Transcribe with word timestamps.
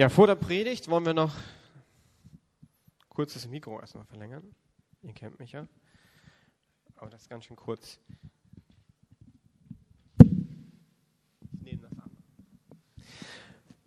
Ja, 0.00 0.08
vor 0.08 0.26
der 0.26 0.34
Predigt 0.34 0.88
wollen 0.88 1.04
wir 1.04 1.12
noch 1.12 1.34
kurz 3.10 3.34
das 3.34 3.46
Mikro 3.46 3.78
erstmal 3.78 4.06
verlängern. 4.06 4.42
Ihr 5.02 5.12
kennt 5.12 5.38
mich 5.38 5.52
ja. 5.52 5.68
Aber 6.96 7.10
das 7.10 7.20
ist 7.20 7.28
ganz 7.28 7.44
schön 7.44 7.56
kurz. 7.56 8.00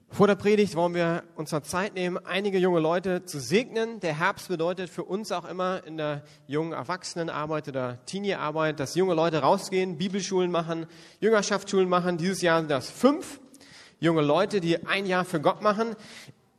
Vor 0.10 0.28
der 0.28 0.36
Predigt 0.36 0.76
wollen 0.76 0.94
wir 0.94 1.24
uns 1.36 1.52
noch 1.52 1.64
Zeit 1.64 1.96
nehmen, 1.96 2.24
einige 2.24 2.60
junge 2.60 2.80
Leute 2.80 3.26
zu 3.26 3.40
segnen. 3.40 4.00
Der 4.00 4.16
Herbst 4.20 4.50
bedeutet 4.50 4.92
für 4.92 5.06
uns 5.06 5.32
auch 5.32 5.46
immer 5.46 5.84
in 5.84 5.98
der 5.98 6.24
jungen 6.46 6.74
Erwachsenenarbeit 6.74 7.70
oder 7.70 8.06
Teenie-Arbeit, 8.06 8.80
dass 8.80 8.94
junge 8.94 9.16
Leute 9.16 9.40
rausgehen, 9.40 9.98
Bibelschulen 9.98 10.52
machen, 10.52 10.86
Jüngerschaftsschulen 11.22 11.90
machen. 11.90 12.20
Dieses 12.20 12.44
Jahr 12.44 12.60
sind 12.60 12.70
das 12.70 12.92
fünf 12.92 13.40
junge 14.04 14.22
Leute, 14.22 14.60
die 14.60 14.86
ein 14.86 15.06
Jahr 15.06 15.24
für 15.24 15.40
Gott 15.40 15.62
machen. 15.62 15.96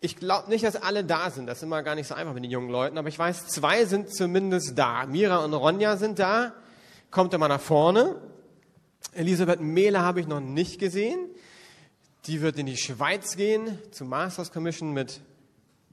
Ich 0.00 0.16
glaube 0.16 0.48
nicht, 0.48 0.64
dass 0.64 0.76
alle 0.76 1.04
da 1.04 1.30
sind. 1.30 1.46
Das 1.46 1.58
ist 1.58 1.62
immer 1.62 1.82
gar 1.82 1.94
nicht 1.94 2.06
so 2.06 2.14
einfach 2.14 2.32
mit 2.32 2.42
den 2.42 2.50
jungen 2.50 2.70
Leuten. 2.70 2.96
Aber 2.96 3.08
ich 3.08 3.18
weiß, 3.18 3.48
zwei 3.48 3.84
sind 3.84 4.14
zumindest 4.14 4.78
da. 4.78 5.04
Mira 5.06 5.44
und 5.44 5.52
Ronja 5.52 5.96
sind 5.98 6.18
da. 6.18 6.54
Kommt 7.10 7.34
immer 7.34 7.48
nach 7.48 7.60
vorne. 7.60 8.16
Elisabeth 9.12 9.60
Mehle 9.60 10.00
habe 10.00 10.20
ich 10.20 10.26
noch 10.26 10.40
nicht 10.40 10.78
gesehen. 10.78 11.18
Die 12.26 12.40
wird 12.40 12.58
in 12.58 12.64
die 12.64 12.78
Schweiz 12.78 13.36
gehen 13.36 13.78
zum 13.90 14.08
Masters 14.08 14.50
Commission 14.50 14.94
mit 14.94 15.20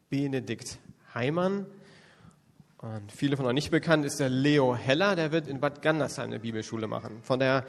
Benedikt 0.09 0.77
Heimann. 1.13 1.65
Und 2.77 3.11
viele 3.11 3.35
von 3.35 3.45
euch 3.45 3.53
nicht 3.53 3.71
bekannt 3.71 4.05
ist 4.05 4.21
der 4.21 4.29
Leo 4.29 4.73
Heller, 4.73 5.17
der 5.17 5.33
wird 5.33 5.47
in 5.47 5.59
Bad 5.59 5.81
Gandersheim 5.81 6.27
eine 6.27 6.39
Bibelschule 6.39 6.87
machen. 6.87 7.19
Von 7.23 7.39
der 7.39 7.65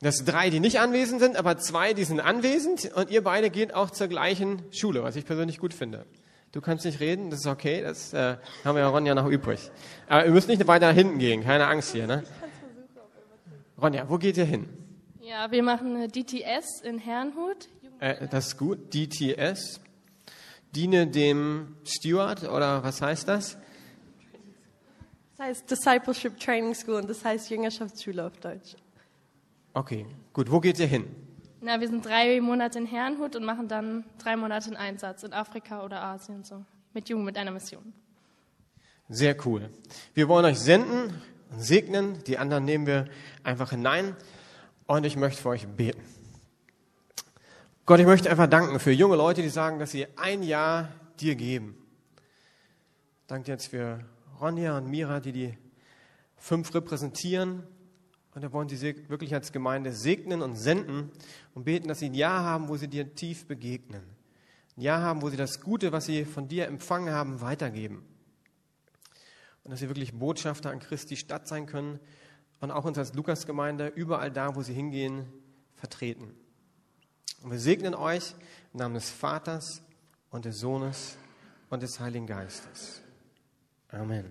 das 0.00 0.16
sind 0.16 0.32
drei, 0.32 0.48
die 0.48 0.60
nicht 0.60 0.80
anwesend 0.80 1.20
sind, 1.20 1.36
aber 1.36 1.58
zwei, 1.58 1.92
die 1.92 2.04
sind 2.04 2.20
anwesend 2.20 2.90
und 2.94 3.10
ihr 3.10 3.22
beide 3.22 3.50
geht 3.50 3.74
auch 3.74 3.90
zur 3.90 4.08
gleichen 4.08 4.62
Schule, 4.72 5.02
was 5.02 5.14
ich 5.16 5.26
persönlich 5.26 5.58
gut 5.58 5.74
finde. 5.74 6.06
Du 6.52 6.60
kannst 6.60 6.84
nicht 6.84 7.00
reden, 7.00 7.30
das 7.30 7.40
ist 7.40 7.46
okay, 7.46 7.82
das 7.82 8.12
äh, 8.14 8.36
haben 8.64 8.74
wir 8.74 8.80
ja 8.80 8.88
Ronja 8.88 9.14
noch 9.14 9.26
übrig. 9.26 9.70
Aber 10.08 10.24
ihr 10.24 10.32
müsst 10.32 10.48
nicht 10.48 10.66
weiter 10.66 10.88
nach 10.88 10.94
hinten 10.94 11.18
gehen, 11.18 11.44
keine 11.44 11.66
Angst 11.66 11.92
hier. 11.92 12.06
Ne? 12.06 12.24
Ronja, 13.80 14.08
wo 14.08 14.16
geht 14.16 14.36
ihr 14.38 14.46
hin? 14.46 14.68
Ja, 15.20 15.50
wir 15.50 15.62
machen 15.62 16.10
DTS 16.10 16.80
in 16.82 16.98
Herrnhut. 16.98 17.68
Äh, 18.00 18.26
das 18.28 18.48
ist 18.48 18.56
gut, 18.56 18.92
DTS. 18.94 19.80
Diene 20.74 21.06
dem 21.06 21.76
Steward 21.84 22.44
oder 22.44 22.82
was 22.82 23.02
heißt 23.02 23.28
das? 23.28 23.58
Das 25.36 25.46
heißt 25.46 25.70
Discipleship 25.70 26.40
Training 26.40 26.74
School 26.74 26.96
und 26.96 27.10
das 27.10 27.24
heißt 27.24 27.50
Jüngerschaftsschule 27.50 28.26
auf 28.26 28.38
Deutsch. 28.38 28.76
Okay, 29.72 30.06
gut. 30.32 30.50
Wo 30.50 30.60
geht 30.60 30.78
ihr 30.78 30.86
hin? 30.86 31.04
Na, 31.60 31.80
wir 31.80 31.88
sind 31.88 32.04
drei 32.04 32.40
Monate 32.40 32.78
in 32.78 32.86
Herrnhut 32.86 33.36
und 33.36 33.44
machen 33.44 33.68
dann 33.68 34.04
drei 34.18 34.36
Monate 34.36 34.70
in 34.70 34.76
Einsatz 34.76 35.22
in 35.22 35.32
Afrika 35.32 35.84
oder 35.84 36.02
Asien 36.02 36.42
so 36.42 36.64
mit 36.92 37.08
Jugend 37.08 37.26
mit 37.26 37.36
einer 37.36 37.50
Mission. 37.50 37.92
Sehr 39.08 39.36
cool. 39.46 39.68
Wir 40.14 40.28
wollen 40.28 40.44
euch 40.44 40.58
senden 40.58 41.14
und 41.50 41.60
segnen. 41.60 42.24
Die 42.24 42.38
anderen 42.38 42.64
nehmen 42.64 42.86
wir 42.86 43.06
einfach 43.44 43.70
hinein. 43.70 44.16
Und 44.86 45.04
ich 45.04 45.16
möchte 45.16 45.42
für 45.42 45.50
euch 45.50 45.68
beten. 45.68 46.00
Gott, 47.86 48.00
ich 48.00 48.06
möchte 48.06 48.30
einfach 48.30 48.48
danken 48.48 48.80
für 48.80 48.92
junge 48.92 49.16
Leute, 49.16 49.42
die 49.42 49.48
sagen, 49.48 49.78
dass 49.78 49.90
sie 49.90 50.06
ein 50.16 50.42
Jahr 50.42 50.88
dir 51.20 51.34
geben. 51.34 51.76
Danke 53.26 53.52
jetzt 53.52 53.66
für 53.66 54.04
Ronja 54.40 54.78
und 54.78 54.88
Mira, 54.88 55.20
die 55.20 55.32
die 55.32 55.58
fünf 56.36 56.74
repräsentieren 56.74 57.64
und 58.40 58.44
wir 58.44 58.52
wollen 58.54 58.70
sie 58.70 59.08
wirklich 59.10 59.34
als 59.34 59.52
Gemeinde 59.52 59.92
segnen 59.92 60.40
und 60.40 60.56
senden 60.56 61.10
und 61.54 61.64
beten, 61.64 61.88
dass 61.88 61.98
sie 61.98 62.06
ein 62.06 62.14
Jahr 62.14 62.42
haben, 62.42 62.68
wo 62.68 62.76
sie 62.78 62.88
dir 62.88 63.14
tief 63.14 63.46
begegnen. 63.46 64.02
Ein 64.78 64.80
Jahr 64.80 65.02
haben, 65.02 65.20
wo 65.20 65.28
sie 65.28 65.36
das 65.36 65.60
Gute, 65.60 65.92
was 65.92 66.06
sie 66.06 66.24
von 66.24 66.48
dir 66.48 66.66
empfangen 66.66 67.12
haben, 67.12 67.42
weitergeben. 67.42 68.02
Und 69.62 69.72
dass 69.72 69.80
sie 69.80 69.88
wirklich 69.88 70.14
Botschafter 70.14 70.70
an 70.70 70.78
Christi 70.78 71.16
Stadt 71.16 71.46
sein 71.48 71.66
können 71.66 72.00
und 72.60 72.70
auch 72.70 72.86
uns 72.86 72.96
als 72.96 73.12
Lukasgemeinde 73.12 73.88
überall 73.88 74.30
da, 74.30 74.56
wo 74.56 74.62
sie 74.62 74.72
hingehen, 74.72 75.26
vertreten. 75.74 76.32
Und 77.42 77.50
wir 77.50 77.58
segnen 77.58 77.94
euch 77.94 78.34
im 78.72 78.78
Namen 78.78 78.94
des 78.94 79.10
Vaters 79.10 79.82
und 80.30 80.46
des 80.46 80.60
Sohnes 80.60 81.18
und 81.68 81.82
des 81.82 82.00
Heiligen 82.00 82.26
Geistes. 82.26 83.02
Amen. 83.90 84.30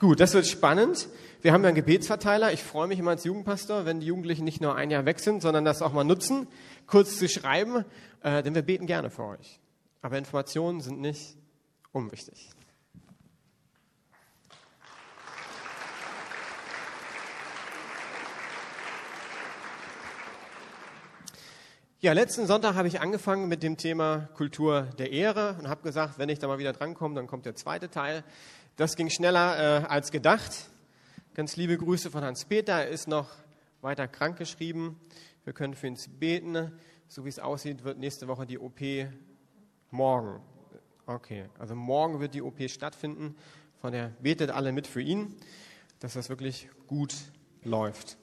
Gut, 0.00 0.18
das 0.18 0.34
wird 0.34 0.48
spannend. 0.48 1.08
Wir 1.42 1.54
haben 1.54 1.62
ja 1.62 1.68
einen 1.68 1.76
Gebetsverteiler. 1.76 2.52
Ich 2.52 2.62
freue 2.62 2.86
mich 2.86 2.98
immer 2.98 3.12
als 3.12 3.24
Jugendpastor, 3.24 3.86
wenn 3.86 4.00
die 4.00 4.06
Jugendlichen 4.06 4.44
nicht 4.44 4.60
nur 4.60 4.74
ein 4.74 4.90
Jahr 4.90 5.06
weg 5.06 5.20
sind, 5.20 5.40
sondern 5.40 5.64
das 5.64 5.80
auch 5.80 5.94
mal 5.94 6.04
nutzen, 6.04 6.46
kurz 6.86 7.18
zu 7.18 7.30
schreiben, 7.30 7.86
äh, 8.22 8.42
denn 8.42 8.54
wir 8.54 8.60
beten 8.60 8.86
gerne 8.86 9.08
für 9.08 9.24
euch. 9.24 9.58
Aber 10.02 10.18
Informationen 10.18 10.82
sind 10.82 11.00
nicht 11.00 11.38
unwichtig. 11.92 12.50
Ja, 22.00 22.12
letzten 22.12 22.46
Sonntag 22.46 22.74
habe 22.74 22.88
ich 22.88 23.00
angefangen 23.00 23.48
mit 23.48 23.62
dem 23.62 23.78
Thema 23.78 24.28
Kultur 24.34 24.88
der 24.98 25.10
Ehre 25.10 25.56
und 25.58 25.68
habe 25.68 25.82
gesagt, 25.82 26.18
wenn 26.18 26.28
ich 26.28 26.38
da 26.38 26.48
mal 26.48 26.58
wieder 26.58 26.74
drankomme, 26.74 27.14
dann 27.14 27.26
kommt 27.26 27.46
der 27.46 27.54
zweite 27.54 27.90
Teil. 27.90 28.24
Das 28.76 28.94
ging 28.94 29.08
schneller 29.08 29.84
äh, 29.84 29.86
als 29.86 30.10
gedacht. 30.10 30.70
Ganz 31.32 31.54
liebe 31.54 31.78
Grüße 31.78 32.10
von 32.10 32.24
Hans-Peter. 32.24 32.72
Er 32.72 32.88
ist 32.88 33.06
noch 33.06 33.28
weiter 33.82 34.08
krank 34.08 34.36
geschrieben. 34.36 35.00
Wir 35.44 35.52
können 35.52 35.74
für 35.74 35.86
ihn 35.86 35.96
beten. 36.18 36.72
So 37.06 37.24
wie 37.24 37.28
es 37.28 37.38
aussieht, 37.38 37.84
wird 37.84 37.98
nächste 37.98 38.26
Woche 38.26 38.46
die 38.46 38.58
OP 38.58 38.80
morgen. 39.92 40.42
Okay, 41.06 41.44
also 41.56 41.76
morgen 41.76 42.18
wird 42.18 42.34
die 42.34 42.42
OP 42.42 42.60
stattfinden. 42.68 43.36
Von 43.80 43.92
der 43.92 44.08
betet 44.20 44.50
alle 44.50 44.72
mit 44.72 44.88
für 44.88 45.00
ihn, 45.00 45.36
dass 46.00 46.14
das 46.14 46.30
wirklich 46.30 46.68
gut 46.88 47.14
läuft. 47.62 48.16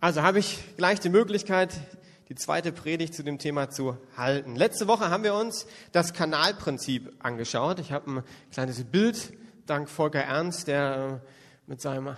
Also 0.00 0.22
habe 0.22 0.38
ich 0.38 0.76
gleich 0.76 1.00
die 1.00 1.08
Möglichkeit, 1.08 1.80
die 2.28 2.34
zweite 2.34 2.72
Predigt 2.72 3.14
zu 3.14 3.22
dem 3.22 3.38
Thema 3.38 3.70
zu 3.70 3.96
halten. 4.18 4.54
Letzte 4.54 4.86
Woche 4.86 5.08
haben 5.08 5.24
wir 5.24 5.32
uns 5.32 5.66
das 5.92 6.12
Kanalprinzip 6.12 7.10
angeschaut. 7.20 7.80
Ich 7.80 7.90
habe 7.90 8.10
ein 8.10 8.24
kleines 8.52 8.84
Bild, 8.84 9.32
dank 9.66 9.88
Volker 9.88 10.22
Ernst, 10.22 10.68
der 10.68 11.20
äh, 11.22 11.28
mit 11.66 11.80
seinem 11.80 12.16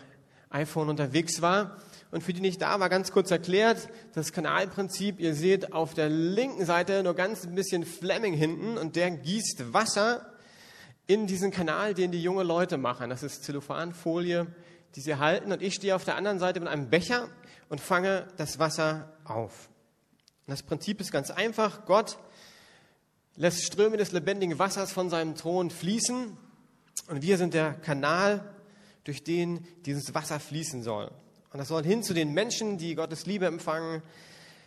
iPhone 0.50 0.88
unterwegs 0.88 1.42
war. 1.42 1.78
Und 2.10 2.22
für 2.22 2.32
die 2.32 2.41
nicht 2.41 2.62
da 2.62 2.81
war, 2.81 2.88
ganz 2.88 3.12
kurz 3.12 3.31
erklärt, 3.31 3.88
das 4.14 4.32
Kanalprinzip, 4.32 5.20
ihr 5.20 5.34
seht 5.34 5.72
auf 5.72 5.92
der 5.92 6.08
linken 6.08 6.64
Seite 6.64 7.03
nur 7.03 7.14
ganz 7.14 7.44
ein 7.44 7.54
bisschen 7.54 7.84
Fleming 7.84 8.32
hinten 8.32 8.78
und 8.78 8.97
der 8.97 9.10
gießt 9.10 9.75
Wasser 9.75 10.32
in 11.06 11.26
diesen 11.26 11.50
Kanal, 11.50 11.94
den 11.94 12.10
die 12.10 12.22
junge 12.22 12.44
Leute 12.44 12.78
machen. 12.78 13.10
Das 13.10 13.22
ist 13.22 13.44
Zellophanfolie, 13.44 14.47
die 14.94 15.00
sie 15.00 15.16
halten. 15.16 15.53
Und 15.53 15.62
ich 15.62 15.75
stehe 15.75 15.94
auf 15.94 16.04
der 16.04 16.16
anderen 16.16 16.38
Seite 16.38 16.60
mit 16.60 16.69
einem 16.69 16.88
Becher 16.88 17.28
und 17.69 17.81
fange 17.81 18.26
das 18.37 18.58
Wasser 18.58 19.12
auf. 19.25 19.69
Das 20.47 20.62
Prinzip 20.62 21.00
ist 21.00 21.12
ganz 21.12 21.31
einfach. 21.31 21.84
Gott 21.84 22.19
lässt 23.37 23.64
Ströme 23.64 23.98
des 23.98 24.12
lebendigen 24.12 24.58
Wassers 24.58 24.92
von 24.92 25.10
seinem 25.10 25.34
Thron 25.34 25.70
fließen 25.70 26.38
und 27.08 27.22
wir 27.22 27.38
sind 27.38 27.54
der 27.54 27.72
Kanal, 27.74 28.54
durch 29.04 29.24
den 29.24 29.66
dieses 29.86 30.14
Wasser 30.14 30.38
fließen 30.38 30.82
soll. 30.82 31.10
Und 31.50 31.58
das 31.58 31.69
soll 31.69 31.82
hin 31.82 32.02
zu 32.02 32.12
den 32.12 32.34
Menschen, 32.34 32.76
die 32.76 32.94
Gottes 32.94 33.24
Liebe 33.24 33.46
empfangen, 33.46 34.02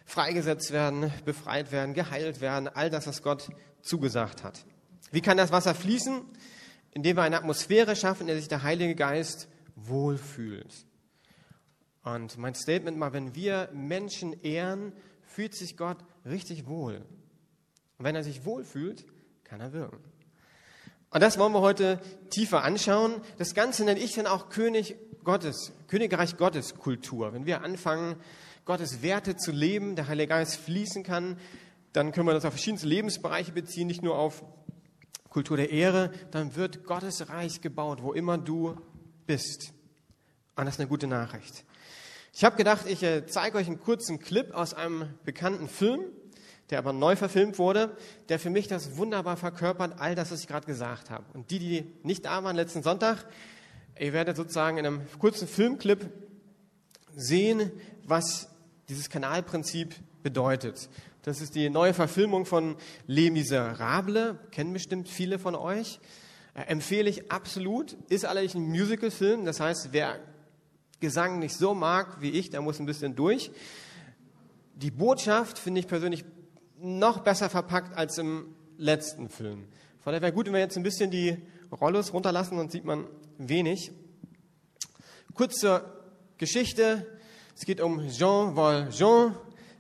freigesetzt 0.05 0.71
werden, 0.71 1.13
befreit 1.25 1.71
werden, 1.71 1.93
geheilt 1.93 2.41
werden, 2.41 2.67
all 2.67 2.89
das, 2.89 3.05
was 3.05 3.21
Gott 3.21 3.49
zugesagt 3.81 4.43
hat. 4.43 4.65
Wie 5.11 5.21
kann 5.21 5.37
das 5.37 5.51
Wasser 5.51 5.75
fließen? 5.75 6.21
Indem 6.93 7.17
wir 7.17 7.23
eine 7.23 7.37
Atmosphäre 7.37 7.95
schaffen, 7.95 8.21
in 8.21 8.27
der 8.27 8.37
sich 8.37 8.47
der 8.47 8.63
Heilige 8.63 8.95
Geist 8.95 9.47
wohlfühlt. 9.75 10.85
Und 12.03 12.37
mein 12.37 12.55
Statement 12.55 12.97
mal, 12.97 13.13
wenn 13.13 13.35
wir 13.35 13.69
Menschen 13.73 14.33
ehren, 14.41 14.93
fühlt 15.21 15.53
sich 15.53 15.77
Gott 15.77 15.97
richtig 16.25 16.65
wohl. 16.67 17.05
Und 17.97 18.05
wenn 18.05 18.15
er 18.15 18.23
sich 18.23 18.43
wohlfühlt, 18.43 19.05
kann 19.43 19.61
er 19.61 19.71
wirken. 19.71 20.10
Und 21.11 21.21
das 21.21 21.37
wollen 21.37 21.51
wir 21.51 21.59
heute 21.59 21.99
tiefer 22.29 22.63
anschauen. 22.63 23.21
Das 23.37 23.53
Ganze 23.53 23.83
nenne 23.83 23.99
ich 23.99 24.13
dann 24.13 24.27
auch 24.27 24.47
König 24.47 24.95
Gottes, 25.25 25.73
Königreich 25.87 26.37
Gottes 26.37 26.75
Kultur. 26.75 27.33
Wenn 27.33 27.45
wir 27.45 27.63
anfangen, 27.63 28.15
Gottes 28.63 29.01
Werte 29.01 29.35
zu 29.35 29.51
leben, 29.51 29.97
der 29.97 30.07
Heilige 30.07 30.29
Geist 30.29 30.55
fließen 30.55 31.03
kann, 31.03 31.37
dann 31.91 32.13
können 32.13 32.27
wir 32.27 32.33
das 32.33 32.45
auf 32.45 32.53
verschiedenste 32.53 32.87
Lebensbereiche 32.87 33.51
beziehen, 33.51 33.87
nicht 33.87 34.01
nur 34.01 34.17
auf 34.17 34.41
Kultur 35.29 35.57
der 35.57 35.69
Ehre, 35.71 36.11
dann 36.31 36.55
wird 36.55 36.85
Gottes 36.85 37.27
Reich 37.27 37.59
gebaut, 37.59 38.01
wo 38.01 38.13
immer 38.13 38.37
du 38.37 38.77
bist. 39.27 39.73
Und 40.55 40.65
das 40.65 40.75
ist 40.75 40.79
eine 40.79 40.87
gute 40.87 41.07
Nachricht. 41.07 41.65
Ich 42.33 42.45
habe 42.45 42.55
gedacht, 42.55 42.85
ich 42.87 43.03
äh, 43.03 43.25
zeige 43.25 43.57
euch 43.57 43.67
einen 43.67 43.81
kurzen 43.81 44.19
Clip 44.19 44.53
aus 44.53 44.73
einem 44.73 45.09
bekannten 45.25 45.67
Film, 45.67 46.05
der 46.71 46.79
aber 46.79 46.93
neu 46.93 47.15
verfilmt 47.15 47.59
wurde, 47.59 47.95
der 48.29 48.39
für 48.39 48.49
mich 48.49 48.67
das 48.67 48.97
wunderbar 48.97 49.37
verkörpert, 49.37 49.99
all 49.99 50.15
das, 50.15 50.31
was 50.31 50.39
ich 50.39 50.47
gerade 50.47 50.65
gesagt 50.65 51.09
habe. 51.09 51.25
Und 51.33 51.51
die, 51.51 51.59
die 51.59 51.93
nicht 52.03 52.25
da 52.25 52.43
waren 52.43 52.55
letzten 52.55 52.81
Sonntag, 52.81 53.25
ihr 53.99 54.13
werdet 54.13 54.37
sozusagen 54.37 54.77
in 54.77 54.85
einem 54.85 55.01
kurzen 55.19 55.47
Filmclip 55.47 56.09
sehen, 57.15 57.71
was 58.05 58.49
dieses 58.89 59.09
Kanalprinzip 59.09 59.95
bedeutet. 60.23 60.89
Das 61.23 61.41
ist 61.41 61.55
die 61.55 61.69
neue 61.69 61.93
Verfilmung 61.93 62.45
von 62.45 62.77
Les 63.05 63.29
Miserables, 63.29 64.35
kennen 64.51 64.73
bestimmt 64.73 65.07
viele 65.07 65.37
von 65.37 65.55
euch. 65.55 65.99
Äh, 66.53 66.63
empfehle 66.63 67.09
ich 67.09 67.31
absolut, 67.31 67.93
ist 68.09 68.25
allerdings 68.25 68.55
ein 68.55 68.63
Musicalfilm, 68.63 69.45
das 69.45 69.59
heißt, 69.59 69.89
wer 69.91 70.19
Gesang 70.99 71.39
nicht 71.39 71.55
so 71.55 71.73
mag 71.73 72.21
wie 72.21 72.31
ich, 72.31 72.49
der 72.49 72.61
muss 72.61 72.79
ein 72.79 72.85
bisschen 72.85 73.15
durch. 73.15 73.51
Die 74.75 74.91
Botschaft 74.91 75.59
finde 75.59 75.79
ich 75.79 75.87
persönlich 75.87 76.25
noch 76.81 77.19
besser 77.19 77.49
verpackt 77.49 77.95
als 77.97 78.17
im 78.17 78.55
letzten 78.77 79.29
Film. 79.29 79.67
Von 79.99 80.11
daher 80.11 80.21
wäre 80.21 80.33
gut, 80.33 80.47
wenn 80.47 80.53
wir 80.53 80.59
jetzt 80.59 80.77
ein 80.77 80.83
bisschen 80.83 81.11
die 81.11 81.37
Rollos 81.71 82.11
runterlassen, 82.11 82.57
dann 82.57 82.69
sieht 82.69 82.85
man 82.85 83.05
wenig. 83.37 83.91
Kurz 85.35 85.59
zur 85.59 85.85
Geschichte. 86.37 87.05
Es 87.55 87.65
geht 87.65 87.79
um 87.79 88.09
Jean 88.09 88.55
Valjean, 88.55 89.35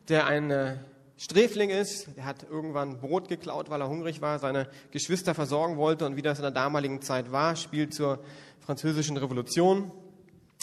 der 0.07 0.27
ein 0.27 0.51
äh, 0.51 0.77
Sträfling 1.17 1.71
ist. 1.71 2.15
Der 2.15 2.25
hat 2.25 2.45
irgendwann 2.49 2.99
Brot 2.99 3.27
geklaut, 3.27 3.69
weil 3.69 3.81
er 3.81 3.89
hungrig 3.89 4.21
war, 4.21 4.37
seine 4.37 4.69
Geschwister 4.91 5.33
versorgen 5.33 5.77
wollte 5.77 6.05
und 6.05 6.15
wie 6.15 6.21
das 6.21 6.37
in 6.37 6.43
der 6.43 6.51
damaligen 6.51 7.01
Zeit 7.01 7.31
war, 7.31 7.55
spielt 7.55 7.93
zur 7.93 8.19
französischen 8.59 9.17
Revolution. 9.17 9.91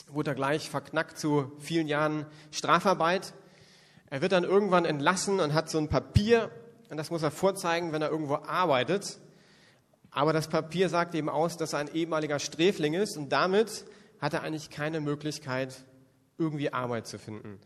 Wurde 0.09 0.31
er 0.31 0.35
gleich 0.37 0.71
verknackt 0.71 1.19
zu 1.19 1.53
vielen 1.59 1.89
Jahren 1.89 2.27
Strafarbeit. 2.53 3.35
Er 4.11 4.23
wird 4.23 4.33
dann 4.33 4.45
irgendwann 4.45 4.85
entlassen 4.85 5.41
und 5.41 5.55
hat 5.55 5.69
so 5.69 5.79
ein 5.79 5.89
Papier 5.89 6.51
und 6.91 6.97
das 6.97 7.11
muss 7.11 7.23
er 7.23 7.31
vorzeigen, 7.31 7.93
wenn 7.93 8.03
er 8.03 8.11
irgendwo 8.11 8.37
arbeitet. 8.37 9.19
Aber 10.11 10.33
das 10.33 10.49
Papier 10.49 10.89
sagt 10.89 11.15
eben 11.15 11.29
aus, 11.29 11.57
dass 11.57 11.75
er 11.75 11.81
ein 11.81 11.95
ehemaliger 11.95 12.39
Sträfling 12.39 12.95
ist 12.95 13.17
und 13.17 13.31
damit 13.31 13.85
hat 14.21 14.35
er 14.35 14.43
eigentlich 14.43 14.71
keine 14.71 15.01
Möglichkeit, 15.01 15.85
irgendwie 16.39 16.73
Arbeit 16.73 17.07
zu 17.07 17.19
finden. 17.19 17.61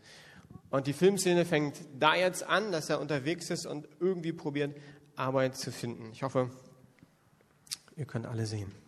Und 0.69 0.87
die 0.87 0.93
Filmszene 0.93 1.45
fängt 1.45 1.77
da 1.97 2.15
jetzt 2.15 2.43
an, 2.43 2.71
dass 2.71 2.89
er 2.89 2.99
unterwegs 2.99 3.49
ist 3.49 3.65
und 3.65 3.87
irgendwie 3.99 4.33
probiert, 4.33 4.75
Arbeit 5.15 5.55
zu 5.55 5.71
finden. 5.71 6.09
Ich 6.11 6.23
hoffe, 6.23 6.49
ihr 7.95 8.05
könnt 8.05 8.25
alle 8.25 8.45
sehen. 8.45 8.82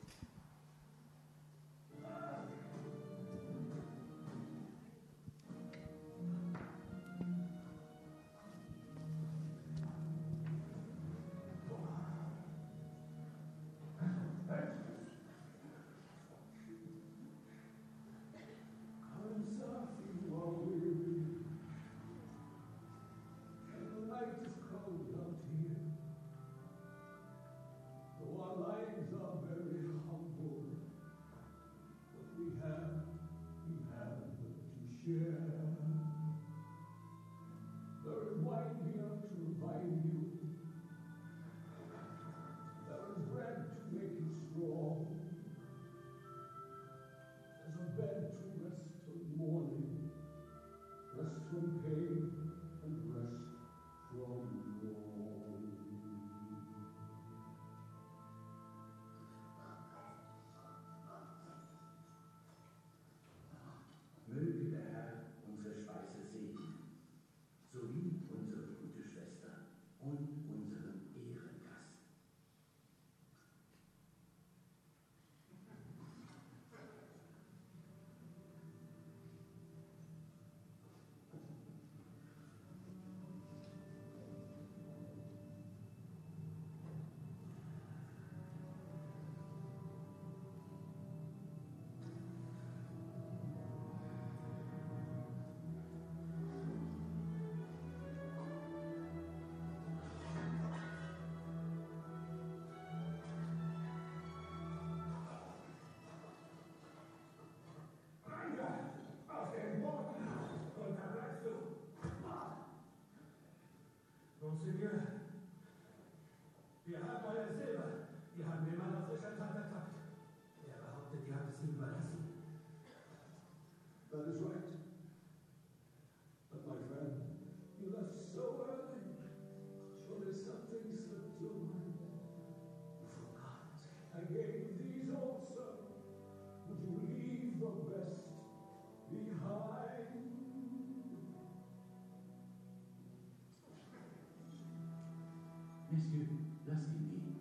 Monsieur, 145.95 146.25
lass 146.67 146.83
ihn 146.87 147.07
gehen. 147.09 147.39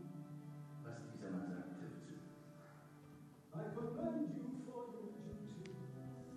Was 0.84 0.94
dieser 1.12 1.30
Mann 1.32 1.48
sagt, 1.48 1.74
trifft 1.80 2.06
zu. 2.06 2.14
I 3.52 3.58
commend 3.74 4.28
you 4.36 4.46
for 4.64 4.94
your 4.94 5.10
duty. 5.18 5.74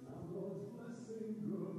Now 0.04 0.26
God's 0.34 0.66
blessing 0.74 1.38
grow. 1.46 1.78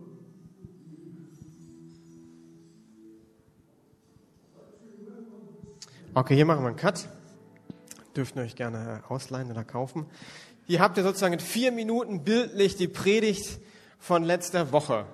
Okay, 6.14 6.36
hier 6.36 6.46
machen 6.46 6.62
wir 6.62 6.68
einen 6.68 6.76
Cut. 6.76 7.08
Dürft 8.14 8.36
ihr 8.36 8.42
euch 8.42 8.54
gerne 8.54 9.02
ausleihen 9.08 9.50
oder 9.50 9.64
kaufen. 9.64 10.06
Hier 10.68 10.78
habt 10.78 10.98
ihr 10.98 11.02
sozusagen 11.02 11.32
in 11.32 11.40
vier 11.40 11.72
Minuten 11.72 12.22
bildlich 12.22 12.76
die 12.76 12.86
Predigt 12.86 13.58
von 13.98 14.22
letzter 14.22 14.70
Woche. 14.70 15.04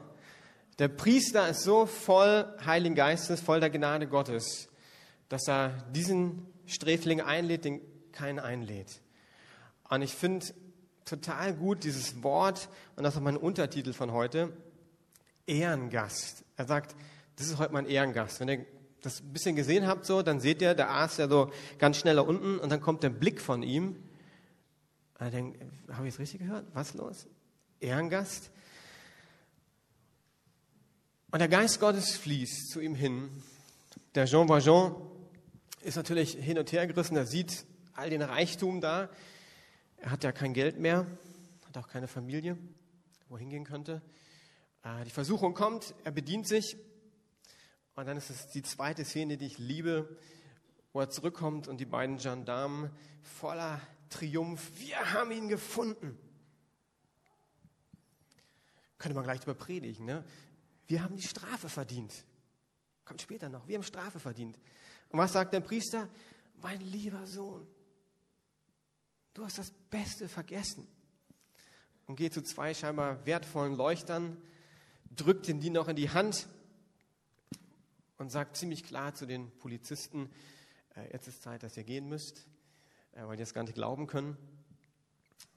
Der 0.79 0.89
Priester 0.89 1.49
ist 1.49 1.63
so 1.63 1.87
voll 1.87 2.45
Heiligen 2.67 2.95
Geistes, 2.95 3.41
voll 3.41 3.61
der 3.61 3.71
Gnade 3.71 4.07
Gottes, 4.07 4.69
dass 5.35 5.49
er 5.49 5.71
diesen 5.91 6.47
Sträfling 6.65 7.21
einlädt, 7.21 7.65
den 7.65 7.81
keinen 8.13 8.39
einlädt. 8.39 9.01
Und 9.91 10.01
ich 10.03 10.15
finde 10.15 10.47
total 11.05 11.55
gut 11.55 11.83
dieses 11.83 12.23
Wort, 12.23 12.69
und 12.95 13.03
das 13.03 13.15
ist 13.15 13.19
auch 13.19 13.25
mein 13.25 13.37
Untertitel 13.37 13.93
von 13.95 14.13
heute, 14.13 14.57
Ehrengast. 15.45 16.45
Er 16.57 16.67
sagt, 16.67 16.95
das 17.35 17.49
ist 17.49 17.59
heute 17.59 17.73
mein 17.73 17.87
Ehrengast. 17.87 18.39
Wenn 18.39 18.49
ihr 18.49 18.67
das 19.03 19.23
ein 19.23 19.33
bisschen 19.33 19.57
gesehen 19.57 19.89
habt, 19.89 20.07
so, 20.07 20.23
dann 20.23 20.39
seht 20.39 20.63
ihr, 20.63 20.73
der 20.73 20.91
A 20.91 21.07
ist 21.07 21.19
ja 21.19 21.27
so 21.27 21.51
ganz 21.79 21.97
schnell 21.97 22.15
da 22.15 22.23
unten 22.23 22.61
und 22.61 22.71
dann 22.71 22.81
kommt 22.81 23.03
der 23.03 23.11
Blick 23.11 23.41
von 23.41 23.65
ihm. 23.65 23.97
Und 25.19 25.33
denkt, 25.33 25.61
habe 25.91 26.07
ich 26.07 26.15
es 26.15 26.21
richtig 26.21 26.43
gehört? 26.43 26.65
Was 26.75 26.95
los? 26.95 27.27
Ehrengast? 27.81 28.53
Und 31.33 31.41
der 31.41 31.49
Geist 31.49 31.81
Gottes 31.81 32.17
fließt 32.19 32.71
zu 32.71 32.79
ihm 32.79 32.95
hin. 32.95 33.31
Der 34.15 34.27
Jean 34.27 34.49
Valjean 34.49 34.95
ist 35.85 35.97
natürlich 35.97 36.33
hin 36.33 36.59
und 36.59 36.73
her 36.73 36.87
gerissen. 36.87 37.17
Er 37.17 37.27
sieht 37.27 37.67
all 37.93 38.11
den 38.11 38.23
Reichtum 38.23 38.81
da. 38.81 39.11
Er 39.99 40.11
hat 40.11 40.25
ja 40.25 40.33
kein 40.33 40.55
Geld 40.55 40.79
mehr, 40.79 41.07
hat 41.67 41.77
auch 41.77 41.89
keine 41.89 42.09
Familie, 42.09 42.59
wo 43.29 43.37
er 43.37 43.41
hingehen 43.41 43.65
könnte. 43.65 44.03
Äh, 44.83 45.05
Die 45.05 45.11
Versuchung 45.11 45.55
kommt, 45.55 45.95
er 46.05 46.13
bedient 46.13 46.49
sich. 46.49 46.77
Und 47.95 48.07
dann 48.07 48.17
ist 48.17 48.31
es 48.31 48.49
die 48.49 48.63
zweite 48.63 49.05
Szene, 49.05 49.37
die 49.37 49.47
ich 49.47 49.59
liebe, 49.59 50.17
wo 50.93 51.01
er 51.01 51.11
zurückkommt 51.11 51.69
und 51.69 51.79
die 51.79 51.87
beiden 51.87 52.17
Gendarmen 52.17 52.91
voller 53.23 53.81
Triumph, 54.11 54.71
wir 54.77 55.13
haben 55.13 55.31
ihn 55.33 55.49
gefunden. 55.49 56.19
Könnte 58.99 59.15
man 59.15 59.25
gleich 59.25 59.41
drüber 59.41 59.55
predigen, 59.55 60.07
ne? 60.07 60.25
Wir 60.87 61.03
haben 61.03 61.17
die 61.17 61.27
Strafe 61.27 61.69
verdient. 61.69 62.25
Kommt 63.05 63.21
später 63.21 63.49
noch. 63.49 63.67
Wir 63.69 63.77
haben 63.77 63.83
Strafe 63.83 64.19
verdient. 64.19 64.59
Und 65.15 65.21
was 65.21 65.33
sagt 65.33 65.53
der 65.53 65.61
Priester? 65.61 66.09
Mein 66.61 66.81
lieber 66.81 67.25
Sohn, 67.25 67.65
du 69.33 69.45
hast 69.45 69.59
das 69.59 69.71
Beste 69.89 70.29
vergessen. 70.29 70.89
Und 72.07 72.17
geht 72.17 72.35
zu 72.35 72.43
zwei 72.43 72.75
scheinbar 72.75 73.25
wertvollen 73.25 73.77
Leuchtern, 73.77 74.37
drückt 75.15 75.49
ihnen 75.49 75.61
die 75.61 75.71
noch 75.71 75.87
in 75.87 75.95
die 75.95 76.11
Hand 76.11 76.49
und 78.19 78.33
sagt 78.33 78.57
ziemlich 78.57 78.83
klar 78.83 79.15
zu 79.15 79.25
den 79.25 79.57
Polizisten, 79.59 80.29
äh, 80.97 81.13
jetzt 81.13 81.29
ist 81.29 81.45
Zeit, 81.45 81.63
dass 81.63 81.77
ihr 81.77 81.85
gehen 81.85 82.09
müsst, 82.09 82.49
äh, 83.13 83.25
weil 83.25 83.37
die 83.37 83.45
es 83.45 83.55
gar 83.55 83.63
nicht 83.63 83.77
glauben 83.77 84.09
können. 84.09 84.37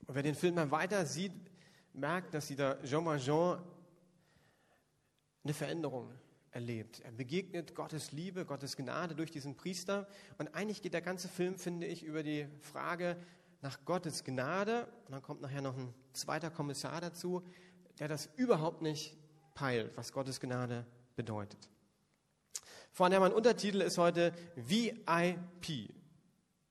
Und 0.05 0.13
wer 0.13 0.21
den 0.21 0.35
Film 0.35 0.55
dann 0.55 0.69
weiter 0.69 1.07
sieht, 1.07 1.33
merkt, 1.93 2.35
dass 2.35 2.45
dieser 2.45 2.79
Jean 2.83 3.05
Valjean 3.05 3.59
eine 5.43 5.53
Veränderung 5.55 6.13
erlebt. 6.51 7.01
Er 7.01 7.11
begegnet 7.11 7.75
Gottes 7.75 8.11
Liebe, 8.11 8.45
Gottes 8.45 8.75
Gnade 8.75 9.15
durch 9.15 9.31
diesen 9.31 9.55
Priester. 9.55 10.07
Und 10.37 10.55
eigentlich 10.55 10.81
geht 10.81 10.93
der 10.93 11.01
ganze 11.01 11.27
Film, 11.27 11.57
finde 11.57 11.87
ich, 11.87 12.03
über 12.03 12.23
die 12.23 12.47
Frage 12.61 13.17
nach 13.61 13.83
Gottes 13.85 14.23
Gnade. 14.23 14.87
Und 15.05 15.11
dann 15.11 15.21
kommt 15.21 15.41
nachher 15.41 15.61
noch 15.61 15.77
ein 15.77 15.93
zweiter 16.13 16.49
Kommissar 16.49 17.01
dazu, 17.01 17.43
der 17.99 18.07
das 18.07 18.29
überhaupt 18.35 18.81
nicht 18.81 19.15
peilt, 19.53 19.95
was 19.95 20.11
Gottes 20.11 20.39
Gnade 20.39 20.85
bedeutet. 21.15 21.69
Von 22.91 23.11
der 23.11 23.19
mein 23.19 23.33
Untertitel 23.33 23.81
ist 23.81 23.97
heute 23.97 24.33
VIP. 24.55 25.93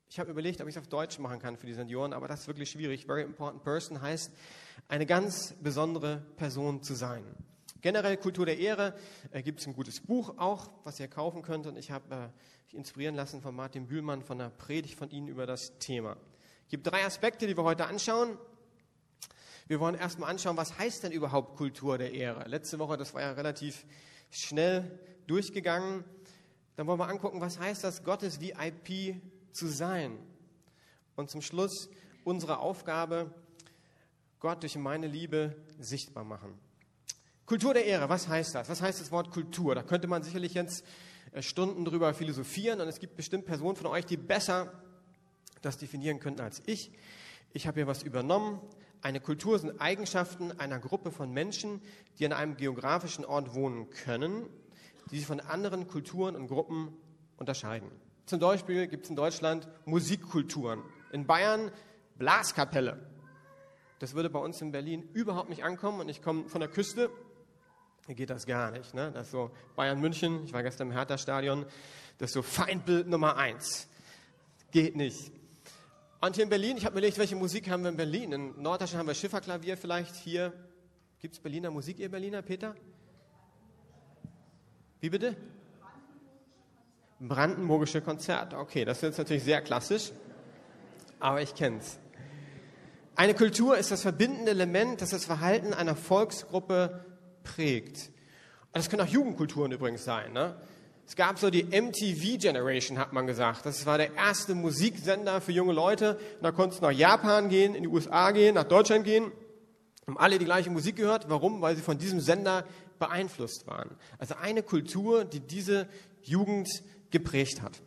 Ich 0.09 0.21
habe 0.21 0.30
überlegt, 0.30 0.61
ob 0.61 0.68
ich 0.68 0.76
es 0.76 0.80
auf 0.80 0.88
Deutsch 0.88 1.18
machen 1.18 1.38
kann 1.38 1.56
für 1.56 1.66
die 1.66 1.75
Senioren, 1.75 2.12
aber 2.12 2.28
das 2.28 2.42
ist 2.42 2.47
wirklich 2.47 2.71
schwierig. 2.71 3.06
Very 3.06 3.23
important 3.23 3.62
person 3.62 4.00
heißt, 4.00 4.33
eine 4.88 5.06
ganz 5.06 5.54
besondere 5.61 6.18
Person 6.37 6.83
zu 6.83 6.95
sein. 6.95 7.25
Generell 7.80 8.16
Kultur 8.16 8.47
der 8.47 8.59
Ehre 8.59 8.95
äh, 9.30 9.42
gibt 9.42 9.61
es 9.61 9.66
ein 9.66 9.75
gutes 9.75 10.00
Buch 10.00 10.35
auch, 10.38 10.71
was 10.85 10.99
ihr 11.00 11.09
kaufen 11.09 11.42
könnt. 11.42 11.66
Und 11.66 11.76
ich 11.76 11.90
habe 11.90 12.14
äh, 12.14 12.28
mich 12.64 12.75
inspirieren 12.75 13.14
lassen 13.14 13.42
von 13.42 13.54
Martin 13.54 13.87
Bühlmann 13.87 14.23
von 14.23 14.40
einer 14.40 14.50
Predigt 14.50 14.99
von 14.99 15.11
Ihnen 15.11 15.28
über 15.28 15.47
das 15.47 15.78
Thema. 15.78 16.16
Es 16.64 16.71
gibt 16.71 16.87
drei 16.87 17.04
Aspekte, 17.04 17.47
die 17.47 17.56
wir 17.56 17.64
heute 17.64 17.87
anschauen. 17.87 18.38
Wir 19.68 19.80
wollen 19.80 19.95
erstmal 19.95 20.30
anschauen, 20.30 20.56
was 20.56 20.78
heißt 20.78 21.02
denn 21.02 21.12
überhaupt 21.12 21.56
Kultur 21.56 21.99
der 21.99 22.12
Ehre? 22.12 22.49
Letzte 22.49 22.78
Woche, 22.78 22.97
das 22.97 23.14
war 23.14 23.23
ja 23.23 23.33
relativ 23.33 23.85
schnell 24.30 24.99
durchgegangen. 25.26 26.04
Dann 26.76 26.87
wollen 26.87 26.99
wir 26.99 27.09
angucken, 27.09 27.40
was 27.40 27.59
heißt 27.59 27.85
das, 27.85 28.04
Gottes 28.04 28.40
VIP 28.40 29.21
zu 29.52 29.66
sein? 29.66 30.18
Und 31.16 31.30
zum 31.30 31.42
Schluss 31.42 31.88
unsere 32.25 32.59
Aufgabe, 32.59 33.33
Gott 34.40 34.62
durch 34.62 34.76
meine 34.76 35.06
Liebe 35.06 35.56
sichtbar 35.78 36.25
machen. 36.25 36.65
Kultur 37.47 37.75
der 37.75 37.87
Ehre, 37.87 38.09
was 38.09 38.26
heißt 38.26 38.57
das? 38.57 38.69
Was 38.69 38.83
heißt 38.83 39.00
das 39.00 39.12
Wort 39.12 39.31
Kultur? 39.31 39.76
Da 39.76 39.85
könnte 39.85 40.09
man 40.09 40.25
sicherlich 40.25 40.55
jetzt 40.55 40.85
äh, 41.33 41.43
Stunden 41.43 41.85
drüber 41.85 42.12
philosophieren 42.12 42.81
und 42.81 42.88
es 42.88 42.99
gibt 42.99 43.15
bestimmt 43.17 43.47
Personen 43.47 43.76
von 43.76 43.87
euch, 43.87 44.05
die 44.05 44.17
besser 44.17 44.73
das 45.62 45.79
definieren 45.79 46.19
könnten 46.19 46.41
als 46.41 46.61
ich. 46.67 46.91
Ich 47.53 47.67
habe 47.67 47.81
hier 47.81 47.87
was 47.87 48.03
übernommen. 48.03 48.61
Eine 49.00 49.21
Kultur 49.21 49.59
sind 49.59 49.81
Eigenschaften 49.81 50.59
einer 50.59 50.81
Gruppe 50.81 51.12
von 51.12 51.33
Menschen, 51.33 51.81
die 52.19 52.26
an 52.26 52.33
einem 52.33 52.57
geografischen 52.57 53.25
Ort 53.25 53.55
wohnen 53.55 53.91
können, 53.91 54.47
die 55.11 55.19
sich 55.19 55.26
von 55.26 55.38
anderen 55.38 55.87
Kulturen 55.87 56.35
und 56.35 56.49
Gruppen 56.49 56.97
unterscheiden. 57.37 57.91
Zum 58.26 58.41
Beispiel 58.41 58.88
gibt 58.88 59.05
es 59.05 59.11
in 59.11 59.17
Deutschland 59.17 59.69
Musikkulturen. 59.85 60.83
In 61.12 61.26
Bayern 61.26 61.71
Blaskapelle. 62.19 62.99
Das 64.00 64.15
würde 64.15 64.31
bei 64.31 64.41
uns 64.41 64.61
in 64.61 64.73
Berlin 64.73 65.09
überhaupt 65.12 65.49
nicht 65.49 65.62
ankommen 65.62 66.00
und 66.00 66.09
ich 66.09 66.23
komme 66.23 66.49
von 66.49 66.61
der 66.61 66.69
Küste. 66.69 67.09
Geht 68.08 68.30
das 68.30 68.46
gar 68.46 68.70
nicht. 68.70 68.94
Ne? 68.94 69.10
Das 69.12 69.30
so 69.30 69.50
Bayern 69.75 70.00
München, 70.00 70.44
ich 70.44 70.52
war 70.52 70.62
gestern 70.62 70.88
im 70.88 70.92
Hertha-Stadion, 70.92 71.66
das 72.18 72.30
ist 72.30 72.34
so 72.34 72.42
Feindbild 72.42 73.08
Nummer 73.08 73.36
eins. 73.36 73.88
Geht 74.70 74.94
nicht. 74.96 75.32
Und 76.20 76.34
hier 76.34 76.44
in 76.44 76.50
Berlin, 76.50 76.76
ich 76.76 76.84
habe 76.84 76.94
mir 76.94 77.00
überlegt, 77.00 77.18
welche 77.18 77.36
Musik 77.36 77.68
haben 77.68 77.82
wir 77.82 77.90
in 77.90 77.96
Berlin? 77.96 78.32
In 78.32 78.62
Norddeutschland 78.62 79.00
haben 79.00 79.06
wir 79.08 79.14
Schifferklavier 79.14 79.76
vielleicht. 79.76 80.14
Hier 80.16 80.52
gibt 81.20 81.34
es 81.34 81.40
Berliner 81.40 81.70
Musik, 81.70 81.98
ihr 81.98 82.10
Berliner, 82.10 82.42
Peter? 82.42 82.75
Wie 85.00 85.10
bitte? 85.10 85.36
Brandenburgische 87.20 88.02
Konzerte. 88.02 88.58
Okay, 88.58 88.84
das 88.84 88.98
ist 88.98 89.02
jetzt 89.02 89.18
natürlich 89.18 89.44
sehr 89.44 89.62
klassisch, 89.62 90.12
aber 91.18 91.42
ich 91.42 91.54
kenne 91.54 91.78
es. 91.78 91.98
Eine 93.14 93.34
Kultur 93.34 93.78
ist 93.78 93.90
das 93.90 94.02
verbindende 94.02 94.50
Element, 94.50 95.00
das 95.00 95.10
das 95.10 95.25
Verhalten 95.25 95.72
einer 95.72 95.96
Volksgruppe 95.96 97.05
prägt. 97.55 98.11
Das 98.73 98.91
können 98.91 99.03
auch 99.03 99.11
Jugendkulturen 99.11 99.73
übrigens 99.73 100.05
sein. 100.05 100.33
Ne? 100.33 100.57
Es 101.07 101.17
gab 101.17 101.38
so 101.38 101.50
die 101.50 101.65
MTV 101.65 102.38
Generation, 102.38 102.99
hat 102.99 103.12
man 103.12 103.26
gesagt. 103.26 103.65
Das 103.65 103.87
war 103.87 103.97
der 103.97 104.15
erste 104.15 104.55
Musiksender 104.55 105.41
für 105.41 105.53
junge 105.53 105.73
Leute. 105.73 106.17
Und 106.37 106.43
da 106.43 106.53
konntest 106.53 106.83
du 106.83 106.87
nach 106.87 106.93
Japan 106.93 107.49
gehen, 107.49 107.75
in 107.75 107.85
die 107.85 107.88
USA 107.88 108.33
gehen, 108.33 108.57
nach 108.57 108.65
Deutschland 108.65 109.05
gehen. 109.05 109.31
Haben 110.07 110.19
alle 110.19 110.38
die 110.38 110.45
gleiche 110.45 110.71
Musik 110.71 110.97
gehört. 110.97 111.29
Warum? 111.31 111.62
Weil 111.62 111.76
sie 111.76 111.83
von 111.83 111.99
diesem 111.99 112.21
Sender 112.21 112.65
beeinflusst 112.99 113.67
waren. 113.67 113.91
Also 114.19 114.35
eine 114.35 114.62
Kultur, 114.62 115.25
die 115.25 115.41
diese 115.41 115.88
Jugend 116.23 116.69
geprägt 117.11 117.62
hat. 117.62 117.81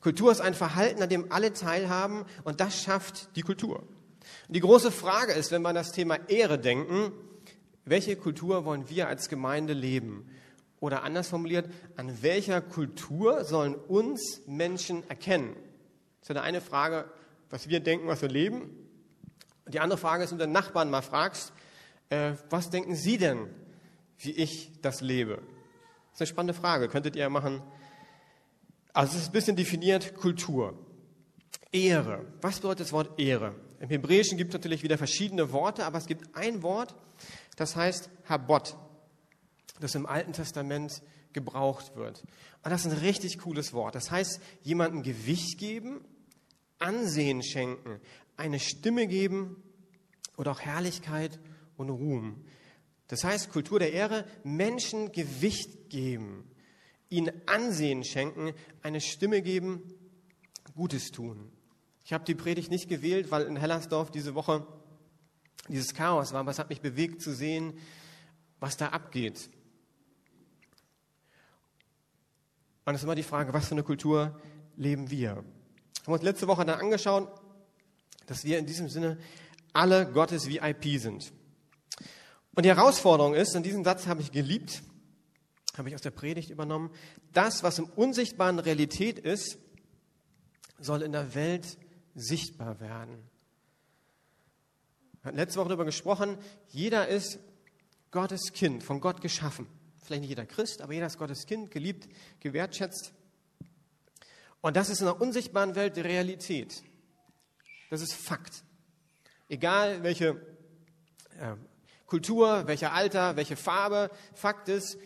Kultur 0.00 0.30
ist 0.30 0.40
ein 0.40 0.54
Verhalten, 0.54 1.02
an 1.02 1.08
dem 1.08 1.32
alle 1.32 1.52
teilhaben 1.52 2.26
und 2.44 2.60
das 2.60 2.80
schafft 2.80 3.34
die 3.34 3.42
Kultur. 3.42 3.80
Und 4.46 4.54
die 4.54 4.60
große 4.60 4.92
Frage 4.92 5.32
ist, 5.32 5.50
wenn 5.50 5.62
wir 5.62 5.70
an 5.70 5.74
das 5.74 5.90
Thema 5.92 6.16
Ehre 6.28 6.58
denken, 6.58 7.12
welche 7.86 8.16
Kultur 8.16 8.64
wollen 8.64 8.90
wir 8.90 9.08
als 9.08 9.28
Gemeinde 9.28 9.72
leben? 9.72 10.28
Oder 10.80 11.04
anders 11.04 11.28
formuliert, 11.28 11.70
an 11.96 12.22
welcher 12.22 12.60
Kultur 12.60 13.44
sollen 13.44 13.74
uns 13.74 14.42
Menschen 14.46 15.08
erkennen? 15.08 15.56
Das 16.20 16.30
ist 16.30 16.36
ja 16.36 16.42
eine 16.42 16.60
Frage, 16.60 17.06
was 17.48 17.68
wir 17.68 17.80
denken, 17.80 18.08
was 18.08 18.20
wir 18.20 18.28
leben. 18.28 18.62
Und 19.64 19.74
die 19.74 19.80
andere 19.80 19.98
Frage 19.98 20.24
ist, 20.24 20.32
wenn 20.32 20.38
du 20.38 20.48
Nachbarn 20.48 20.90
mal 20.90 21.02
fragst, 21.02 21.52
äh, 22.10 22.32
was 22.50 22.70
denken 22.70 22.94
Sie 22.96 23.18
denn, 23.18 23.48
wie 24.18 24.32
ich 24.32 24.72
das 24.82 25.00
lebe? 25.00 25.36
Das 25.36 26.14
ist 26.14 26.20
eine 26.22 26.26
spannende 26.26 26.54
Frage, 26.54 26.88
könntet 26.88 27.16
ihr 27.16 27.28
machen. 27.30 27.62
Also 28.92 29.16
es 29.16 29.22
ist 29.22 29.28
ein 29.28 29.32
bisschen 29.32 29.56
definiert 29.56 30.14
Kultur. 30.16 30.74
Ehre. 31.70 32.24
Was 32.40 32.56
bedeutet 32.56 32.80
das 32.80 32.92
Wort 32.92 33.18
Ehre? 33.20 33.54
Im 33.78 33.88
Hebräischen 33.90 34.38
gibt 34.38 34.50
es 34.50 34.58
natürlich 34.58 34.82
wieder 34.82 34.98
verschiedene 34.98 35.52
Worte, 35.52 35.84
aber 35.84 35.98
es 35.98 36.06
gibt 36.06 36.34
ein 36.34 36.62
Wort, 36.62 36.94
das 37.56 37.76
heißt 37.76 38.10
Habot, 38.28 38.76
das 39.80 39.94
im 39.94 40.06
Alten 40.06 40.32
Testament 40.32 41.02
gebraucht 41.32 41.96
wird. 41.96 42.22
Und 42.62 42.70
das 42.70 42.86
ist 42.86 42.92
ein 42.92 42.98
richtig 42.98 43.38
cooles 43.38 43.72
Wort. 43.72 43.94
Das 43.94 44.10
heißt, 44.10 44.40
jemandem 44.62 45.02
Gewicht 45.02 45.58
geben, 45.58 46.04
Ansehen 46.78 47.42
schenken, 47.42 48.00
eine 48.36 48.60
Stimme 48.60 49.06
geben 49.06 49.62
oder 50.36 50.52
auch 50.52 50.60
Herrlichkeit 50.60 51.38
und 51.76 51.90
Ruhm. 51.90 52.44
Das 53.08 53.24
heißt, 53.24 53.50
Kultur 53.50 53.78
der 53.78 53.92
Ehre, 53.92 54.26
Menschen 54.44 55.12
Gewicht 55.12 55.90
geben, 55.90 56.44
ihnen 57.08 57.30
Ansehen 57.46 58.04
schenken, 58.04 58.52
eine 58.82 59.00
Stimme 59.00 59.42
geben, 59.42 59.82
Gutes 60.74 61.10
tun. 61.10 61.50
Ich 62.04 62.12
habe 62.12 62.24
die 62.24 62.34
Predigt 62.34 62.70
nicht 62.70 62.88
gewählt, 62.88 63.30
weil 63.30 63.44
in 63.46 63.56
Hellersdorf 63.56 64.10
diese 64.10 64.34
Woche 64.34 64.66
dieses 65.68 65.94
Chaos 65.94 66.32
war, 66.32 66.46
es 66.48 66.58
hat 66.58 66.68
mich 66.70 66.80
bewegt 66.80 67.22
zu 67.22 67.34
sehen, 67.34 67.78
was 68.60 68.76
da 68.76 68.88
abgeht. 68.88 69.50
Und 72.84 72.94
es 72.94 73.00
ist 73.00 73.04
immer 73.04 73.14
die 73.14 73.22
Frage, 73.22 73.52
was 73.52 73.66
für 73.66 73.72
eine 73.72 73.82
Kultur 73.82 74.40
leben 74.76 75.10
wir? 75.10 75.36
Wir 75.36 76.06
haben 76.06 76.12
uns 76.12 76.22
letzte 76.22 76.46
Woche 76.46 76.64
dann 76.64 76.80
angeschaut, 76.80 77.28
dass 78.26 78.44
wir 78.44 78.58
in 78.58 78.66
diesem 78.66 78.88
Sinne 78.88 79.18
alle 79.72 80.10
Gottes 80.10 80.48
VIP 80.48 81.00
sind. 81.00 81.32
Und 82.54 82.64
die 82.64 82.70
Herausforderung 82.70 83.34
ist, 83.34 83.54
und 83.56 83.64
diesen 83.64 83.84
Satz 83.84 84.06
habe 84.06 84.22
ich 84.22 84.32
geliebt, 84.32 84.82
habe 85.76 85.88
ich 85.88 85.94
aus 85.94 86.02
der 86.02 86.10
Predigt 86.10 86.50
übernommen, 86.50 86.90
das, 87.32 87.62
was 87.62 87.78
im 87.78 87.86
Unsichtbaren 87.86 88.58
Realität 88.58 89.18
ist, 89.18 89.58
soll 90.78 91.02
in 91.02 91.12
der 91.12 91.34
Welt 91.34 91.76
sichtbar 92.14 92.80
werden. 92.80 93.18
Letzte 95.32 95.58
Woche 95.58 95.68
darüber 95.68 95.84
gesprochen, 95.84 96.38
jeder 96.68 97.08
ist 97.08 97.38
Gottes 98.10 98.52
Kind, 98.52 98.82
von 98.82 99.00
Gott 99.00 99.20
geschaffen. 99.20 99.66
Vielleicht 100.02 100.20
nicht 100.22 100.30
jeder 100.30 100.46
Christ, 100.46 100.82
aber 100.82 100.92
jeder 100.92 101.06
ist 101.06 101.18
Gottes 101.18 101.46
Kind, 101.46 101.70
geliebt, 101.70 102.08
gewertschätzt. 102.40 103.12
Und 104.60 104.76
das 104.76 104.88
ist 104.88 105.00
in 105.00 105.06
der 105.06 105.20
unsichtbaren 105.20 105.74
Welt 105.74 105.96
Realität. 105.98 106.82
Das 107.90 108.00
ist 108.00 108.14
Fakt. 108.14 108.64
Egal 109.48 110.02
welche 110.02 110.40
äh, 111.38 111.56
Kultur, 112.06 112.66
welcher 112.66 112.92
Alter, 112.92 113.36
welche 113.36 113.56
Farbe, 113.56 114.10
Fakt 114.34 114.68
ist, 114.68 114.98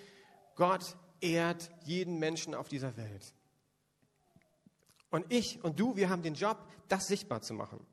Gott 0.55 0.97
ehrt 1.21 1.71
jeden 1.85 2.19
Menschen 2.19 2.55
auf 2.55 2.69
dieser 2.69 2.97
Welt. 2.97 3.35
Und 5.11 5.27
ich 5.33 5.63
und 5.65 5.81
du, 5.81 5.97
wir 5.97 6.09
haben 6.09 6.23
den 6.23 6.35
Job, 6.35 6.59
das 6.89 7.07
sichtbar 7.07 7.43
zu 7.43 7.55
machen. 7.55 7.85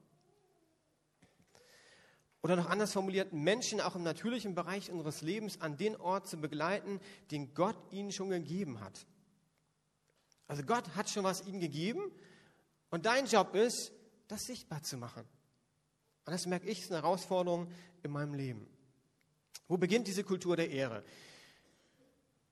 Oder 2.47 2.55
noch 2.55 2.69
anders 2.69 2.93
formuliert, 2.93 3.33
Menschen 3.33 3.81
auch 3.81 3.97
im 3.97 4.03
natürlichen 4.03 4.55
Bereich 4.55 4.89
unseres 4.89 5.21
Lebens 5.21 5.59
an 5.59 5.75
den 5.75 5.97
Ort 5.97 6.29
zu 6.29 6.37
begleiten, 6.37 7.01
den 7.29 7.53
Gott 7.53 7.75
ihnen 7.91 8.13
schon 8.13 8.29
gegeben 8.29 8.79
hat. 8.79 9.05
Also 10.47 10.63
Gott 10.63 10.95
hat 10.95 11.09
schon 11.09 11.25
was 11.25 11.45
ihnen 11.45 11.59
gegeben 11.59 12.09
und 12.89 13.05
dein 13.05 13.25
Job 13.25 13.53
ist, 13.53 13.91
das 14.29 14.45
sichtbar 14.45 14.81
zu 14.81 14.95
machen. 14.95 15.25
Und 16.23 16.31
das 16.31 16.45
merke 16.45 16.69
ich, 16.69 16.79
ist 16.79 16.89
eine 16.89 17.01
Herausforderung 17.01 17.69
in 18.01 18.11
meinem 18.11 18.33
Leben. 18.33 18.65
Wo 19.67 19.75
beginnt 19.75 20.07
diese 20.07 20.23
Kultur 20.23 20.55
der 20.55 20.69
Ehre? 20.69 21.03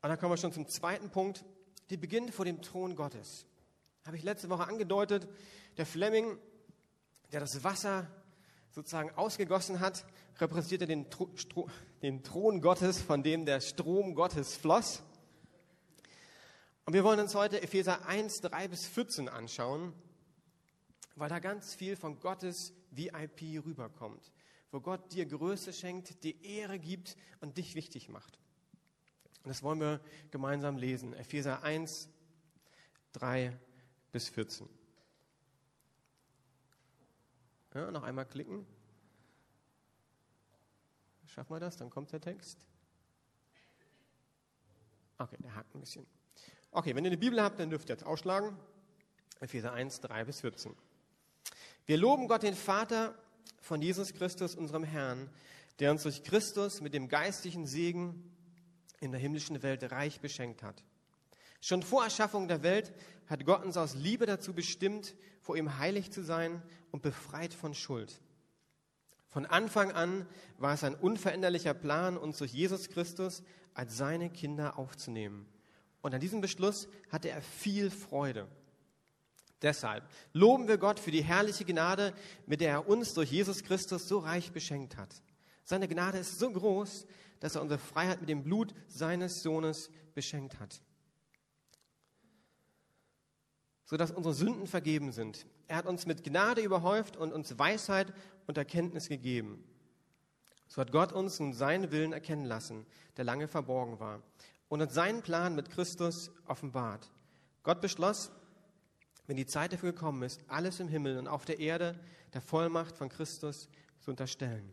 Und 0.01 0.09
dann 0.09 0.19
kommen 0.19 0.33
wir 0.33 0.37
schon 0.37 0.51
zum 0.51 0.67
zweiten 0.67 1.09
Punkt. 1.09 1.45
Die 1.89 1.95
beginnt 1.95 2.35
vor 2.35 2.43
dem 2.43 2.61
Thron 2.61 2.97
Gottes. 2.97 3.45
Habe 4.03 4.17
ich 4.17 4.23
letzte 4.23 4.49
Woche 4.49 4.67
angedeutet. 4.67 5.25
Der 5.77 5.85
Fleming, 5.85 6.37
der 7.31 7.39
das 7.39 7.63
Wasser 7.63 8.11
sozusagen 8.75 9.09
ausgegossen 9.11 9.79
hat, 9.79 10.05
repräsentierte 10.37 10.85
den, 10.85 11.05
den 12.01 12.23
Thron 12.23 12.59
Gottes, 12.59 13.01
von 13.01 13.23
dem 13.23 13.45
der 13.45 13.61
Strom 13.61 14.15
Gottes 14.15 14.57
floss. 14.57 15.01
Und 16.85 16.93
wir 16.93 17.05
wollen 17.05 17.21
uns 17.21 17.35
heute 17.35 17.61
Epheser 17.61 18.05
1, 18.05 18.41
3 18.41 18.67
bis 18.67 18.85
14 18.85 19.29
anschauen, 19.29 19.93
weil 21.15 21.29
da 21.29 21.39
ganz 21.39 21.73
viel 21.73 21.95
von 21.95 22.19
Gottes 22.19 22.73
VIP 22.91 23.65
rüberkommt, 23.65 24.33
wo 24.71 24.81
Gott 24.81 25.13
dir 25.13 25.25
Größe 25.25 25.71
schenkt, 25.71 26.21
dir 26.25 26.35
Ehre 26.43 26.77
gibt 26.77 27.15
und 27.39 27.57
dich 27.57 27.75
wichtig 27.75 28.09
macht. 28.09 28.37
Und 29.43 29.49
das 29.51 29.63
wollen 29.63 29.79
wir 29.79 30.01
gemeinsam 30.31 30.75
lesen. 30.75 31.13
Epheser 31.13 31.63
1, 31.63 32.09
3 33.13 33.57
bis 34.11 34.27
14. 34.27 34.67
Ja, 37.75 37.91
noch 37.91 38.03
einmal 38.03 38.25
klicken. 38.25 38.65
Schaffen 41.25 41.53
wir 41.53 41.59
das? 41.59 41.75
Dann 41.75 41.89
kommt 41.89 42.09
der 42.13 42.21
Text. 42.21 42.65
Okay, 45.17 45.35
der 45.39 45.53
hakt 45.55 45.75
ein 45.75 45.81
bisschen. 45.81 46.07
Okay, 46.71 46.95
wenn 46.95 47.03
ihr 47.03 47.09
eine 47.09 47.17
Bibel 47.17 47.41
habt, 47.41 47.59
dann 47.59 47.69
dürft 47.69 47.89
ihr 47.89 47.95
jetzt 47.95 48.05
ausschlagen. 48.05 48.57
Epheser 49.41 49.73
1, 49.73 49.99
3 49.99 50.23
bis 50.23 50.39
14. 50.39 50.73
Wir 51.85 51.97
loben 51.97 52.29
Gott, 52.29 52.43
den 52.43 52.55
Vater 52.55 53.13
von 53.59 53.81
Jesus 53.81 54.13
Christus, 54.13 54.55
unserem 54.55 54.85
Herrn, 54.85 55.29
der 55.79 55.91
uns 55.91 56.03
durch 56.03 56.23
Christus 56.23 56.79
mit 56.79 56.93
dem 56.93 57.09
geistlichen 57.09 57.67
Segen 57.67 58.33
in 59.01 59.11
der 59.11 59.19
himmlischen 59.19 59.61
Welt 59.63 59.91
reich 59.91 60.21
beschenkt 60.21 60.63
hat. 60.63 60.81
Schon 61.65 61.81
vor 61.81 62.03
Erschaffung 62.03 62.47
der 62.47 62.61
Welt 62.61 62.93
hat 63.25 63.43
Gott 63.43 63.65
uns 63.65 63.75
aus 63.75 63.95
Liebe 63.95 64.27
dazu 64.27 64.53
bestimmt, 64.53 65.15
vor 65.41 65.57
ihm 65.57 65.79
heilig 65.79 66.11
zu 66.11 66.23
sein 66.23 66.61
und 66.91 67.01
befreit 67.01 67.55
von 67.55 67.73
Schuld. 67.73 68.21
Von 69.29 69.47
Anfang 69.47 69.91
an 69.91 70.27
war 70.59 70.75
es 70.75 70.83
ein 70.83 70.93
unveränderlicher 70.93 71.73
Plan, 71.73 72.17
uns 72.17 72.37
durch 72.37 72.53
Jesus 72.53 72.89
Christus 72.89 73.41
als 73.73 73.97
seine 73.97 74.29
Kinder 74.29 74.77
aufzunehmen. 74.77 75.47
Und 76.03 76.13
an 76.13 76.21
diesem 76.21 76.39
Beschluss 76.39 76.87
hatte 77.09 77.31
er 77.31 77.41
viel 77.41 77.89
Freude. 77.89 78.47
Deshalb 79.63 80.07
loben 80.33 80.67
wir 80.67 80.77
Gott 80.77 80.99
für 80.99 81.09
die 81.09 81.23
herrliche 81.23 81.65
Gnade, 81.65 82.13
mit 82.45 82.61
der 82.61 82.69
er 82.73 82.87
uns 82.87 83.15
durch 83.15 83.31
Jesus 83.31 83.63
Christus 83.63 84.07
so 84.07 84.19
reich 84.19 84.51
beschenkt 84.51 84.97
hat. 84.97 85.23
Seine 85.63 85.87
Gnade 85.87 86.19
ist 86.19 86.37
so 86.37 86.51
groß, 86.51 87.07
dass 87.39 87.55
er 87.55 87.63
unsere 87.63 87.79
Freiheit 87.79 88.19
mit 88.19 88.29
dem 88.29 88.43
Blut 88.43 88.75
seines 88.87 89.41
Sohnes 89.41 89.89
beschenkt 90.13 90.59
hat 90.59 90.79
sodass 93.85 94.11
unsere 94.11 94.33
Sünden 94.33 94.67
vergeben 94.67 95.11
sind. 95.11 95.45
Er 95.67 95.77
hat 95.77 95.85
uns 95.85 96.05
mit 96.05 96.23
Gnade 96.23 96.61
überhäuft 96.61 97.17
und 97.17 97.33
uns 97.33 97.57
Weisheit 97.57 98.13
und 98.47 98.57
Erkenntnis 98.57 99.07
gegeben. 99.07 99.63
So 100.67 100.81
hat 100.81 100.91
Gott 100.91 101.13
uns 101.13 101.39
nun 101.39 101.53
seinen 101.53 101.91
Willen 101.91 102.11
erkennen 102.11 102.45
lassen, 102.45 102.85
der 103.17 103.25
lange 103.25 103.47
verborgen 103.47 103.99
war, 103.99 104.21
und 104.67 104.81
hat 104.81 104.91
seinen 104.91 105.21
Plan 105.21 105.55
mit 105.55 105.69
Christus 105.69 106.31
offenbart. 106.47 107.11
Gott 107.63 107.81
beschloss, 107.81 108.31
wenn 109.27 109.37
die 109.37 109.45
Zeit 109.45 109.73
dafür 109.73 109.93
gekommen 109.93 110.23
ist, 110.23 110.43
alles 110.47 110.79
im 110.79 110.87
Himmel 110.87 111.17
und 111.17 111.27
auf 111.27 111.45
der 111.45 111.59
Erde 111.59 111.99
der 112.33 112.41
Vollmacht 112.41 112.97
von 112.97 113.09
Christus 113.09 113.69
zu 113.99 114.11
unterstellen. 114.11 114.69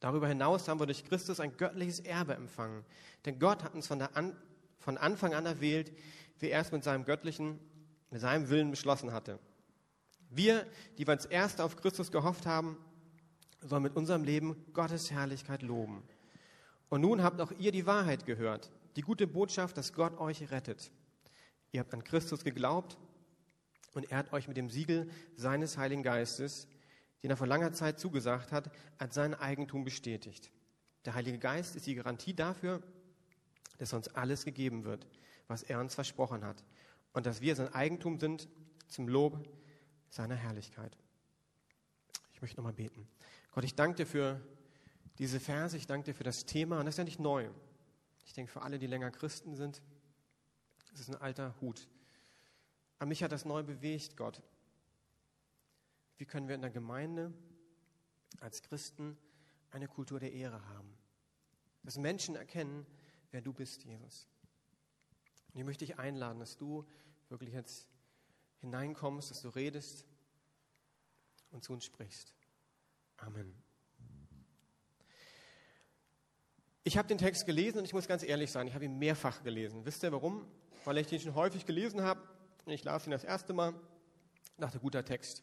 Darüber 0.00 0.28
hinaus 0.28 0.68
haben 0.68 0.78
wir 0.78 0.86
durch 0.86 1.04
Christus 1.04 1.40
ein 1.40 1.56
göttliches 1.56 2.00
Erbe 2.00 2.34
empfangen. 2.34 2.84
Denn 3.24 3.38
Gott 3.38 3.64
hat 3.64 3.74
uns 3.74 3.86
von, 3.86 4.02
An 4.02 4.36
von 4.78 4.98
Anfang 4.98 5.34
an 5.34 5.46
erwählt, 5.46 5.92
wie 6.38 6.50
er 6.50 6.60
es 6.60 6.72
mit 6.72 6.84
seinem 6.84 7.04
göttlichen, 7.04 7.58
mit 8.10 8.20
seinem 8.20 8.48
Willen 8.48 8.70
beschlossen 8.70 9.12
hatte. 9.12 9.38
Wir, 10.30 10.66
die 10.98 11.06
wir 11.06 11.12
als 11.12 11.26
Erste 11.26 11.64
auf 11.64 11.76
Christus 11.76 12.10
gehofft 12.10 12.46
haben, 12.46 12.76
sollen 13.60 13.82
mit 13.82 13.96
unserem 13.96 14.24
Leben 14.24 14.56
Gottes 14.72 15.10
Herrlichkeit 15.10 15.62
loben. 15.62 16.02
Und 16.88 17.00
nun 17.00 17.22
habt 17.22 17.40
auch 17.40 17.52
ihr 17.52 17.72
die 17.72 17.86
Wahrheit 17.86 18.26
gehört, 18.26 18.70
die 18.96 19.02
gute 19.02 19.26
Botschaft, 19.26 19.76
dass 19.76 19.92
Gott 19.92 20.18
euch 20.18 20.50
rettet. 20.50 20.90
Ihr 21.72 21.80
habt 21.80 21.92
an 21.92 22.04
Christus 22.04 22.44
geglaubt 22.44 22.96
und 23.94 24.10
er 24.10 24.18
hat 24.18 24.32
euch 24.32 24.48
mit 24.48 24.56
dem 24.56 24.70
Siegel 24.70 25.10
seines 25.36 25.78
Heiligen 25.78 26.02
Geistes, 26.02 26.68
den 27.22 27.30
er 27.30 27.36
vor 27.36 27.46
langer 27.46 27.72
Zeit 27.72 27.98
zugesagt 27.98 28.52
hat, 28.52 28.70
als 28.98 29.14
sein 29.14 29.34
Eigentum 29.34 29.84
bestätigt. 29.84 30.50
Der 31.04 31.14
Heilige 31.14 31.38
Geist 31.38 31.76
ist 31.76 31.86
die 31.86 31.94
Garantie 31.94 32.34
dafür, 32.34 32.82
dass 33.78 33.92
uns 33.92 34.08
alles 34.08 34.44
gegeben 34.44 34.84
wird, 34.84 35.06
was 35.48 35.62
er 35.62 35.80
uns 35.80 35.94
versprochen 35.94 36.44
hat 36.44 36.64
und 37.12 37.26
dass 37.26 37.40
wir 37.40 37.56
sein 37.56 37.72
Eigentum 37.72 38.18
sind 38.18 38.48
zum 38.88 39.08
Lob 39.08 39.48
seiner 40.08 40.34
Herrlichkeit. 40.34 40.96
Ich 42.32 42.42
möchte 42.42 42.58
nochmal 42.58 42.72
beten. 42.72 43.08
Gott, 43.52 43.64
ich 43.64 43.74
danke 43.74 43.96
dir 43.96 44.06
für 44.06 44.40
diese 45.18 45.40
Verse, 45.40 45.76
ich 45.76 45.86
danke 45.86 46.06
dir 46.06 46.14
für 46.14 46.24
das 46.24 46.44
Thema 46.44 46.78
und 46.78 46.86
das 46.86 46.94
ist 46.94 46.98
ja 46.98 47.04
nicht 47.04 47.20
neu. 47.20 47.48
Ich 48.26 48.34
denke, 48.34 48.52
für 48.52 48.62
alle, 48.62 48.78
die 48.78 48.86
länger 48.86 49.10
Christen 49.10 49.56
sind, 49.56 49.82
das 50.90 51.00
ist 51.00 51.08
ein 51.08 51.20
alter 51.20 51.54
Hut. 51.60 51.88
Aber 52.98 53.06
mich 53.06 53.22
hat 53.22 53.32
das 53.32 53.44
neu 53.44 53.62
bewegt, 53.62 54.16
Gott. 54.16 54.42
Wie 56.18 56.24
können 56.24 56.48
wir 56.48 56.54
in 56.54 56.62
der 56.62 56.70
Gemeinde 56.70 57.32
als 58.40 58.62
Christen 58.62 59.16
eine 59.70 59.88
Kultur 59.88 60.18
der 60.18 60.32
Ehre 60.32 60.66
haben? 60.68 60.92
Dass 61.82 61.98
Menschen 61.98 62.36
erkennen, 62.36 62.86
wer 63.30 63.42
du 63.42 63.52
bist, 63.52 63.84
Jesus. 63.84 64.26
Und 65.56 65.60
ich 65.60 65.64
möchte 65.64 65.86
dich 65.86 65.98
einladen, 65.98 66.38
dass 66.38 66.58
du 66.58 66.84
wirklich 67.30 67.54
jetzt 67.54 67.88
hineinkommst, 68.60 69.30
dass 69.30 69.40
du 69.40 69.48
redest 69.48 70.04
und 71.50 71.64
zu 71.64 71.72
uns 71.72 71.86
sprichst. 71.86 72.34
Amen. 73.16 73.54
Ich 76.84 76.98
habe 76.98 77.08
den 77.08 77.16
Text 77.16 77.46
gelesen 77.46 77.78
und 77.78 77.86
ich 77.86 77.94
muss 77.94 78.06
ganz 78.06 78.22
ehrlich 78.22 78.52
sein, 78.52 78.68
ich 78.68 78.74
habe 78.74 78.84
ihn 78.84 78.98
mehrfach 78.98 79.42
gelesen. 79.44 79.86
Wisst 79.86 80.02
ihr 80.02 80.12
warum? 80.12 80.46
Weil 80.84 80.98
ich 80.98 81.10
ihn 81.10 81.20
schon 81.20 81.34
häufig 81.34 81.64
gelesen 81.64 82.02
habe. 82.02 82.20
Ich 82.66 82.84
las 82.84 83.06
ihn 83.06 83.12
das 83.12 83.24
erste 83.24 83.54
Mal, 83.54 83.72
dachte, 84.58 84.78
guter 84.78 85.06
Text. 85.06 85.42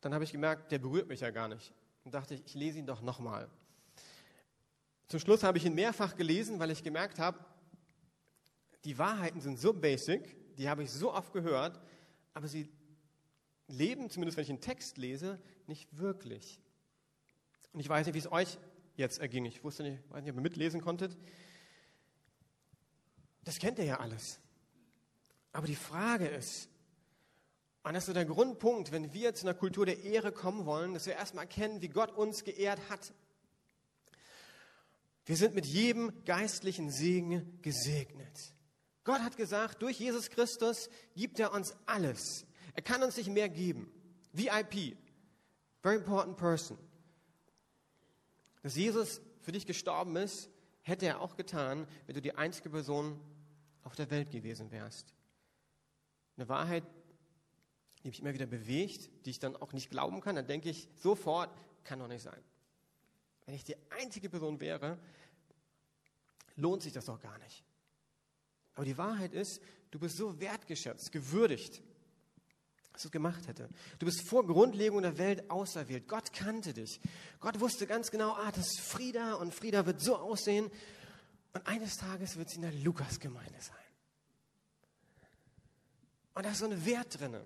Dann 0.00 0.14
habe 0.14 0.24
ich 0.24 0.32
gemerkt, 0.32 0.72
der 0.72 0.78
berührt 0.78 1.08
mich 1.08 1.20
ja 1.20 1.28
gar 1.28 1.48
nicht. 1.48 1.74
Und 2.04 2.14
dachte 2.14 2.32
ich, 2.32 2.46
ich 2.46 2.54
lese 2.54 2.78
ihn 2.78 2.86
doch 2.86 3.02
nochmal. 3.02 3.50
Zum 5.08 5.20
Schluss 5.20 5.42
habe 5.42 5.58
ich 5.58 5.66
ihn 5.66 5.74
mehrfach 5.74 6.16
gelesen, 6.16 6.58
weil 6.58 6.70
ich 6.70 6.82
gemerkt 6.82 7.18
habe, 7.18 7.44
die 8.86 8.98
Wahrheiten 8.98 9.40
sind 9.40 9.58
so 9.58 9.72
basic, 9.72 10.36
die 10.56 10.68
habe 10.68 10.82
ich 10.82 10.90
so 10.90 11.12
oft 11.12 11.32
gehört, 11.32 11.80
aber 12.32 12.48
sie 12.48 12.70
leben, 13.68 14.08
zumindest 14.10 14.36
wenn 14.36 14.44
ich 14.44 14.50
einen 14.50 14.60
Text 14.60 14.96
lese, 14.96 15.40
nicht 15.66 15.98
wirklich. 15.98 16.60
Und 17.72 17.80
ich 17.80 17.88
weiß 17.88 18.06
nicht, 18.06 18.14
wie 18.14 18.20
es 18.20 18.32
euch 18.32 18.58
jetzt 18.96 19.18
erging. 19.18 19.44
Ich 19.44 19.62
wusste 19.62 19.82
nicht, 19.82 19.98
weiß 20.10 20.22
nicht, 20.22 20.30
ob 20.30 20.38
ihr 20.38 20.42
mitlesen 20.42 20.80
konntet. 20.80 21.16
Das 23.44 23.58
kennt 23.58 23.78
ihr 23.78 23.84
ja 23.84 24.00
alles. 24.00 24.40
Aber 25.52 25.66
die 25.66 25.76
Frage 25.76 26.28
ist, 26.28 26.68
und 27.82 27.94
das 27.94 28.04
ist 28.04 28.06
so 28.06 28.12
der 28.12 28.24
Grundpunkt, 28.24 28.92
wenn 28.92 29.12
wir 29.12 29.34
zu 29.34 29.46
einer 29.46 29.54
Kultur 29.54 29.84
der 29.84 30.02
Ehre 30.02 30.32
kommen 30.32 30.64
wollen, 30.64 30.94
dass 30.94 31.06
wir 31.06 31.14
erstmal 31.14 31.44
erkennen, 31.44 31.82
wie 31.82 31.88
Gott 31.88 32.12
uns 32.12 32.44
geehrt 32.44 32.80
hat 32.88 33.12
wir 35.26 35.36
sind 35.36 35.56
mit 35.56 35.66
jedem 35.66 36.24
geistlichen 36.24 36.90
Segen 36.90 37.58
gesegnet. 37.60 38.54
Gott 39.06 39.20
hat 39.20 39.36
gesagt, 39.36 39.80
durch 39.82 40.00
Jesus 40.00 40.28
Christus 40.28 40.90
gibt 41.14 41.38
er 41.38 41.52
uns 41.52 41.76
alles. 41.86 42.44
Er 42.74 42.82
kann 42.82 43.04
uns 43.04 43.16
nicht 43.16 43.30
mehr 43.30 43.48
geben. 43.48 43.88
VIP, 44.32 44.98
very 45.80 45.94
important 45.94 46.36
person. 46.36 46.76
Dass 48.62 48.74
Jesus 48.74 49.20
für 49.40 49.52
dich 49.52 49.64
gestorben 49.64 50.16
ist, 50.16 50.50
hätte 50.82 51.06
er 51.06 51.20
auch 51.20 51.36
getan, 51.36 51.86
wenn 52.06 52.16
du 52.16 52.20
die 52.20 52.34
einzige 52.34 52.68
Person 52.68 53.20
auf 53.84 53.94
der 53.94 54.10
Welt 54.10 54.32
gewesen 54.32 54.72
wärst. 54.72 55.14
Eine 56.36 56.48
Wahrheit, 56.48 56.82
die 58.02 58.08
mich 58.08 58.20
immer 58.20 58.34
wieder 58.34 58.46
bewegt, 58.46 59.08
die 59.24 59.30
ich 59.30 59.38
dann 59.38 59.54
auch 59.54 59.72
nicht 59.72 59.88
glauben 59.88 60.20
kann, 60.20 60.34
dann 60.34 60.48
denke 60.48 60.68
ich 60.68 60.88
sofort, 60.96 61.50
kann 61.84 62.00
doch 62.00 62.08
nicht 62.08 62.22
sein. 62.22 62.42
Wenn 63.44 63.54
ich 63.54 63.62
die 63.62 63.76
einzige 63.90 64.28
Person 64.28 64.58
wäre, 64.58 64.98
lohnt 66.56 66.82
sich 66.82 66.92
das 66.92 67.04
doch 67.04 67.20
gar 67.20 67.38
nicht. 67.38 67.62
Aber 68.76 68.84
die 68.84 68.96
Wahrheit 68.96 69.32
ist, 69.32 69.60
du 69.90 69.98
bist 69.98 70.16
so 70.16 70.38
wertgeschätzt, 70.38 71.10
gewürdigt 71.10 71.82
was 72.96 73.04
es 73.04 73.10
gemacht 73.10 73.46
hätte. 73.46 73.68
Du 73.98 74.06
bist 74.06 74.22
vor 74.22 74.46
Grundlegung 74.46 75.02
der 75.02 75.18
Welt 75.18 75.50
auserwählt. 75.50 76.08
Gott 76.08 76.32
kannte 76.32 76.72
dich. 76.72 76.98
Gott 77.40 77.60
wusste 77.60 77.86
ganz 77.86 78.10
genau, 78.10 78.32
ah, 78.32 78.50
das 78.50 78.68
ist 78.68 78.80
Frieda 78.80 79.34
und 79.34 79.52
Frieda 79.52 79.84
wird 79.84 80.00
so 80.00 80.16
aussehen. 80.16 80.70
Und 81.52 81.66
eines 81.66 81.98
Tages 81.98 82.38
wird 82.38 82.48
sie 82.48 82.56
in 82.56 82.62
der 82.62 82.72
Lukas-Gemeinde 82.72 83.60
sein. 83.60 83.76
Und 86.34 86.46
da 86.46 86.50
ist 86.50 86.58
so 86.58 86.66
ein 86.66 86.86
Wert 86.86 87.20
drinne. 87.20 87.44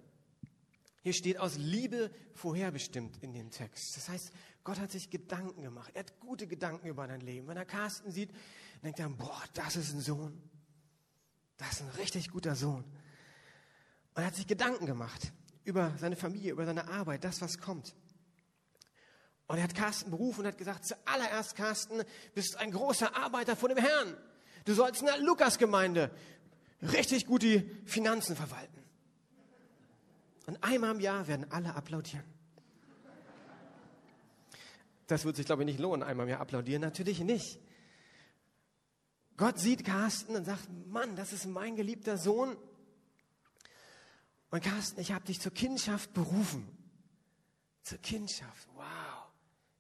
Hier 1.02 1.14
steht 1.14 1.38
aus 1.38 1.56
Liebe 1.56 2.12
vorherbestimmt 2.34 3.16
in 3.20 3.32
dem 3.32 3.50
Text. 3.50 3.96
Das 3.96 4.08
heißt, 4.08 4.32
Gott 4.62 4.78
hat 4.78 4.92
sich 4.92 5.10
Gedanken 5.10 5.62
gemacht. 5.62 5.90
Er 5.94 6.00
hat 6.00 6.20
gute 6.20 6.46
Gedanken 6.46 6.86
über 6.86 7.08
dein 7.08 7.22
Leben. 7.22 7.48
Wenn 7.48 7.56
er 7.56 7.64
Carsten 7.64 8.12
sieht, 8.12 8.30
denkt 8.84 9.00
er, 9.00 9.08
boah, 9.08 9.42
das 9.54 9.74
ist 9.74 9.92
ein 9.94 10.00
Sohn. 10.00 10.40
Das 11.60 11.72
ist 11.72 11.82
ein 11.82 11.90
richtig 11.98 12.30
guter 12.30 12.54
Sohn. 12.54 12.84
Und 14.14 14.22
er 14.22 14.24
hat 14.24 14.34
sich 14.34 14.46
Gedanken 14.46 14.86
gemacht 14.86 15.30
über 15.62 15.92
seine 15.98 16.16
Familie, 16.16 16.52
über 16.52 16.64
seine 16.64 16.88
Arbeit, 16.88 17.22
das, 17.22 17.42
was 17.42 17.58
kommt. 17.58 17.94
Und 19.46 19.58
er 19.58 19.64
hat 19.64 19.74
Carsten 19.74 20.10
berufen 20.10 20.40
und 20.40 20.46
hat 20.46 20.56
gesagt, 20.56 20.86
zuallererst, 20.86 21.56
Carsten, 21.56 22.02
bist 22.34 22.56
ein 22.56 22.70
großer 22.70 23.14
Arbeiter 23.14 23.56
vor 23.56 23.68
dem 23.68 23.76
Herrn. 23.76 24.16
Du 24.64 24.72
sollst 24.72 25.02
in 25.02 25.08
der 25.08 25.18
Lukas-Gemeinde 25.18 26.10
richtig 26.80 27.26
gut 27.26 27.42
die 27.42 27.70
Finanzen 27.84 28.36
verwalten. 28.36 28.82
Und 30.46 30.64
einmal 30.64 30.94
im 30.94 31.00
Jahr 31.00 31.28
werden 31.28 31.50
alle 31.52 31.74
applaudieren. 31.74 32.24
Das 35.08 35.26
wird 35.26 35.36
sich, 35.36 35.44
glaube 35.44 35.62
ich, 35.62 35.66
nicht 35.66 35.78
lohnen, 35.78 36.02
einmal 36.02 36.24
im 36.24 36.30
Jahr 36.30 36.40
applaudieren. 36.40 36.80
Natürlich 36.80 37.20
nicht. 37.20 37.60
Gott 39.40 39.58
sieht 39.58 39.86
Carsten 39.86 40.36
und 40.36 40.44
sagt, 40.44 40.68
Mann, 40.88 41.16
das 41.16 41.32
ist 41.32 41.46
mein 41.46 41.74
geliebter 41.74 42.18
Sohn. 42.18 42.58
Und 44.50 44.62
Carsten, 44.62 45.00
ich 45.00 45.12
habe 45.12 45.24
dich 45.24 45.40
zur 45.40 45.54
Kindschaft 45.54 46.12
berufen. 46.12 46.68
Zur 47.80 47.96
Kindschaft. 47.96 48.68
Wow. 48.74 48.84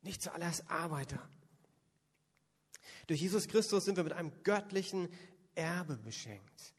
Nicht 0.00 0.22
zuallererst 0.22 0.70
Arbeiter. 0.70 1.28
Durch 3.06 3.20
Jesus 3.20 3.48
Christus 3.48 3.84
sind 3.84 3.98
wir 3.98 4.04
mit 4.04 4.14
einem 4.14 4.32
göttlichen 4.44 5.10
Erbe 5.54 5.98
beschenkt. 5.98 6.72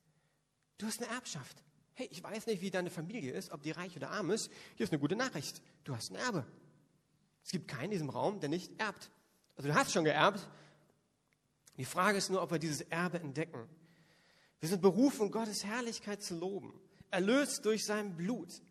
Du 0.79 0.87
hast 0.87 1.03
eine 1.03 1.11
Erbschaft. 1.11 1.61
Hey, 1.93 2.07
ich 2.09 2.23
weiß 2.23 2.47
nicht, 2.47 2.63
wie 2.63 2.71
deine 2.71 2.89
Familie 2.89 3.33
ist, 3.33 3.51
ob 3.51 3.61
die 3.61 3.69
reich 3.69 3.95
oder 3.95 4.09
arm 4.09 4.31
ist. 4.31 4.49
Hier 4.75 4.85
ist 4.85 4.91
eine 4.91 4.99
gute 4.99 5.15
Nachricht. 5.15 5.61
Du 5.83 5.95
hast 5.95 6.09
ein 6.09 6.15
Erbe. 6.15 6.47
Es 7.43 7.51
gibt 7.51 7.67
keinen 7.67 7.83
in 7.83 7.91
diesem 7.91 8.09
Raum, 8.09 8.39
der 8.39 8.49
nicht 8.49 8.71
erbt. 8.81 9.11
Also 9.55 9.69
du 9.69 9.75
hast 9.75 9.91
schon 9.91 10.03
geerbt. 10.03 10.49
Die 11.81 11.85
Frage 11.85 12.19
ist 12.19 12.29
nur, 12.29 12.43
ob 12.43 12.51
wir 12.51 12.59
dieses 12.59 12.81
Erbe 12.81 13.19
entdecken. 13.19 13.67
Wir 14.59 14.69
sind 14.69 14.83
berufen, 14.83 15.31
Gottes 15.31 15.65
Herrlichkeit 15.65 16.21
zu 16.21 16.37
loben. 16.37 16.79
Erlöst 17.09 17.65
durch 17.65 17.85
sein 17.85 18.15
Blut. 18.15 18.61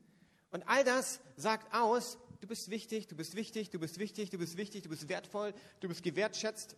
Und 0.52 0.62
all 0.68 0.84
das 0.84 1.18
sagt 1.34 1.74
aus, 1.74 2.18
du 2.40 2.46
bist 2.46 2.70
wichtig, 2.70 3.08
du 3.08 3.16
bist 3.16 3.34
wichtig, 3.34 3.68
du 3.70 3.80
bist 3.80 3.98
wichtig, 3.98 4.30
du 4.30 4.38
bist 4.38 4.56
wichtig, 4.56 4.82
du 4.84 4.88
bist 4.88 5.08
wertvoll, 5.08 5.54
du 5.80 5.88
bist 5.88 6.04
gewertschätzt. 6.04 6.76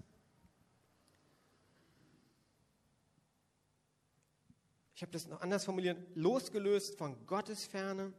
Ich 4.94 5.02
habe 5.02 5.12
das 5.12 5.28
noch 5.28 5.42
anders 5.42 5.66
formuliert, 5.66 5.98
losgelöst 6.14 6.96
von 6.96 7.26
Gottes 7.26 7.66
Ferne, 7.66 8.14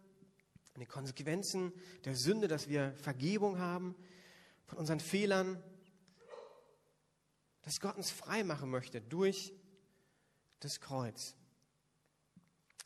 von 0.71 0.81
den 0.81 0.87
Konsequenzen 0.87 1.73
der 2.05 2.15
Sünde, 2.15 2.47
dass 2.47 2.69
wir 2.69 2.93
Vergebung 2.93 3.57
haben, 3.57 3.95
von 4.67 4.77
unseren 4.77 4.99
Fehlern, 4.99 5.63
dass 7.63 7.79
Gott 7.79 7.97
uns 7.97 8.11
frei 8.11 8.43
machen 8.43 8.69
möchte 8.69 9.01
durch 9.01 9.53
das 10.59 10.79
Kreuz. 10.79 11.35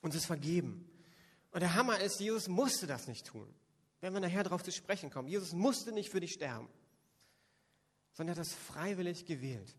Uns 0.01 0.15
ist 0.15 0.25
vergeben. 0.25 0.89
Und 1.51 1.61
der 1.61 1.75
Hammer 1.75 1.99
ist, 1.99 2.19
Jesus 2.19 2.47
musste 2.47 2.87
das 2.87 3.07
nicht 3.07 3.25
tun. 3.25 3.51
Wenn 3.99 4.13
wir 4.13 4.19
nachher 4.19 4.43
darauf 4.43 4.63
zu 4.63 4.71
sprechen 4.71 5.09
kommen. 5.09 5.27
Jesus 5.27 5.53
musste 5.53 5.91
nicht 5.91 6.09
für 6.09 6.19
dich 6.19 6.33
sterben, 6.33 6.69
sondern 8.13 8.35
er 8.35 8.39
hat 8.39 8.47
das 8.47 8.53
freiwillig 8.53 9.25
gewählt. 9.25 9.75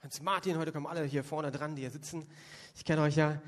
Hans 0.00 0.20
Martin, 0.20 0.58
heute 0.58 0.72
kommen 0.72 0.86
alle 0.86 1.04
hier 1.04 1.24
vorne 1.24 1.50
dran, 1.50 1.76
die 1.76 1.82
hier 1.82 1.90
sitzen. 1.90 2.28
Ich 2.74 2.84
kenne 2.84 3.02
euch 3.02 3.16
ja. 3.16 3.40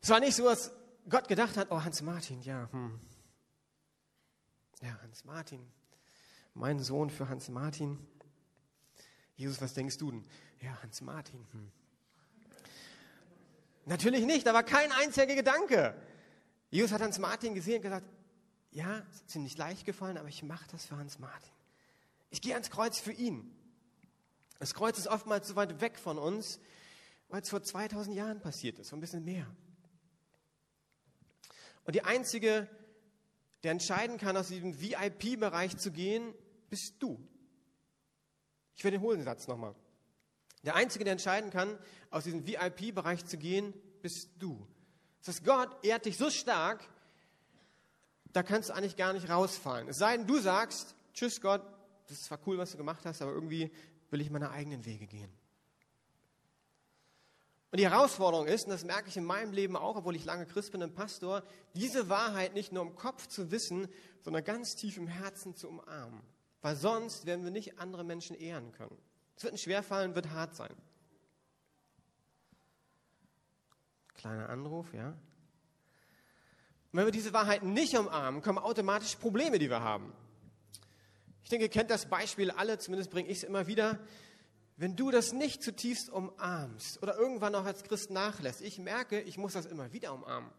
Es 0.00 0.08
war 0.08 0.20
nicht 0.20 0.34
so, 0.34 0.44
dass 0.44 0.72
Gott 1.08 1.28
gedacht 1.28 1.56
hat, 1.56 1.70
oh 1.70 1.82
Hans 1.82 2.02
Martin, 2.02 2.42
ja, 2.42 2.68
hm. 2.72 2.98
Ja, 4.82 4.98
Hans 5.02 5.24
Martin, 5.24 5.66
mein 6.54 6.78
Sohn 6.78 7.10
für 7.10 7.28
Hans 7.28 7.50
Martin. 7.50 7.98
Jesus, 9.40 9.58
was 9.62 9.72
denkst 9.72 9.96
du 9.96 10.10
denn? 10.10 10.24
Ja, 10.60 10.76
Hans 10.82 11.00
Martin. 11.00 11.46
Hm. 11.52 11.72
Natürlich 13.86 14.26
nicht, 14.26 14.46
da 14.46 14.52
war 14.52 14.62
kein 14.62 14.92
einziger 14.92 15.34
Gedanke. 15.34 15.94
Jesus 16.68 16.92
hat 16.92 17.00
Hans 17.00 17.18
Martin 17.18 17.54
gesehen 17.54 17.76
und 17.76 17.82
gesagt, 17.82 18.04
ja, 18.70 18.98
ist 19.26 19.34
ihm 19.34 19.42
nicht 19.42 19.56
leicht 19.56 19.86
gefallen, 19.86 20.18
aber 20.18 20.28
ich 20.28 20.42
mache 20.42 20.66
das 20.70 20.84
für 20.84 20.98
Hans 20.98 21.18
Martin. 21.18 21.50
Ich 22.28 22.42
gehe 22.42 22.52
ans 22.52 22.68
Kreuz 22.68 22.98
für 22.98 23.12
ihn. 23.12 23.50
Das 24.58 24.74
Kreuz 24.74 24.98
ist 24.98 25.06
oftmals 25.06 25.48
so 25.48 25.56
weit 25.56 25.80
weg 25.80 25.98
von 25.98 26.18
uns, 26.18 26.60
weil 27.30 27.40
es 27.40 27.48
vor 27.48 27.62
2000 27.62 28.14
Jahren 28.14 28.42
passiert 28.42 28.78
ist, 28.78 28.88
so 28.88 28.96
ein 28.96 29.00
bisschen 29.00 29.24
mehr. 29.24 29.46
Und 31.84 31.94
die 31.94 32.02
einzige, 32.02 32.68
der 33.62 33.72
entscheiden 33.72 34.18
kann, 34.18 34.36
aus 34.36 34.48
diesem 34.48 34.78
VIP-Bereich 34.82 35.78
zu 35.78 35.92
gehen, 35.92 36.34
bist 36.68 36.96
du. 36.98 37.26
Ich 38.80 38.84
wiederhole 38.86 39.18
den 39.18 39.24
Satz 39.24 39.46
nochmal. 39.46 39.74
Der 40.62 40.74
Einzige, 40.74 41.04
der 41.04 41.12
entscheiden 41.12 41.50
kann, 41.50 41.78
aus 42.08 42.24
diesem 42.24 42.46
VIP-Bereich 42.46 43.26
zu 43.26 43.36
gehen, 43.36 43.74
bist 44.00 44.30
du. 44.38 44.66
Das 45.18 45.34
heißt, 45.34 45.44
Gott 45.44 45.84
ehrt 45.84 46.06
dich 46.06 46.16
so 46.16 46.30
stark, 46.30 46.82
da 48.32 48.42
kannst 48.42 48.70
du 48.70 48.72
eigentlich 48.72 48.96
gar 48.96 49.12
nicht 49.12 49.28
rausfallen. 49.28 49.86
Es 49.90 49.98
sei 49.98 50.16
denn, 50.16 50.26
du 50.26 50.38
sagst, 50.38 50.94
tschüss 51.12 51.42
Gott, 51.42 51.60
das 52.08 52.20
ist 52.20 52.24
zwar 52.24 52.38
cool, 52.46 52.56
was 52.56 52.70
du 52.70 52.78
gemacht 52.78 53.04
hast, 53.04 53.20
aber 53.20 53.32
irgendwie 53.32 53.70
will 54.08 54.22
ich 54.22 54.30
meine 54.30 54.50
eigenen 54.50 54.86
Wege 54.86 55.06
gehen. 55.06 55.30
Und 57.70 57.80
die 57.80 57.86
Herausforderung 57.86 58.46
ist, 58.46 58.64
und 58.64 58.70
das 58.70 58.84
merke 58.84 59.10
ich 59.10 59.16
in 59.18 59.24
meinem 59.24 59.52
Leben 59.52 59.76
auch, 59.76 59.96
obwohl 59.96 60.16
ich 60.16 60.24
lange 60.24 60.46
Christ 60.46 60.72
bin 60.72 60.82
und 60.82 60.94
Pastor, 60.94 61.42
diese 61.74 62.08
Wahrheit 62.08 62.54
nicht 62.54 62.72
nur 62.72 62.82
im 62.82 62.94
Kopf 62.94 63.26
zu 63.26 63.50
wissen, 63.50 63.88
sondern 64.22 64.42
ganz 64.42 64.74
tief 64.74 64.96
im 64.96 65.06
Herzen 65.06 65.54
zu 65.54 65.68
umarmen. 65.68 66.22
Weil 66.62 66.76
sonst 66.76 67.26
werden 67.26 67.44
wir 67.44 67.50
nicht 67.50 67.78
andere 67.78 68.04
Menschen 68.04 68.36
ehren 68.36 68.72
können. 68.72 68.96
Es 69.36 69.44
wird 69.44 69.54
ein 69.54 69.58
schwerfallen, 69.58 70.14
wird 70.14 70.30
hart 70.30 70.54
sein. 70.54 70.74
Kleiner 74.14 74.50
Anruf, 74.50 74.92
ja. 74.92 75.08
Und 76.92 76.98
wenn 76.98 77.06
wir 77.06 77.12
diese 77.12 77.32
Wahrheit 77.32 77.62
nicht 77.62 77.96
umarmen, 77.96 78.42
kommen 78.42 78.58
automatisch 78.58 79.16
Probleme, 79.16 79.58
die 79.58 79.70
wir 79.70 79.80
haben. 79.80 80.12
Ich 81.42 81.48
denke, 81.48 81.64
ihr 81.64 81.70
kennt 81.70 81.90
das 81.90 82.06
Beispiel 82.06 82.50
alle, 82.50 82.78
zumindest 82.78 83.10
bringe 83.10 83.30
ich 83.30 83.38
es 83.38 83.44
immer 83.44 83.66
wieder. 83.66 83.98
Wenn 84.76 84.96
du 84.96 85.10
das 85.10 85.32
nicht 85.32 85.62
zutiefst 85.62 86.10
umarmst 86.10 87.02
oder 87.02 87.16
irgendwann 87.16 87.54
auch 87.54 87.64
als 87.64 87.82
Christ 87.84 88.10
nachlässt, 88.10 88.60
ich 88.60 88.78
merke, 88.78 89.20
ich 89.22 89.38
muss 89.38 89.54
das 89.54 89.64
immer 89.64 89.92
wieder 89.92 90.12
umarmen. 90.12 90.50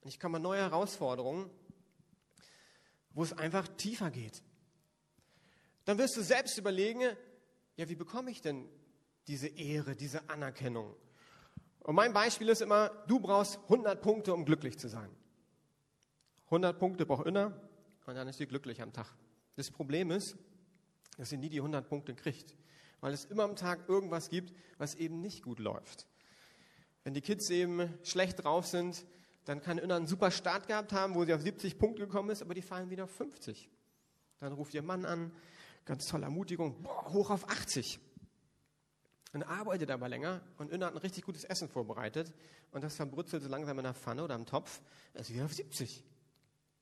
Und 0.00 0.08
ich 0.08 0.18
komme 0.18 0.36
an 0.36 0.42
neue 0.42 0.60
Herausforderungen, 0.60 1.48
wo 3.10 3.22
es 3.22 3.32
einfach 3.32 3.68
tiefer 3.68 4.10
geht 4.10 4.42
dann 5.84 5.98
wirst 5.98 6.16
du 6.16 6.22
selbst 6.22 6.56
überlegen, 6.58 7.02
ja, 7.76 7.88
wie 7.88 7.94
bekomme 7.94 8.30
ich 8.30 8.40
denn 8.40 8.68
diese 9.26 9.48
Ehre, 9.48 9.96
diese 9.96 10.28
Anerkennung? 10.28 10.94
Und 11.80 11.94
mein 11.94 12.12
Beispiel 12.12 12.48
ist 12.48 12.62
immer, 12.62 12.90
du 13.06 13.20
brauchst 13.20 13.58
100 13.64 14.00
Punkte, 14.00 14.32
um 14.32 14.44
glücklich 14.44 14.78
zu 14.78 14.88
sein. 14.88 15.10
100 16.46 16.78
Punkte 16.78 17.04
braucht 17.04 17.26
Inner 17.26 17.60
und 18.06 18.14
dann 18.14 18.28
ist 18.28 18.38
sie 18.38 18.46
glücklich 18.46 18.80
am 18.80 18.92
Tag. 18.92 19.14
Das 19.56 19.70
Problem 19.70 20.10
ist, 20.10 20.36
dass 21.18 21.30
sie 21.30 21.36
nie 21.36 21.48
die 21.48 21.58
100 21.58 21.88
Punkte 21.88 22.14
kriegt, 22.14 22.56
weil 23.00 23.12
es 23.12 23.24
immer 23.26 23.44
am 23.44 23.56
Tag 23.56 23.88
irgendwas 23.88 24.30
gibt, 24.30 24.54
was 24.78 24.94
eben 24.94 25.20
nicht 25.20 25.42
gut 25.42 25.58
läuft. 25.58 26.06
Wenn 27.02 27.12
die 27.12 27.20
Kids 27.20 27.50
eben 27.50 27.92
schlecht 28.02 28.44
drauf 28.44 28.66
sind, 28.66 29.04
dann 29.44 29.60
kann 29.60 29.76
Inner 29.76 29.96
einen 29.96 30.06
super 30.06 30.30
Start 30.30 30.66
gehabt 30.66 30.92
haben, 30.92 31.14
wo 31.14 31.24
sie 31.24 31.34
auf 31.34 31.42
70 31.42 31.78
Punkte 31.78 32.06
gekommen 32.06 32.30
ist, 32.30 32.40
aber 32.40 32.54
die 32.54 32.62
fallen 32.62 32.88
wieder 32.88 33.04
auf 33.04 33.10
50. 33.10 33.68
Dann 34.40 34.54
ruft 34.54 34.72
ihr 34.72 34.82
Mann 34.82 35.04
an, 35.04 35.32
ganz 35.84 36.06
tolle 36.06 36.24
Ermutigung, 36.24 36.82
boah, 36.82 37.12
hoch 37.12 37.30
auf 37.30 37.48
80. 37.48 38.00
Und 39.32 39.42
arbeitet 39.42 39.90
aber 39.90 40.08
länger 40.08 40.42
und 40.58 40.70
Inna 40.70 40.86
hat 40.86 40.94
ein 40.94 40.98
richtig 40.98 41.24
gutes 41.24 41.42
Essen 41.42 41.68
vorbereitet 41.68 42.32
und 42.70 42.84
das 42.84 42.94
verbrutzelt 42.94 43.42
so 43.42 43.48
langsam 43.48 43.76
in 43.78 43.84
der 43.84 43.94
Pfanne 43.94 44.22
oder 44.22 44.36
am 44.36 44.46
Topf, 44.46 44.80
ist 45.14 45.32
wieder 45.32 45.44
auf 45.44 45.52
70. 45.52 46.04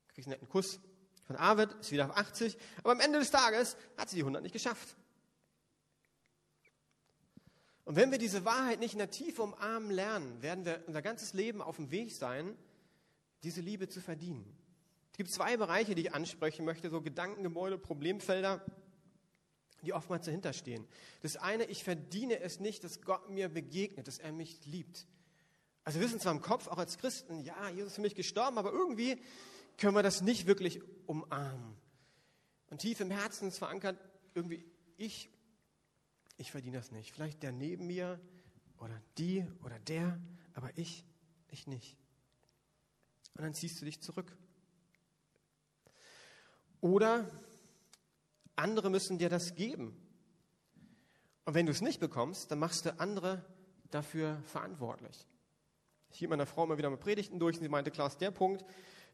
Kriegst 0.09 0.27
einen 0.27 0.33
netten 0.33 0.49
Kuss 0.49 0.79
von 1.25 1.37
Arvid, 1.37 1.73
ist 1.81 1.93
wieder 1.93 2.05
auf 2.05 2.17
80, 2.17 2.59
aber 2.79 2.93
am 2.93 3.01
Ende 3.01 3.21
des 3.21 3.31
Tages 3.31 3.77
hat 3.97 4.11
sie 4.11 4.17
die 4.17 4.23
100 4.23 4.43
nicht 4.43 4.53
geschafft. 4.53 4.97
Und 7.85 7.97
wenn 7.97 8.11
wir 8.11 8.19
diese 8.19 8.45
Wahrheit 8.45 8.81
nicht 8.81 8.93
in 8.93 8.99
der 8.99 9.11
Tiefe 9.11 9.43
umarmen 9.43 9.91
lernen, 9.91 10.43
werden 10.43 10.65
wir 10.65 10.85
unser 10.87 11.03
ganzes 11.03 11.33
Leben 11.33 11.63
auf 11.63 11.77
dem 11.77 11.91
Weg 11.91 12.13
sein, 12.13 12.57
diese 13.43 13.61
Liebe 13.61 13.89
zu 13.89 14.01
verdienen. 14.01 14.57
Es 15.11 15.17
gibt 15.17 15.31
zwei 15.31 15.57
Bereiche, 15.57 15.95
die 15.95 16.03
ich 16.03 16.15
ansprechen 16.15 16.65
möchte, 16.65 16.91
so 16.91 17.03
Gedankengebäude, 17.03 17.79
Problemfelder 17.79 18.65
die 19.83 19.93
oftmals 19.93 20.27
dahinter 20.27 20.53
stehen. 20.53 20.87
Das 21.21 21.37
eine, 21.37 21.65
ich 21.65 21.85
verdiene 21.85 22.41
es 22.41 22.61
nicht, 22.61 22.85
dass 22.85 23.03
Gott 23.03 23.29
mir 23.29 23.49
begegnet, 23.49 24.07
dass 24.07 24.19
er 24.19 24.33
mich 24.33 24.65
liebt. 24.65 25.07
Also 25.85 25.99
wir 25.99 26.07
wissen 26.07 26.21
zwar 26.21 26.33
im 26.33 26.41
Kopf, 26.41 26.69
auch 26.69 26.79
als 26.79 26.99
Christen, 26.99 27.41
ja, 27.41 27.69
Jesus 27.71 27.89
ist 27.89 27.95
für 27.97 28.01
mich 28.03 28.15
gestorben, 28.15 28.59
aber 28.59 28.73
irgendwie 28.73 29.21
können 29.79 29.95
wir 29.95 30.03
das 30.03 30.21
nicht 30.21 30.47
wirklich 30.47 30.81
umarmen. 31.07 31.77
Und 32.71 32.79
tief 32.79 33.01
im 33.01 33.11
Herzen 33.11 33.49
ist 33.49 33.59
verankert, 33.59 33.99
irgendwie, 34.35 34.65
ich, 34.97 35.29
ich 36.37 36.51
verdiene 36.51 36.79
das 36.79 36.93
nicht. 36.93 37.13
Vielleicht 37.13 37.43
der 37.43 37.53
neben 37.53 37.87
mir 37.87 38.21
oder 38.79 39.01
die 39.19 39.45
oder 39.65 39.79
der, 39.81 40.21
aber 40.55 40.71
ich, 40.77 41.05
ich 41.49 41.67
nicht. 41.67 41.99
Und 43.35 43.43
dann 43.43 43.55
ziehst 43.55 43.81
du 43.81 43.85
dich 43.85 44.01
zurück. 44.01 44.37
Oder 46.81 47.31
andere 48.57 48.91
müssen 48.91 49.19
dir 49.19 49.29
das 49.29 49.55
geben. 49.55 49.97
Und 51.45 51.55
wenn 51.55 51.67
du 51.67 51.73
es 51.73 51.81
nicht 51.81 52.01
bekommst, 52.01 52.51
dann 52.51 52.59
machst 52.59 52.87
du 52.87 52.99
andere 53.01 53.45
dafür 53.91 54.43
verantwortlich. 54.47 55.27
Ich 56.11 56.19
gehe 56.19 56.29
meiner 56.29 56.47
Frau 56.47 56.65
immer 56.65 56.79
wieder 56.79 56.91
mal 56.91 56.99
Predigten 56.99 57.39
durch 57.39 57.57
und 57.57 57.63
sie 57.63 57.69
meinte, 57.69 57.91
Klaus, 57.91 58.19
der 58.19 58.31
Punkt, 58.31 58.65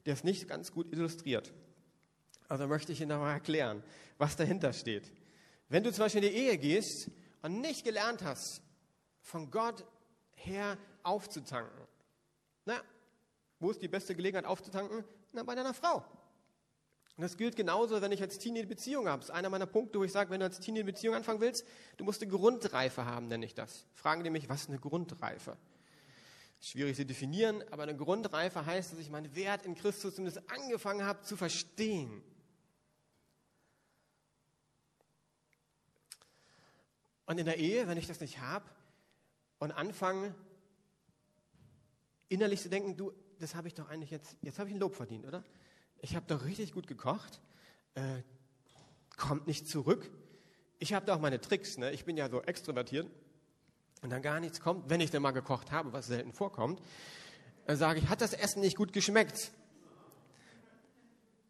der 0.04 0.14
ist 0.14 0.24
nicht 0.24 0.48
ganz 0.48 0.72
gut 0.72 0.92
illustriert. 0.92 1.52
Also 2.48 2.66
möchte 2.66 2.92
ich 2.92 3.00
Ihnen 3.00 3.18
mal 3.18 3.32
erklären, 3.32 3.82
was 4.16 4.36
dahinter 4.36 4.72
steht. 4.72 5.12
Wenn 5.68 5.84
du 5.84 5.92
zum 5.92 6.04
Beispiel 6.04 6.24
in 6.24 6.32
die 6.32 6.36
Ehe 6.36 6.58
gehst 6.58 7.10
und 7.42 7.60
nicht 7.60 7.84
gelernt 7.84 8.22
hast, 8.24 8.62
von 9.20 9.50
Gott 9.50 9.84
her 10.34 10.78
aufzutanken, 11.02 11.86
na, 12.64 12.80
wo 13.60 13.70
ist 13.70 13.82
die 13.82 13.88
beste 13.88 14.14
Gelegenheit 14.14 14.46
aufzutanken? 14.46 15.04
Na, 15.32 15.42
bei 15.42 15.54
deiner 15.54 15.74
Frau. 15.74 16.04
Und 17.18 17.22
das 17.22 17.36
gilt 17.36 17.56
genauso, 17.56 18.00
wenn 18.00 18.12
ich 18.12 18.22
als 18.22 18.38
Teenie 18.38 18.60
eine 18.60 18.68
Beziehung 18.68 19.08
habe. 19.08 19.18
Das 19.18 19.30
ist 19.30 19.34
einer 19.34 19.50
meiner 19.50 19.66
Punkte, 19.66 19.98
wo 19.98 20.04
ich 20.04 20.12
sage, 20.12 20.30
wenn 20.30 20.38
du 20.38 20.46
als 20.46 20.60
Teenie 20.60 20.78
eine 20.78 20.92
Beziehung 20.92 21.16
anfangen 21.16 21.40
willst, 21.40 21.66
du 21.96 22.04
musst 22.04 22.22
eine 22.22 22.30
Grundreife 22.30 23.04
haben, 23.06 23.26
nenne 23.26 23.44
ich 23.44 23.56
das. 23.56 23.86
Fragen 23.92 24.22
die 24.22 24.30
mich, 24.30 24.48
was 24.48 24.62
ist 24.62 24.68
eine 24.68 24.78
Grundreife? 24.78 25.56
Schwierig 26.60 26.94
zu 26.94 27.04
definieren, 27.04 27.64
aber 27.72 27.82
eine 27.82 27.96
Grundreife 27.96 28.64
heißt, 28.64 28.92
dass 28.92 29.00
ich 29.00 29.10
meinen 29.10 29.34
Wert 29.34 29.66
in 29.66 29.74
Christus 29.74 30.14
zumindest 30.14 30.48
angefangen 30.48 31.04
habe 31.04 31.22
zu 31.22 31.36
verstehen. 31.36 32.22
Und 37.26 37.38
in 37.38 37.46
der 37.46 37.58
Ehe, 37.58 37.88
wenn 37.88 37.98
ich 37.98 38.06
das 38.06 38.20
nicht 38.20 38.38
habe 38.38 38.70
und 39.58 39.72
anfange, 39.72 40.36
innerlich 42.28 42.62
zu 42.62 42.68
denken, 42.68 42.96
du, 42.96 43.12
das 43.40 43.56
habe 43.56 43.66
ich 43.66 43.74
doch 43.74 43.88
eigentlich 43.88 44.12
jetzt, 44.12 44.36
jetzt 44.40 44.60
habe 44.60 44.68
ich 44.68 44.76
ein 44.76 44.78
Lob 44.78 44.94
verdient, 44.94 45.26
oder? 45.26 45.42
Ich 46.00 46.14
habe 46.14 46.26
doch 46.26 46.44
richtig 46.44 46.72
gut 46.72 46.86
gekocht, 46.86 47.40
äh, 47.94 48.22
kommt 49.16 49.48
nicht 49.48 49.68
zurück. 49.68 50.08
Ich 50.78 50.92
habe 50.92 51.04
da 51.04 51.16
auch 51.16 51.20
meine 51.20 51.40
Tricks, 51.40 51.76
ne? 51.76 51.90
ich 51.90 52.04
bin 52.04 52.16
ja 52.16 52.30
so 52.30 52.40
extrovertiert 52.42 53.08
und 54.02 54.10
dann 54.10 54.22
gar 54.22 54.38
nichts 54.38 54.60
kommt, 54.60 54.88
wenn 54.90 55.00
ich 55.00 55.10
denn 55.10 55.22
mal 55.22 55.32
gekocht 55.32 55.72
habe, 55.72 55.92
was 55.92 56.06
selten 56.06 56.32
vorkommt, 56.32 56.80
dann 57.66 57.76
sage 57.76 57.98
ich, 57.98 58.08
hat 58.08 58.20
das 58.20 58.32
Essen 58.32 58.60
nicht 58.60 58.76
gut 58.76 58.92
geschmeckt? 58.92 59.50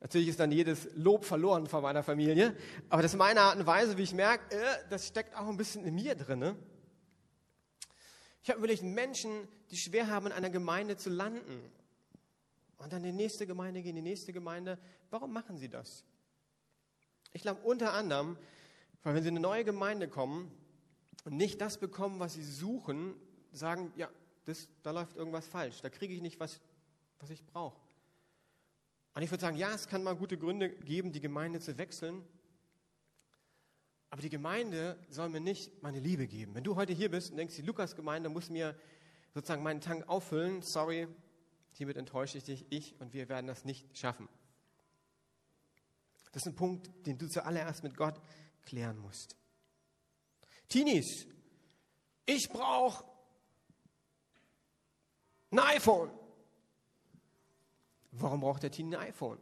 Natürlich 0.00 0.28
ist 0.28 0.40
dann 0.40 0.50
jedes 0.50 0.88
Lob 0.94 1.26
verloren 1.26 1.66
von 1.66 1.82
meiner 1.82 2.02
Familie, 2.02 2.56
aber 2.88 3.02
das 3.02 3.12
ist 3.12 3.18
meine 3.18 3.42
Art 3.42 3.58
und 3.58 3.66
Weise, 3.66 3.98
wie 3.98 4.02
ich 4.02 4.14
merke, 4.14 4.56
äh, 4.56 4.64
das 4.88 5.06
steckt 5.06 5.36
auch 5.36 5.48
ein 5.48 5.58
bisschen 5.58 5.84
in 5.84 5.94
mir 5.94 6.14
drin. 6.14 6.56
Ich 8.42 8.48
habe 8.48 8.60
überlegt, 8.60 8.82
Menschen, 8.82 9.46
die 9.70 9.76
schwer 9.76 10.06
haben, 10.06 10.26
in 10.26 10.32
einer 10.32 10.48
Gemeinde 10.48 10.96
zu 10.96 11.10
landen 11.10 11.70
und 12.78 12.92
dann 12.92 13.04
in 13.04 13.10
die 13.16 13.22
nächste 13.22 13.46
Gemeinde 13.46 13.82
gehen, 13.82 13.96
in 13.96 14.04
die 14.04 14.10
nächste 14.10 14.32
Gemeinde, 14.32 14.78
warum 15.10 15.32
machen 15.32 15.58
sie 15.58 15.68
das? 15.68 16.04
Ich 17.32 17.42
glaube 17.42 17.60
unter 17.62 17.92
anderem, 17.92 18.38
weil 19.02 19.14
wenn 19.14 19.22
sie 19.22 19.28
in 19.28 19.36
eine 19.36 19.42
neue 19.42 19.64
Gemeinde 19.64 20.08
kommen 20.08 20.50
und 21.24 21.36
nicht 21.36 21.60
das 21.60 21.78
bekommen, 21.78 22.20
was 22.20 22.34
sie 22.34 22.44
suchen, 22.44 23.14
sagen, 23.52 23.92
ja, 23.96 24.08
das, 24.44 24.68
da 24.82 24.92
läuft 24.92 25.16
irgendwas 25.16 25.46
falsch, 25.46 25.82
da 25.82 25.90
kriege 25.90 26.14
ich 26.14 26.22
nicht, 26.22 26.40
was, 26.40 26.60
was 27.18 27.30
ich 27.30 27.44
brauche. 27.44 27.78
Und 29.14 29.22
ich 29.22 29.30
würde 29.30 29.40
sagen, 29.40 29.56
ja, 29.56 29.74
es 29.74 29.88
kann 29.88 30.02
mal 30.02 30.14
gute 30.14 30.38
Gründe 30.38 30.70
geben, 30.70 31.12
die 31.12 31.20
Gemeinde 31.20 31.60
zu 31.60 31.76
wechseln. 31.76 32.24
Aber 34.10 34.22
die 34.22 34.30
Gemeinde 34.30 34.96
soll 35.10 35.28
mir 35.28 35.40
nicht 35.40 35.82
meine 35.82 36.00
Liebe 36.00 36.26
geben. 36.26 36.54
Wenn 36.54 36.64
du 36.64 36.76
heute 36.76 36.92
hier 36.92 37.10
bist 37.10 37.32
und 37.32 37.36
denkst, 37.36 37.56
die 37.56 37.62
Lukas-Gemeinde 37.62 38.28
muss 38.28 38.48
mir 38.48 38.74
sozusagen 39.34 39.62
meinen 39.62 39.80
Tank 39.80 40.08
auffüllen, 40.08 40.62
sorry, 40.62 41.08
hiermit 41.78 41.96
enttäusche 41.96 42.38
ich 42.38 42.44
dich, 42.44 42.66
ich 42.70 43.00
und 43.00 43.12
wir 43.12 43.28
werden 43.28 43.46
das 43.46 43.64
nicht 43.64 43.96
schaffen. 43.96 44.28
Das 46.32 46.42
ist 46.42 46.48
ein 46.48 46.56
Punkt, 46.56 46.90
den 47.06 47.16
du 47.16 47.28
zuallererst 47.28 47.82
mit 47.84 47.96
Gott 47.96 48.20
klären 48.64 48.98
musst. 48.98 49.36
Teenies, 50.68 51.26
ich 52.26 52.48
brauche 52.50 53.04
ein 55.50 55.60
iPhone. 55.60 56.10
Warum 58.10 58.40
braucht 58.40 58.64
der 58.64 58.70
Teenie 58.70 58.96
ein 58.96 59.08
iPhone? 59.08 59.38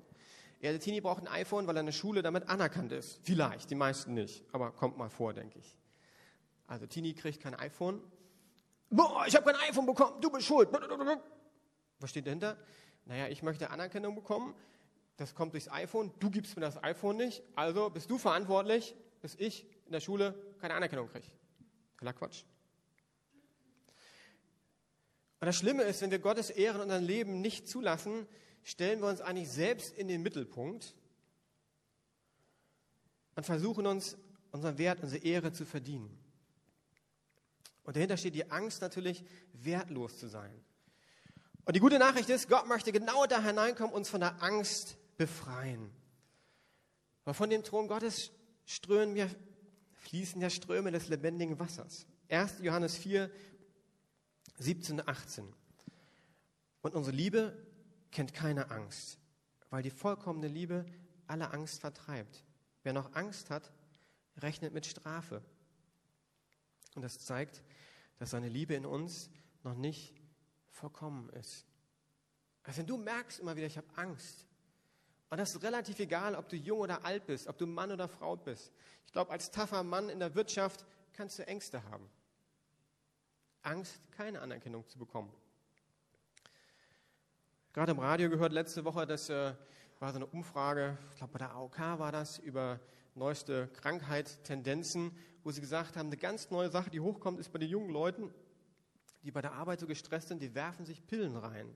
Ja, 0.60 0.70
der 0.70 0.80
Teenie 0.80 1.00
braucht 1.00 1.22
ein 1.22 1.28
iPhone, 1.28 1.66
weil 1.66 1.76
er 1.76 1.80
in 1.80 1.86
der 1.86 1.92
Schule 1.92 2.22
damit 2.22 2.48
anerkannt 2.48 2.92
ist. 2.92 3.18
Vielleicht, 3.22 3.70
die 3.70 3.74
meisten 3.74 4.14
nicht, 4.14 4.44
aber 4.52 4.72
kommt 4.72 4.98
mal 4.98 5.08
vor, 5.08 5.32
denke 5.32 5.58
ich. 5.58 5.76
Also 6.66 6.86
Teenie 6.86 7.14
kriegt 7.14 7.40
kein 7.40 7.54
iPhone. 7.54 8.02
Boah, 8.90 9.24
ich 9.26 9.34
habe 9.34 9.50
kein 9.50 9.70
iPhone 9.70 9.86
bekommen, 9.86 10.20
du 10.20 10.30
bist 10.30 10.46
schuld. 10.46 10.68
Was 12.00 12.10
steht 12.10 12.26
dahinter? 12.26 12.56
Naja, 13.04 13.28
ich 13.28 13.42
möchte 13.42 13.70
Anerkennung 13.70 14.14
bekommen. 14.14 14.54
Das 15.16 15.34
kommt 15.34 15.54
durchs 15.54 15.68
iPhone. 15.68 16.12
Du 16.18 16.30
gibst 16.30 16.56
mir 16.56 16.62
das 16.62 16.82
iPhone 16.82 17.16
nicht. 17.16 17.42
Also 17.54 17.88
bist 17.90 18.10
du 18.10 18.18
verantwortlich, 18.18 18.94
dass 19.22 19.34
ich 19.36 19.66
in 19.86 19.92
der 19.92 20.00
Schule 20.00 20.34
keine 20.60 20.74
Anerkennung 20.74 21.08
kriege. 21.08 21.26
Toller 21.98 22.12
Quatsch. 22.12 22.44
Und 25.40 25.46
das 25.46 25.56
Schlimme 25.56 25.84
ist, 25.84 26.02
wenn 26.02 26.10
wir 26.10 26.18
Gottes 26.18 26.50
Ehre 26.50 26.76
in 26.76 26.82
unserem 26.82 27.04
Leben 27.04 27.40
nicht 27.40 27.68
zulassen, 27.68 28.26
stellen 28.62 29.00
wir 29.00 29.08
uns 29.08 29.20
eigentlich 29.20 29.50
selbst 29.50 29.96
in 29.96 30.08
den 30.08 30.22
Mittelpunkt 30.22 30.94
und 33.36 33.44
versuchen 33.44 33.86
uns 33.86 34.18
unseren 34.50 34.78
Wert, 34.78 35.02
unsere 35.02 35.22
Ehre 35.22 35.52
zu 35.52 35.64
verdienen. 35.64 36.18
Und 37.84 37.96
dahinter 37.96 38.16
steht 38.16 38.34
die 38.34 38.50
Angst 38.50 38.82
natürlich, 38.82 39.24
wertlos 39.52 40.18
zu 40.18 40.26
sein. 40.26 40.65
Und 41.66 41.74
die 41.74 41.80
gute 41.80 41.98
Nachricht 41.98 42.30
ist, 42.30 42.48
Gott 42.48 42.68
möchte 42.68 42.92
genau 42.92 43.26
da 43.26 43.42
hineinkommen, 43.42 43.92
uns 43.92 44.08
von 44.08 44.20
der 44.20 44.40
Angst 44.40 44.96
befreien. 45.16 45.90
Weil 47.24 47.34
von 47.34 47.50
dem 47.50 47.64
Thron 47.64 47.88
Gottes 47.88 48.30
strömen 48.64 49.16
wir, 49.16 49.28
fließen 49.94 50.40
ja 50.40 50.48
Ströme 50.48 50.92
des 50.92 51.08
lebendigen 51.08 51.58
Wassers. 51.58 52.06
1. 52.28 52.60
Johannes 52.62 52.96
4, 52.96 53.28
17 54.58 55.00
und 55.00 55.08
18. 55.08 55.52
Und 56.82 56.94
unsere 56.94 57.16
Liebe 57.16 57.66
kennt 58.12 58.32
keine 58.32 58.70
Angst, 58.70 59.18
weil 59.70 59.82
die 59.82 59.90
vollkommene 59.90 60.46
Liebe 60.46 60.86
alle 61.26 61.50
Angst 61.50 61.80
vertreibt. 61.80 62.44
Wer 62.84 62.92
noch 62.92 63.12
Angst 63.16 63.50
hat, 63.50 63.72
rechnet 64.36 64.72
mit 64.72 64.86
Strafe. 64.86 65.42
Und 66.94 67.02
das 67.02 67.18
zeigt, 67.18 67.64
dass 68.18 68.30
seine 68.30 68.48
Liebe 68.48 68.74
in 68.74 68.86
uns 68.86 69.30
noch 69.64 69.74
nicht 69.74 70.14
vollkommen 70.76 71.28
ist. 71.30 71.66
Also 72.62 72.78
wenn 72.78 72.86
du 72.86 72.96
merkst 72.96 73.40
immer 73.40 73.56
wieder, 73.56 73.66
ich 73.66 73.76
habe 73.76 73.88
Angst, 73.96 74.46
und 75.28 75.38
das 75.38 75.54
ist 75.54 75.62
relativ 75.62 75.98
egal, 75.98 76.36
ob 76.36 76.48
du 76.48 76.56
jung 76.56 76.80
oder 76.80 77.04
alt 77.04 77.26
bist, 77.26 77.48
ob 77.48 77.58
du 77.58 77.66
Mann 77.66 77.90
oder 77.90 78.06
Frau 78.08 78.36
bist. 78.36 78.72
Ich 79.06 79.12
glaube, 79.12 79.32
als 79.32 79.50
taffer 79.50 79.82
Mann 79.82 80.08
in 80.08 80.20
der 80.20 80.34
Wirtschaft 80.34 80.86
kannst 81.14 81.38
du 81.38 81.46
Ängste 81.46 81.82
haben. 81.84 82.08
Angst, 83.62 84.00
keine 84.12 84.40
Anerkennung 84.40 84.86
zu 84.86 84.98
bekommen. 84.98 85.32
Gerade 87.72 87.92
im 87.92 87.98
Radio 87.98 88.30
gehört 88.30 88.52
letzte 88.52 88.84
Woche, 88.84 89.06
das 89.06 89.28
äh, 89.28 89.54
war 89.98 90.12
so 90.12 90.16
eine 90.16 90.26
Umfrage, 90.26 90.96
ich 91.10 91.16
glaube 91.16 91.32
bei 91.32 91.38
der 91.40 91.52
AOK 91.52 91.78
war 91.98 92.12
das, 92.12 92.38
über 92.38 92.80
neueste 93.14 93.68
Krankheitstendenzen, 93.68 95.16
wo 95.42 95.50
sie 95.50 95.60
gesagt 95.60 95.96
haben, 95.96 96.06
eine 96.06 96.16
ganz 96.16 96.50
neue 96.50 96.70
Sache, 96.70 96.90
die 96.90 97.00
hochkommt, 97.00 97.40
ist 97.40 97.52
bei 97.52 97.58
den 97.58 97.68
jungen 97.68 97.90
Leuten, 97.90 98.32
die 99.26 99.32
bei 99.32 99.42
der 99.42 99.54
Arbeit 99.54 99.80
so 99.80 99.88
gestresst 99.88 100.28
sind, 100.28 100.40
die 100.40 100.54
werfen 100.54 100.86
sich 100.86 101.04
Pillen 101.04 101.36
rein. 101.36 101.68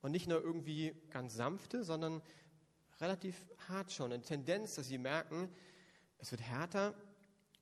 Und 0.00 0.12
nicht 0.12 0.26
nur 0.26 0.42
irgendwie 0.42 0.94
ganz 1.10 1.34
sanfte, 1.34 1.84
sondern 1.84 2.22
relativ 3.00 3.36
hart 3.68 3.92
schon. 3.92 4.10
Eine 4.10 4.22
Tendenz, 4.22 4.74
dass 4.74 4.88
sie 4.88 4.96
merken, 4.96 5.50
es 6.16 6.30
wird 6.30 6.40
härter. 6.40 6.94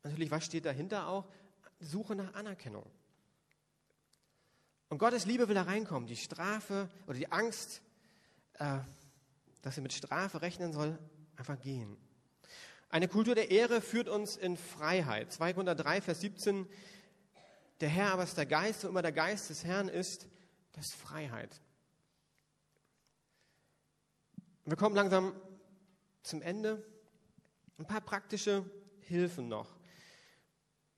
Natürlich, 0.05 0.31
was 0.31 0.45
steht 0.45 0.67
dahinter 0.67 1.09
auch? 1.09 1.27
Suche 1.81 2.15
nach 2.15 2.35
Anerkennung. 2.35 2.89
Und 4.89 4.99
Gottes 4.99 5.27
Liebe 5.27 5.49
will 5.49 5.57
da 5.57 5.63
reinkommen. 5.63 6.07
Die 6.07 6.17
Strafe 6.17 6.89
oder 7.09 7.19
die 7.19 7.33
Angst, 7.33 7.83
äh, 8.55 8.79
dass 9.63 9.79
er 9.79 9.83
mit 9.83 9.93
Strafe 9.93 10.43
rechnen 10.43 10.73
soll, 10.73 10.97
einfach 11.35 11.59
gehen. 11.59 11.97
Eine 12.89 13.09
Kultur 13.09 13.35
der 13.35 13.51
Ehre 13.51 13.81
führt 13.81 14.09
uns 14.09 14.37
in 14.37 14.57
Freiheit. 14.57 15.33
203, 15.33 16.03
Vers 16.03 16.21
17. 16.21 16.69
Der 17.83 17.89
Herr 17.89 18.13
aber 18.13 18.23
ist 18.23 18.37
der 18.37 18.47
Geist, 18.47 18.85
wo 18.85 18.89
immer 18.89 19.03
der 19.03 19.11
Geist 19.11 19.51
des 19.51 19.65
Herrn 19.65 19.89
ist, 19.89 20.29
das 20.71 20.93
Freiheit. 20.93 21.61
Wir 24.65 24.77
kommen 24.77 24.95
langsam 24.95 25.35
zum 26.23 26.43
Ende. 26.43 26.87
Ein 27.79 27.87
paar 27.87 28.01
praktische 28.01 28.65
Hilfen 29.01 29.49
noch, 29.49 29.81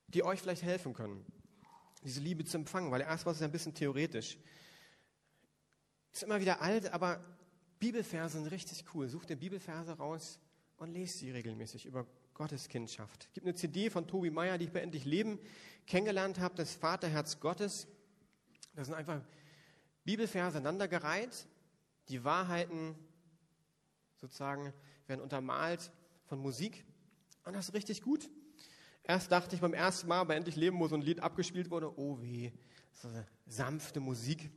die 0.09 0.25
euch 0.25 0.43
vielleicht 0.43 0.63
helfen 0.63 0.93
können. 0.93 1.25
diese 2.03 2.21
Liebe 2.21 2.45
zu 2.45 2.59
empfangen, 2.59 2.91
weil 2.91 3.01
erstmal 3.01 3.33
ist 3.33 3.41
es 3.41 3.45
ein 3.47 3.51
bisschen 3.51 3.73
theoretisch. 3.73 4.37
Ist 6.13 6.23
immer 6.23 6.39
wieder 6.39 6.61
alt, 6.61 6.93
aber 6.93 7.25
Bibelverse 7.79 8.37
sind 8.37 8.49
richtig 8.49 8.85
cool. 8.93 9.09
Such 9.09 9.25
dir 9.25 9.37
Bibelverse 9.37 9.93
raus 9.93 10.39
und 10.77 10.93
lese 10.93 11.17
sie 11.17 11.31
regelmäßig 11.31 11.87
über 11.87 12.07
Gottes 12.35 12.69
Kindschaft. 12.69 13.27
Es 13.29 13.33
gibt 13.33 13.47
eine 13.47 13.55
CD 13.55 13.91
von 13.91 14.07
Tobi 14.07 14.31
Meyer, 14.31 14.59
die 14.59 14.67
ich 14.67 14.73
bei 14.73 14.81
Endlich 14.81 15.05
Leben 15.05 15.39
kennengelernt 15.87 16.41
habe, 16.41 16.55
das 16.57 16.75
Vaterherz 16.75 17.41
Gottes. 17.41 17.87
Das 18.75 18.87
sind 18.87 18.95
einfach 18.95 19.21
Bibelverse 20.05 20.59
aneinandergereiht. 20.59 21.47
Die 22.09 22.25
Wahrheiten 22.25 22.97
sozusagen 24.17 24.73
werden 25.07 25.21
untermalt 25.21 25.93
von 26.27 26.39
Musik. 26.39 26.85
Und 27.45 27.55
das 27.55 27.69
ist 27.69 27.75
richtig 27.75 28.03
gut. 28.03 28.29
Erst 29.05 29.31
dachte 29.31 29.55
ich 29.55 29.61
beim 29.61 29.75
ersten 29.75 30.09
Mal 30.09 30.25
bei 30.25 30.35
Endlich 30.35 30.57
Leben, 30.57 30.81
wo 30.81 30.89
so 30.89 30.97
ein 30.97 31.03
Lied 31.03 31.21
abgespielt 31.21 31.71
wurde, 31.71 31.99
oh 31.99 32.21
weh, 32.21 32.51
so 32.95 33.09
eine 33.09 33.27
sanfte 33.47 34.01
Musik 34.01 34.51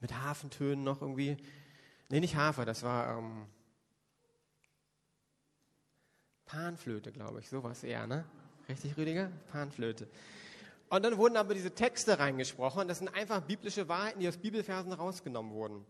mit 0.00 0.14
Hafentönen 0.20 0.84
noch 0.84 1.02
irgendwie. 1.02 1.36
Nee, 2.08 2.20
nicht 2.20 2.36
Hafer, 2.36 2.64
das 2.64 2.82
war 2.82 3.18
ähm, 3.18 3.46
Panflöte, 6.46 7.12
glaube 7.12 7.40
ich, 7.40 7.48
sowas 7.48 7.82
eher, 7.84 8.06
ne? 8.06 8.24
Richtig, 8.68 8.96
Rüdiger? 8.96 9.30
Panflöte. 9.50 10.08
Und 10.88 11.02
dann 11.04 11.16
wurden 11.16 11.36
aber 11.36 11.54
diese 11.54 11.74
Texte 11.74 12.18
reingesprochen. 12.18 12.88
Das 12.88 12.98
sind 12.98 13.08
einfach 13.08 13.40
biblische 13.40 13.88
Wahrheiten, 13.88 14.20
die 14.20 14.28
aus 14.28 14.36
Bibelversen 14.36 14.92
rausgenommen 14.92 15.52
wurden. 15.52 15.84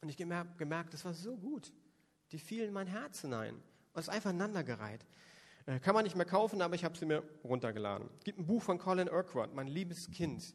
Und 0.00 0.08
ich 0.08 0.20
habe 0.30 0.48
gemerkt, 0.56 0.94
das 0.94 1.04
war 1.04 1.14
so 1.14 1.36
gut. 1.36 1.72
Die 2.32 2.38
fielen 2.38 2.68
in 2.68 2.74
mein 2.74 2.86
Herz 2.86 3.20
hinein. 3.20 3.54
Und 3.54 4.00
es 4.00 4.08
ist 4.08 4.08
einfach 4.08 4.30
aneinandergereiht. 4.30 5.04
Äh, 5.66 5.78
Kann 5.80 5.94
man 5.94 6.04
nicht 6.04 6.16
mehr 6.16 6.26
kaufen, 6.26 6.62
aber 6.62 6.74
ich 6.74 6.84
habe 6.84 6.96
sie 6.96 7.06
mir 7.06 7.22
runtergeladen. 7.44 8.08
Es 8.18 8.24
gibt 8.24 8.38
ein 8.38 8.46
Buch 8.46 8.62
von 8.62 8.78
Colin 8.78 9.08
Urquhart, 9.10 9.54
Mein 9.54 9.66
liebes 9.66 10.10
Kind. 10.10 10.54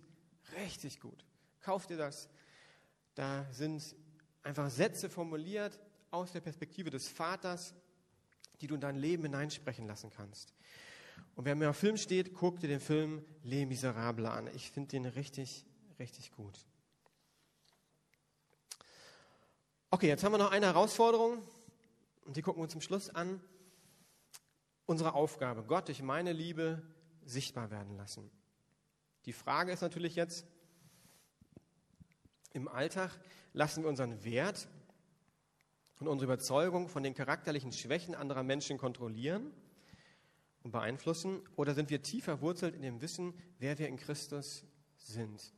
Richtig 0.66 1.00
gut. 1.00 1.26
Kauft 1.62 1.92
ihr 1.92 1.98
das. 1.98 2.30
Da 3.16 3.46
sind 3.52 3.96
einfach 4.44 4.70
Sätze 4.70 5.10
formuliert 5.10 5.80
aus 6.12 6.32
der 6.32 6.42
Perspektive 6.42 6.90
des 6.90 7.08
Vaters, 7.08 7.74
die 8.62 8.68
du 8.68 8.76
in 8.76 8.82
dein 8.82 8.96
Leben 8.96 9.24
hineinsprechen 9.24 9.88
lassen 9.88 10.10
kannst. 10.10 10.54
Und 11.36 11.46
wer 11.46 11.56
mir 11.56 11.70
auf 11.70 11.78
Film 11.78 11.98
steht, 11.98 12.34
guck 12.34 12.60
dir 12.60 12.68
den 12.68 12.80
Film 12.80 13.24
Les 13.44 13.66
Miserables 13.66 14.30
an. 14.30 14.48
Ich 14.56 14.72
finde 14.72 14.90
den 14.90 15.06
richtig, 15.06 15.66
richtig 16.00 16.32
gut. 16.32 16.66
Okay, 19.90 20.08
jetzt 20.08 20.24
haben 20.24 20.34
wir 20.34 20.38
noch 20.38 20.52
eine 20.52 20.66
Herausforderung 20.66 21.42
und 22.26 22.36
die 22.36 22.42
gucken 22.42 22.60
wir 22.60 22.64
uns 22.64 22.74
zum 22.74 22.82
Schluss 22.82 23.10
an. 23.10 23.42
Unsere 24.86 25.14
Aufgabe, 25.14 25.64
Gott 25.64 25.88
durch 25.88 26.02
meine 26.02 26.34
Liebe 26.34 26.82
sichtbar 27.24 27.72
werden 27.72 27.96
lassen. 27.96 28.30
Die 29.26 29.34
Frage 29.34 29.72
ist 29.72 29.82
natürlich 29.82 30.16
jetzt, 30.16 30.46
im 32.54 32.68
Alltag 32.68 33.12
lassen 33.54 33.84
wir 33.84 33.90
unseren 33.90 34.24
Wert 34.24 34.68
und 36.00 36.08
unsere 36.08 36.32
Überzeugung 36.32 36.90
von 36.90 37.04
den 37.04 37.14
charakterlichen 37.14 37.72
Schwächen 37.72 38.16
anderer 38.16 38.44
Menschen 38.44 38.78
kontrollieren 38.78 39.52
und 40.64 40.72
beeinflussen 40.72 41.42
oder 41.56 41.74
sind 41.74 41.90
wir 41.90 42.02
tief 42.02 42.26
verwurzelt 42.26 42.76
in 42.76 42.82
dem 42.82 43.02
Wissen, 43.02 43.34
wer 43.60 43.78
wir 43.80 43.88
in 43.88 43.98
Christus 43.98 44.64
sind? 44.98 45.54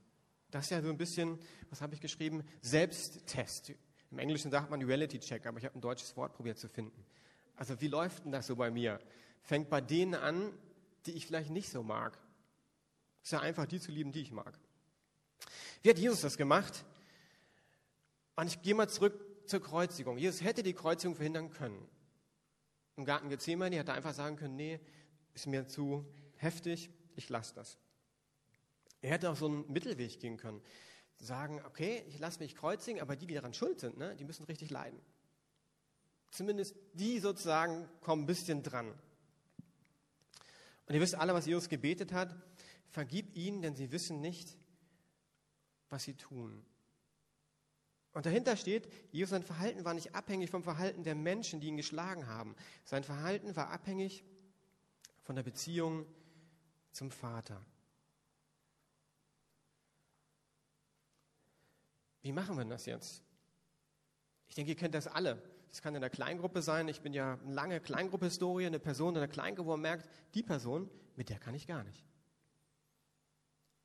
Das 0.51 0.65
ist 0.65 0.71
ja 0.71 0.81
so 0.81 0.89
ein 0.89 0.97
bisschen, 0.97 1.37
was 1.69 1.81
habe 1.81 1.93
ich 1.93 2.01
geschrieben? 2.01 2.43
Selbsttest. 2.61 3.73
Im 4.11 4.19
Englischen 4.19 4.49
sagt 4.49 4.71
man 4.71 4.81
Reality 4.81 5.19
Check, 5.19 5.45
aber 5.45 5.59
ich 5.59 5.65
habe 5.65 5.77
ein 5.77 5.81
deutsches 5.81 6.15
Wort 6.17 6.33
probiert 6.33 6.57
zu 6.57 6.67
finden. 6.67 7.05
Also 7.55 7.79
wie 7.81 7.87
läuft 7.87 8.25
denn 8.25 8.31
das 8.31 8.47
so 8.47 8.55
bei 8.55 8.71
mir? 8.71 8.99
Fängt 9.41 9.69
bei 9.69 9.81
denen 9.81 10.15
an, 10.15 10.51
die 11.05 11.11
ich 11.11 11.27
vielleicht 11.27 11.51
nicht 11.51 11.69
so 11.69 11.83
mag. 11.83 12.17
Ist 13.21 13.33
ja 13.33 13.41
einfach, 13.41 13.65
die 13.65 13.79
zu 13.79 13.91
lieben, 13.91 14.11
die 14.11 14.21
ich 14.21 14.31
mag. 14.31 14.57
Wie 15.83 15.89
hat 15.89 15.99
Jesus 15.99 16.21
das 16.21 16.37
gemacht? 16.37 16.85
Und 18.35 18.47
ich 18.47 18.61
gehe 18.61 18.73
mal 18.73 18.87
zurück 18.87 19.28
zur 19.49 19.61
Kreuzigung. 19.61 20.17
Jesus 20.17 20.41
hätte 20.41 20.63
die 20.63 20.73
Kreuzigung 20.73 21.15
verhindern 21.15 21.49
können. 21.49 21.87
Im 22.95 23.05
Garten 23.05 23.29
Gethsemane 23.29 23.75
hätte 23.77 23.91
er 23.91 23.95
einfach 23.97 24.13
sagen 24.13 24.35
können, 24.35 24.55
nee, 24.55 24.79
ist 25.33 25.47
mir 25.47 25.67
zu 25.67 26.05
heftig, 26.35 26.89
ich 27.15 27.29
lasse 27.29 27.55
das. 27.55 27.77
Er 29.01 29.11
hätte 29.11 29.29
auch 29.29 29.35
so 29.35 29.47
einen 29.47 29.71
Mittelweg 29.71 30.19
gehen 30.19 30.37
können. 30.37 30.61
Sagen, 31.17 31.61
okay, 31.65 32.03
ich 32.07 32.19
lasse 32.19 32.39
mich 32.39 32.55
kreuzigen, 32.55 33.01
aber 33.01 33.15
die, 33.15 33.27
die 33.27 33.33
daran 33.33 33.53
schuld 33.53 33.79
sind, 33.79 33.97
ne, 33.97 34.15
die 34.15 34.23
müssen 34.23 34.43
richtig 34.45 34.69
leiden. 34.69 34.99
Zumindest 36.31 36.75
die 36.93 37.19
sozusagen 37.19 37.89
kommen 38.01 38.23
ein 38.23 38.27
bisschen 38.27 38.63
dran. 38.63 38.93
Und 40.85 40.95
ihr 40.95 41.01
wisst 41.01 41.15
alle, 41.15 41.33
was 41.33 41.45
Jesus 41.45 41.69
gebetet 41.69 42.13
hat. 42.13 42.35
Vergib 42.89 43.35
ihnen, 43.35 43.61
denn 43.61 43.75
sie 43.75 43.91
wissen 43.91 44.21
nicht, 44.21 44.57
was 45.89 46.03
sie 46.03 46.15
tun. 46.15 46.65
Und 48.13 48.25
dahinter 48.25 48.57
steht, 48.57 48.91
Jesus 49.11 49.29
sein 49.29 49.43
Verhalten 49.43 49.85
war 49.85 49.93
nicht 49.93 50.15
abhängig 50.15 50.49
vom 50.49 50.63
Verhalten 50.63 51.03
der 51.03 51.15
Menschen, 51.15 51.59
die 51.59 51.67
ihn 51.67 51.77
geschlagen 51.77 52.27
haben. 52.27 52.55
Sein 52.83 53.03
Verhalten 53.03 53.55
war 53.55 53.69
abhängig 53.69 54.23
von 55.21 55.35
der 55.35 55.43
Beziehung 55.43 56.05
zum 56.91 57.11
Vater. 57.11 57.63
Wie 62.21 62.31
machen 62.31 62.57
wir 62.57 62.65
das 62.65 62.85
jetzt? 62.85 63.23
Ich 64.49 64.55
denke, 64.55 64.71
ihr 64.71 64.77
kennt 64.77 64.95
das 64.95 65.07
alle. 65.07 65.41
Das 65.69 65.83
kann 65.83 65.93
in 65.93 66.01
der 66.01 66.09
Kleingruppe 66.09 66.63
sein. 66.63 66.87
Ich 66.87 67.01
bin 67.01 67.13
ja 67.13 67.33
eine 67.33 67.53
lange 67.53 67.79
Kleingruppe-Historie, 67.79 68.65
eine 68.65 68.79
Person 68.79 69.15
in 69.15 69.21
der 69.21 69.27
Kleingruppe, 69.27 69.77
merkt, 69.77 70.09
die 70.33 70.41
Person, 70.41 70.89
mit 71.15 71.29
der 71.29 71.37
kann 71.37 71.53
ich 71.53 71.67
gar 71.67 71.83
nicht. 71.83 72.08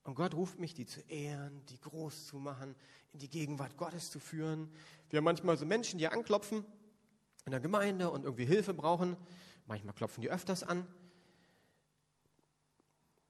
Und 0.05 0.15
Gott 0.15 0.35
ruft 0.35 0.59
mich, 0.59 0.75
die 0.75 0.85
zu 0.85 1.01
ehren, 1.09 1.65
die 1.67 1.81
groß 1.81 2.27
zu 2.27 2.37
machen, 2.37 2.77
in 3.13 3.19
die 3.21 3.31
Gegenwart 3.31 3.77
Gottes 3.79 4.11
zu 4.11 4.21
führen. 4.21 4.71
Wir 5.09 5.17
haben 5.17 5.25
manchmal 5.25 5.57
so 5.57 5.65
Menschen, 5.65 5.99
die 5.99 6.07
anklopfen 6.07 6.65
in 7.47 7.51
der 7.51 7.61
Gemeinde 7.61 8.11
und 8.11 8.25
irgendwie 8.25 8.45
Hilfe 8.45 8.75
brauchen. 8.75 9.17
Manchmal 9.67 9.95
klopfen 9.95 10.21
die 10.21 10.31
öfters 10.31 10.63
an. 10.63 10.87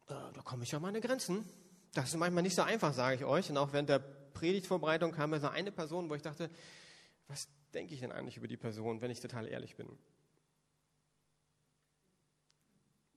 Da, 0.06 0.32
da 0.32 0.42
komme 0.42 0.64
ich 0.64 0.74
an 0.74 0.82
meine 0.82 1.00
Grenzen. 1.00 1.48
Das 1.92 2.08
ist 2.08 2.16
manchmal 2.16 2.42
nicht 2.42 2.56
so 2.56 2.62
einfach, 2.62 2.92
sage 2.92 3.16
ich 3.16 3.24
euch. 3.24 3.50
Und 3.50 3.56
auch 3.56 3.72
während 3.72 3.88
der 3.88 4.00
Predigtvorbereitung 4.00 5.12
kam 5.12 5.30
mir 5.30 5.40
so 5.40 5.48
eine 5.48 5.70
Person, 5.70 6.10
wo 6.10 6.14
ich 6.16 6.22
dachte, 6.22 6.50
was 7.28 7.48
denke 7.72 7.94
ich 7.94 8.00
denn 8.00 8.10
eigentlich 8.10 8.36
über 8.36 8.48
die 8.48 8.56
Person, 8.56 9.00
wenn 9.00 9.12
ich 9.12 9.20
total 9.20 9.46
ehrlich 9.46 9.76
bin? 9.76 9.88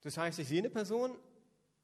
Das 0.02 0.16
heißt, 0.16 0.38
ich 0.38 0.48
sehe 0.48 0.60
eine 0.60 0.70
Person 0.70 1.18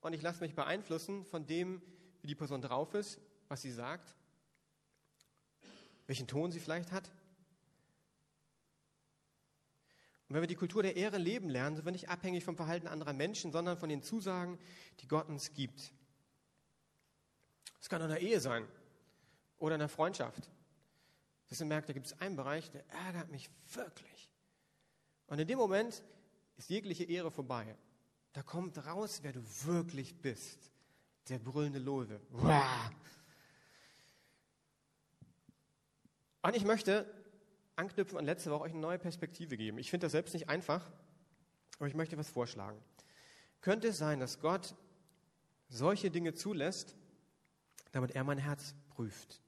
und 0.04 0.14
ich 0.14 0.22
lasse 0.22 0.42
mich 0.42 0.54
beeinflussen 0.54 1.26
von 1.26 1.46
dem, 1.46 1.82
wie 2.22 2.28
die 2.28 2.36
Person 2.36 2.62
drauf 2.62 2.94
ist, 2.94 3.20
was 3.48 3.62
sie 3.62 3.72
sagt, 3.72 4.14
welchen 6.08 6.28
Ton 6.28 6.52
sie 6.52 6.60
vielleicht 6.60 6.92
hat. 6.92 7.10
Und 10.28 10.36
wenn 10.36 10.42
wir 10.42 10.48
die 10.48 10.56
Kultur 10.56 10.84
der 10.84 10.98
Ehre 10.98 11.18
leben 11.18 11.50
lernen, 11.50 11.76
sind 11.76 11.86
wir 11.86 11.92
nicht 11.92 12.10
abhängig 12.10 12.44
vom 12.44 12.58
Verhalten 12.58 12.88
anderer 12.88 13.14
Menschen, 13.14 13.52
sondern 13.52 13.78
von 13.78 13.88
den 13.88 14.04
Zusagen, 14.04 14.60
die 15.00 15.08
Gott 15.08 15.30
uns 15.30 15.54
gibt. 15.54 15.94
Es 17.80 17.88
kann 17.88 18.02
in 18.02 18.08
einer 18.08 18.20
Ehe 18.20 18.40
sein 18.40 18.68
oder 19.58 19.76
in 19.76 19.82
einer 19.82 19.90
Freundschaft. 19.90 20.50
Dass 21.48 21.60
ihr 21.62 21.66
merkt, 21.66 21.88
da 21.88 21.94
gibt 21.94 22.08
es 22.08 22.20
einen 22.20 22.36
Bereich, 22.36 22.72
der 22.72 22.84
ärgert 22.90 23.30
mich 23.30 23.50
wirklich. 23.74 24.30
Und 25.28 25.40
in 25.40 25.48
dem 25.48 25.60
Moment 25.60 26.04
ist 26.58 26.70
jegliche 26.70 27.06
Ehre 27.06 27.32
vorbei. 27.32 27.78
Da 28.34 28.42
kommt 28.42 28.86
raus, 28.86 29.20
wer 29.22 29.32
du 29.32 29.42
wirklich 29.66 30.16
bist. 30.22 30.72
Der 31.30 31.40
brüllende 31.40 31.80
Löwe. 31.80 32.20
Und 36.42 36.56
ich 36.56 36.66
möchte 36.66 37.06
anknüpfen 37.76 38.18
an 38.18 38.26
letzte 38.26 38.52
Woche 38.52 38.64
euch 38.64 38.72
eine 38.72 38.82
neue 38.82 39.00
Perspektive 39.00 39.56
geben. 39.56 39.78
Ich 39.78 39.90
finde 39.90 40.06
das 40.06 40.12
selbst 40.12 40.34
nicht 40.34 40.50
einfach, 40.50 40.92
aber 41.78 41.88
ich 41.88 41.94
möchte 41.94 42.18
was 42.18 42.30
vorschlagen. 42.30 42.78
Könnte 43.62 43.90
es 43.90 43.98
sein, 43.98 44.20
dass 44.20 44.42
Gott 44.42 44.76
solche 45.70 46.12
Dinge 46.12 46.34
zulässt, 46.34 46.98
damit 47.92 48.12
er 48.12 48.24
mein 48.24 48.38
Herz 48.40 48.76
prüft? 48.90 49.42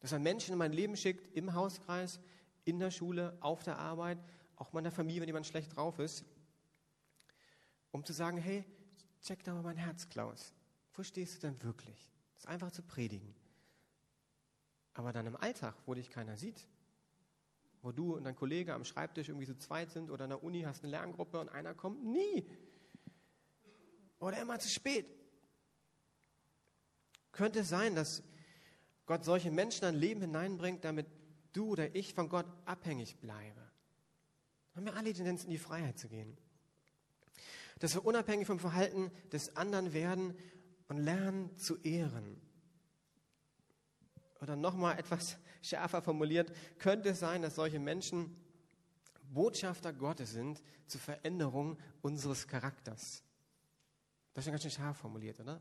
Dass 0.00 0.12
er 0.12 0.20
Menschen 0.20 0.52
in 0.52 0.58
mein 0.58 0.72
Leben 0.72 0.96
schickt, 0.96 1.34
im 1.34 1.54
Hauskreis, 1.54 2.20
in 2.64 2.78
der 2.78 2.90
Schule, 2.90 3.36
auf 3.40 3.62
der 3.62 3.78
Arbeit, 3.78 4.18
auch 4.56 4.72
meiner 4.72 4.92
Familie, 4.92 5.22
wenn 5.22 5.28
jemand 5.28 5.46
schlecht 5.46 5.76
drauf 5.76 5.98
ist, 5.98 6.24
um 7.94 8.04
zu 8.04 8.12
sagen, 8.12 8.38
hey, 8.38 8.64
check 9.22 9.44
da 9.44 9.54
mal 9.54 9.62
mein 9.62 9.76
Herz, 9.76 10.08
Klaus. 10.08 10.52
Wo 10.94 11.04
stehst 11.04 11.36
du 11.36 11.46
denn 11.46 11.62
wirklich? 11.62 12.10
Das 12.34 12.42
ist 12.42 12.48
einfach 12.48 12.72
zu 12.72 12.82
predigen. 12.82 13.36
Aber 14.94 15.12
dann 15.12 15.26
im 15.26 15.36
Alltag, 15.36 15.76
wo 15.86 15.94
dich 15.94 16.10
keiner 16.10 16.36
sieht, 16.36 16.66
wo 17.82 17.92
du 17.92 18.16
und 18.16 18.24
dein 18.24 18.34
Kollege 18.34 18.74
am 18.74 18.84
Schreibtisch 18.84 19.28
irgendwie 19.28 19.46
zu 19.46 19.56
zweit 19.58 19.92
sind 19.92 20.10
oder 20.10 20.24
in 20.24 20.30
der 20.30 20.42
Uni 20.42 20.62
hast 20.62 20.82
eine 20.82 20.90
Lerngruppe 20.90 21.38
und 21.38 21.50
einer 21.50 21.72
kommt 21.72 22.04
nie. 22.04 22.44
Oder 24.18 24.42
immer 24.42 24.58
zu 24.58 24.68
spät. 24.68 25.06
Könnte 27.30 27.60
es 27.60 27.68
sein, 27.68 27.94
dass 27.94 28.24
Gott 29.06 29.24
solche 29.24 29.52
Menschen 29.52 29.84
in 29.84 29.94
ein 29.94 30.00
Leben 30.00 30.20
hineinbringt, 30.20 30.84
damit 30.84 31.06
du 31.52 31.68
oder 31.68 31.94
ich 31.94 32.12
von 32.12 32.28
Gott 32.28 32.46
abhängig 32.64 33.20
bleibe? 33.20 33.70
Haben 34.74 34.86
wir 34.86 34.96
alle 34.96 35.12
die 35.12 35.14
Tendenz, 35.14 35.44
in 35.44 35.50
die 35.50 35.58
Freiheit 35.58 35.96
zu 35.96 36.08
gehen. 36.08 36.36
Dass 37.80 37.94
wir 37.94 38.04
unabhängig 38.04 38.46
vom 38.46 38.58
Verhalten 38.58 39.10
des 39.32 39.56
anderen 39.56 39.92
werden 39.92 40.36
und 40.88 40.98
lernen 40.98 41.56
zu 41.56 41.76
ehren. 41.82 42.40
Oder 44.40 44.56
nochmal 44.56 44.98
etwas 44.98 45.36
schärfer 45.62 46.02
formuliert, 46.02 46.52
könnte 46.78 47.10
es 47.10 47.20
sein, 47.20 47.42
dass 47.42 47.54
solche 47.54 47.78
Menschen 47.78 48.36
Botschafter 49.22 49.92
Gottes 49.92 50.32
sind 50.32 50.62
zur 50.86 51.00
Veränderung 51.00 51.78
unseres 52.02 52.46
Charakters. 52.46 53.22
Das 54.32 54.42
ist 54.42 54.44
schon 54.44 54.52
ganz 54.52 54.62
schön 54.62 54.70
scharf 54.70 54.98
formuliert, 54.98 55.40
oder? 55.40 55.60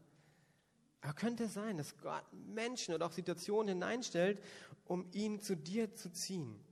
Aber 1.01 1.14
könnte 1.14 1.45
es 1.45 1.53
sein, 1.53 1.78
dass 1.78 1.97
Gott 1.97 2.24
Menschen 2.32 2.93
oder 2.93 3.05
auch 3.05 3.11
Situationen 3.11 3.70
hineinstellt, 3.70 4.41
um 4.86 5.05
ihn 5.11 5.39
zu 5.39 5.55
dir 5.55 5.93
zu 5.95 6.11
ziehen? 6.11 6.64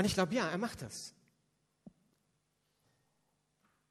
Und 0.00 0.06
ich 0.06 0.14
glaube, 0.14 0.34
ja, 0.34 0.48
er 0.48 0.56
macht 0.56 0.80
das. 0.80 1.14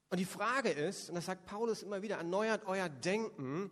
Und 0.08 0.18
die 0.18 0.24
Frage 0.24 0.68
ist, 0.68 1.08
und 1.08 1.14
das 1.14 1.26
sagt 1.26 1.46
Paulus 1.46 1.84
immer 1.84 2.02
wieder, 2.02 2.16
erneuert 2.16 2.66
euer 2.66 2.88
Denken. 2.88 3.70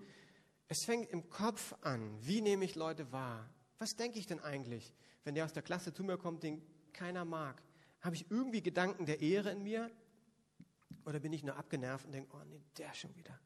Es 0.68 0.84
fängt 0.84 1.10
im 1.10 1.28
Kopf 1.30 1.74
an. 1.80 2.16
Wie 2.24 2.40
nehme 2.40 2.64
ich 2.64 2.76
Leute 2.76 3.10
wahr? 3.10 3.52
Was 3.80 3.96
denke 3.96 4.20
ich 4.20 4.28
denn 4.28 4.38
eigentlich, 4.38 4.94
wenn 5.24 5.34
der 5.34 5.46
aus 5.46 5.52
der 5.52 5.64
Klasse 5.64 5.92
zu 5.92 6.04
mir 6.04 6.16
kommt, 6.16 6.44
den 6.44 6.62
keiner 6.92 7.24
mag? 7.24 7.60
Habe 8.02 8.14
ich 8.14 8.30
irgendwie 8.30 8.62
Gedanken 8.62 9.04
der 9.04 9.20
Ehre 9.20 9.50
in 9.50 9.64
mir? 9.64 9.90
Oder 11.06 11.18
bin 11.18 11.32
ich 11.32 11.42
nur 11.42 11.56
abgenervt 11.56 12.06
und 12.06 12.12
denke, 12.12 12.36
oh 12.36 12.44
nee, 12.44 12.62
der 12.76 12.94
schon 12.94 13.16
wieder? 13.16 13.36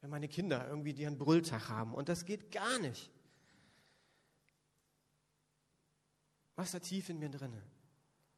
Wenn 0.00 0.10
meine 0.10 0.26
Kinder 0.26 0.66
irgendwie 0.66 1.06
einen 1.06 1.16
Brülltag 1.16 1.68
haben 1.68 1.94
und 1.94 2.08
das 2.08 2.24
geht 2.24 2.50
gar 2.50 2.80
nicht. 2.80 3.12
Was 6.62 6.70
da 6.70 6.78
tief 6.78 7.08
in 7.08 7.18
mir 7.18 7.28
drinne? 7.28 7.60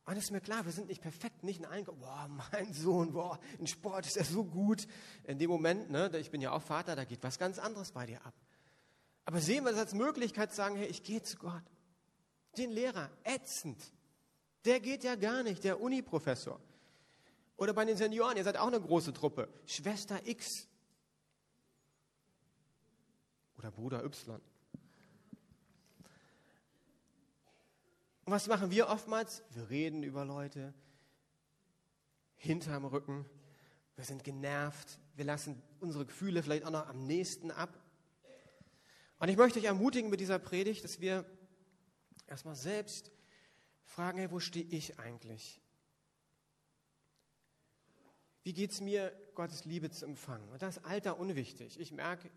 Und 0.07 0.16
es 0.16 0.25
ist 0.25 0.31
mir 0.31 0.41
klar, 0.41 0.64
wir 0.64 0.72
sind 0.72 0.89
nicht 0.89 1.03
perfekt, 1.03 1.45
nicht 1.45 1.59
in 1.59 1.66
allen, 1.66 1.85
boah, 1.85 2.27
mein 2.53 2.72
Sohn, 2.72 3.12
boah, 3.12 3.39
in 3.59 3.66
Sport 3.66 4.07
ist 4.07 4.16
er 4.16 4.25
so 4.25 4.45
gut. 4.45 4.87
In 5.25 5.39
dem 5.39 5.51
Moment, 5.51 5.91
ne, 5.91 6.11
ich 6.16 6.31
bin 6.31 6.41
ja 6.41 6.53
auch 6.53 6.62
Vater, 6.62 6.97
da 6.97 7.05
geht 7.05 7.22
was 7.22 7.39
ganz 7.39 7.59
anderes 7.59 7.93
bei 7.93 8.07
dir 8.07 8.25
ab. 8.25 8.33
Aber 9.27 9.43
sehen 9.43 9.64
wir 9.64 9.72
das 9.72 9.81
als 9.81 9.93
Möglichkeit 9.93 10.53
zu 10.53 10.57
sagen, 10.57 10.77
hey, 10.77 10.87
ich 10.87 11.03
gehe 11.03 11.22
zu 11.22 11.37
Gott. 11.37 11.62
Den 12.57 12.70
Lehrer, 12.70 13.11
ätzend. 13.25 13.93
Der 14.64 14.81
geht 14.81 15.05
ja 15.05 15.16
gar 15.16 15.43
nicht, 15.43 15.62
der 15.62 15.79
Uni-Professor. 15.83 16.59
Oder 17.59 17.75
bei 17.75 17.85
den 17.85 17.99
Senioren, 17.99 18.39
ihr 18.39 18.45
seid 18.45 18.57
auch 18.57 18.68
eine 18.68 18.81
große 18.81 19.12
Truppe. 19.12 19.51
Schwester 19.66 20.27
X. 20.27 20.66
Oder 23.59 23.70
Bruder 23.70 24.03
Y. 24.03 24.41
Und 28.25 28.33
was 28.33 28.47
machen 28.47 28.70
wir 28.70 28.89
oftmals? 28.89 29.43
Wir 29.51 29.68
reden 29.68 30.03
über 30.03 30.25
Leute 30.25 30.72
hinterm 32.37 32.87
Rücken. 32.87 33.27
Wir 33.97 34.05
sind 34.05 34.25
genervt. 34.25 34.99
Wir 35.14 35.27
lassen 35.27 35.62
unsere 35.81 36.07
Gefühle 36.07 36.43
vielleicht 36.43 36.64
auch 36.64 36.70
noch 36.70 36.89
am 36.89 37.07
nächsten 37.07 37.51
ab. 37.51 37.79
Und 39.18 39.29
ich 39.29 39.37
möchte 39.37 39.59
euch 39.59 39.66
ermutigen 39.66 40.11
mit 40.11 40.20
dieser 40.20 40.39
Predigt, 40.39 40.85
dass 40.85 41.01
wir 41.01 41.25
erstmal 42.27 42.57
selbst 42.57 43.11
fragen, 43.85 44.18
hey, 44.18 44.31
wo 44.31 44.41
stehe 44.41 44.64
ich 44.64 44.99
eigentlich? 44.99 45.61
Wie 48.43 48.53
geht 48.53 48.72
es 48.72 48.81
mir, 48.81 49.12
Gottes 49.35 49.64
Liebe 49.64 49.91
zu 49.91 50.07
empfangen? 50.07 50.49
Und 50.51 50.62
das 50.62 50.79
ist 50.79 50.85
Alter 50.85 51.18
unwichtig. 51.18 51.79
Ich 51.79 51.93
merke, 51.93 52.31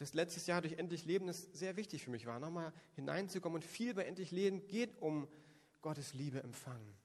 dass 0.00 0.14
letztes 0.14 0.46
Jahr 0.46 0.62
durch 0.62 0.78
Endlich 0.78 1.04
Leben 1.04 1.28
es 1.28 1.42
sehr 1.52 1.76
wichtig 1.76 2.02
für 2.02 2.10
mich 2.10 2.24
war, 2.24 2.40
nochmal 2.40 2.72
hineinzukommen. 2.94 3.56
Und 3.56 3.68
viel 3.68 3.92
bei 3.92 4.06
Endlich 4.06 4.30
Leben 4.30 4.66
geht 4.66 4.96
um 5.02 5.28
Gottes 5.82 6.14
Liebe 6.14 6.42
empfangen. 6.42 6.96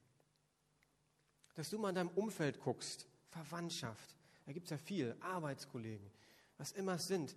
Dass 1.56 1.68
du 1.68 1.78
mal 1.78 1.90
in 1.90 1.94
deinem 1.94 2.08
Umfeld 2.08 2.58
guckst, 2.58 3.06
Verwandtschaft, 3.28 4.16
da 4.46 4.52
gibt 4.52 4.68
es 4.68 4.70
ja 4.70 4.78
viel, 4.78 5.14
Arbeitskollegen, 5.20 6.10
was 6.56 6.72
immer 6.72 6.94
es 6.94 7.06
sind. 7.06 7.36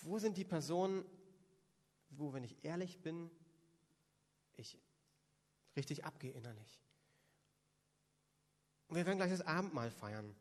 Wo 0.00 0.18
sind 0.18 0.38
die 0.38 0.44
Personen, 0.44 1.04
wo, 2.08 2.32
wenn 2.32 2.42
ich 2.42 2.56
ehrlich 2.64 3.02
bin, 3.02 3.30
ich 4.56 4.78
richtig 5.76 6.06
abgehe 6.06 6.32
innerlich? 6.32 6.80
Und 8.88 8.96
wir 8.96 9.04
werden 9.04 9.18
gleich 9.18 9.30
das 9.30 9.42
Abendmahl 9.42 9.90
feiern. 9.90 10.34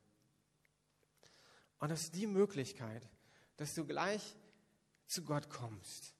Und 1.79 1.89
das 1.89 2.03
ist 2.03 2.15
die 2.15 2.27
Möglichkeit, 2.27 3.09
dass 3.57 3.75
du 3.75 3.85
gleich 3.85 4.35
zu 5.05 5.23
Gott 5.23 5.49
kommst. 5.49 6.15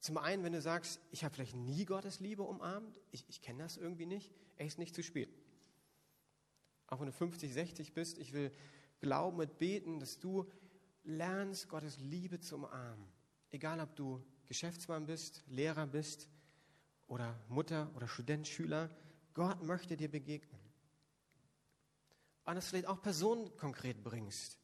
Zum 0.00 0.16
einen, 0.18 0.44
wenn 0.44 0.52
du 0.52 0.60
sagst, 0.60 1.00
ich 1.10 1.24
habe 1.24 1.34
vielleicht 1.34 1.56
nie 1.56 1.84
Gottes 1.84 2.20
Liebe 2.20 2.42
umarmt, 2.42 3.00
ich, 3.10 3.24
ich 3.28 3.42
kenne 3.42 3.62
das 3.62 3.76
irgendwie 3.76 4.06
nicht, 4.06 4.32
er 4.56 4.66
ist 4.66 4.78
nicht 4.78 4.94
zu 4.94 5.02
spät. 5.02 5.28
Auch 6.86 7.00
wenn 7.00 7.06
du 7.06 7.12
50, 7.12 7.52
60 7.52 7.92
bist, 7.92 8.18
ich 8.18 8.32
will 8.32 8.52
glauben 9.00 9.38
und 9.38 9.58
beten, 9.58 10.00
dass 10.00 10.18
du 10.18 10.50
lernst, 11.04 11.68
Gottes 11.68 11.98
Liebe 11.98 12.40
zu 12.40 12.56
umarmen. 12.56 13.08
Egal, 13.50 13.80
ob 13.80 13.94
du 13.96 14.24
Geschäftsmann 14.46 15.06
bist, 15.06 15.42
Lehrer 15.48 15.86
bist 15.86 16.28
oder 17.06 17.38
Mutter 17.48 17.90
oder 17.94 18.08
Student, 18.08 18.46
Schüler, 18.46 18.90
Gott 19.34 19.62
möchte 19.62 19.96
dir 19.96 20.10
begegnen. 20.10 20.60
Und 22.44 22.54
das 22.54 22.68
vielleicht 22.68 22.86
auch 22.86 23.02
Personen 23.02 23.54
konkret 23.56 24.02
bringst 24.02 24.57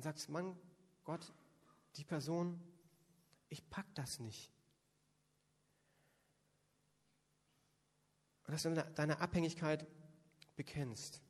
und 0.00 0.04
sagst, 0.04 0.30
Mann, 0.30 0.58
Gott, 1.04 1.30
die 1.96 2.04
Person, 2.04 2.58
ich 3.50 3.68
pack 3.68 3.84
das 3.94 4.18
nicht. 4.18 4.50
Und 8.46 8.52
dass 8.52 8.62
du 8.62 8.74
deine 8.94 9.20
Abhängigkeit 9.20 9.86
bekennst. 10.56 11.20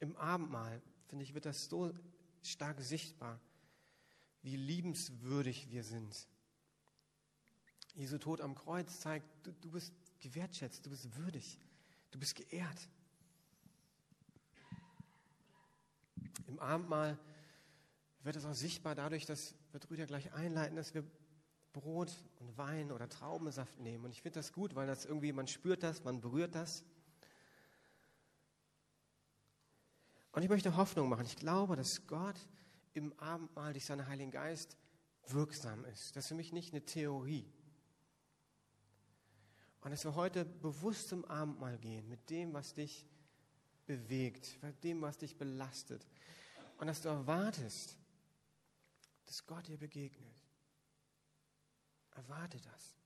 Im 0.00 0.16
Abendmahl, 0.16 0.82
finde 1.06 1.22
ich, 1.22 1.32
wird 1.32 1.46
das 1.46 1.66
so 1.66 1.94
stark 2.42 2.80
sichtbar, 2.80 3.40
wie 4.42 4.56
liebenswürdig 4.56 5.70
wir 5.70 5.84
sind. 5.84 6.26
Jesu 7.94 8.18
Tod 8.18 8.40
am 8.40 8.56
Kreuz 8.56 8.98
zeigt, 8.98 9.28
du, 9.44 9.52
du 9.52 9.70
bist 9.70 9.94
gewertschätzt, 10.18 10.84
du 10.84 10.90
bist 10.90 11.14
würdig, 11.14 11.56
du 12.10 12.18
bist 12.18 12.34
geehrt. 12.34 12.88
Im 16.46 16.58
Abendmahl 16.58 17.18
wird 18.20 18.36
es 18.36 18.44
auch 18.44 18.54
sichtbar 18.54 18.94
dadurch, 18.94 19.26
dass 19.26 19.54
wir 19.72 19.80
Brüder 19.80 20.06
gleich 20.06 20.32
einleiten, 20.32 20.76
dass 20.76 20.94
wir 20.94 21.04
Brot 21.72 22.12
und 22.40 22.56
Wein 22.56 22.90
oder 22.90 23.08
Traubensaft 23.08 23.78
nehmen. 23.80 24.06
Und 24.06 24.12
ich 24.12 24.22
finde 24.22 24.38
das 24.38 24.52
gut, 24.52 24.74
weil 24.74 24.86
das 24.86 25.04
irgendwie, 25.04 25.32
man 25.32 25.46
spürt 25.46 25.82
das, 25.82 26.02
man 26.04 26.20
berührt 26.20 26.54
das. 26.54 26.84
Und 30.32 30.42
ich 30.42 30.48
möchte 30.48 30.76
Hoffnung 30.76 31.08
machen. 31.08 31.26
Ich 31.26 31.36
glaube, 31.36 31.76
dass 31.76 32.06
Gott 32.06 32.38
im 32.94 33.12
Abendmahl 33.18 33.72
durch 33.72 33.84
seinen 33.84 34.06
Heiligen 34.06 34.30
Geist 34.30 34.76
wirksam 35.28 35.84
ist. 35.86 36.16
Das 36.16 36.24
ist 36.24 36.28
für 36.28 36.34
mich 36.34 36.52
nicht 36.52 36.72
eine 36.72 36.84
Theorie. 36.84 37.50
Und 39.80 39.90
dass 39.90 40.04
wir 40.04 40.14
heute 40.14 40.44
bewusst 40.44 41.08
zum 41.08 41.24
Abendmahl 41.26 41.78
gehen 41.78 42.08
mit 42.08 42.28
dem, 42.30 42.52
was 42.54 42.74
dich 42.74 43.06
bewegt, 43.86 44.62
mit 44.62 44.82
dem, 44.84 45.00
was 45.00 45.18
dich 45.18 45.36
belastet. 45.36 46.06
Und 46.78 46.88
dass 46.88 47.02
du 47.02 47.08
erwartest, 47.08 47.96
dass 49.24 49.46
Gott 49.46 49.66
dir 49.68 49.78
begegnet. 49.78 50.34
Erwarte 52.14 52.60
das. 52.60 52.96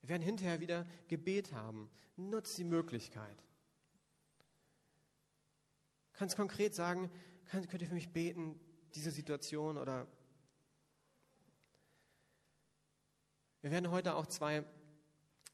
Wir 0.00 0.10
werden 0.10 0.22
hinterher 0.22 0.60
wieder 0.60 0.86
Gebet 1.08 1.52
haben. 1.52 1.90
Nutz 2.16 2.56
die 2.56 2.64
Möglichkeit. 2.64 3.42
Kannst 6.12 6.36
konkret 6.36 6.74
sagen, 6.74 7.10
könnt, 7.46 7.68
könnt 7.68 7.82
ihr 7.82 7.88
für 7.88 7.94
mich 7.94 8.12
beten, 8.12 8.58
diese 8.94 9.10
Situation 9.10 9.76
oder 9.76 10.06
wir 13.60 13.70
werden 13.70 13.90
heute 13.90 14.14
auch 14.14 14.26
zwei 14.26 14.64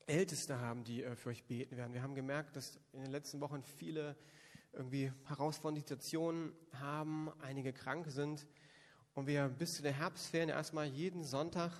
Älteste 0.06 0.60
haben, 0.60 0.84
die 0.84 1.02
äh, 1.02 1.16
für 1.16 1.30
euch 1.30 1.44
beten 1.44 1.76
werden. 1.76 1.94
Wir 1.94 2.02
haben 2.02 2.14
gemerkt, 2.14 2.56
dass 2.56 2.78
in 2.92 3.00
den 3.02 3.10
letzten 3.10 3.40
Wochen 3.40 3.62
viele 3.62 4.16
irgendwie 4.72 5.12
herausfordernde 5.26 5.80
Situationen 5.80 6.52
haben, 6.72 7.30
einige 7.40 7.72
krank 7.72 8.06
sind 8.08 8.46
und 9.14 9.26
wir 9.26 9.48
bis 9.48 9.74
zu 9.76 9.82
der 9.82 9.92
Herbstferien 9.92 10.48
erstmal 10.48 10.86
jeden 10.86 11.24
Sonntag, 11.24 11.72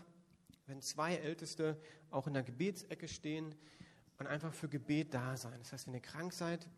wenn 0.67 0.83
zwei 0.83 1.17
Älteste 1.17 1.81
auch 2.11 2.27
in 2.27 2.35
der 2.35 2.43
Gebetsecke 2.43 3.09
stehen 3.09 3.55
und 4.19 4.27
einfach 4.27 4.53
für 4.53 4.69
Gebet 4.69 5.15
da 5.15 5.37
sein. 5.37 5.59
Das 5.61 5.73
heißt, 5.73 5.87
wenn 5.87 5.95
ihr 5.95 6.01
krank 6.01 6.33
seid, 6.33 6.69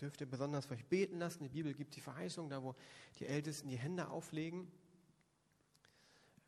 dürft 0.00 0.20
ihr 0.20 0.28
besonders 0.28 0.66
für 0.66 0.74
euch 0.74 0.86
beten 0.86 1.18
lassen. 1.18 1.42
Die 1.42 1.50
Bibel 1.50 1.74
gibt 1.74 1.96
die 1.96 2.00
Verheißung, 2.00 2.48
da 2.48 2.62
wo 2.62 2.74
die 3.18 3.26
Ältesten 3.26 3.68
die 3.68 3.78
Hände 3.78 4.08
auflegen. 4.08 4.70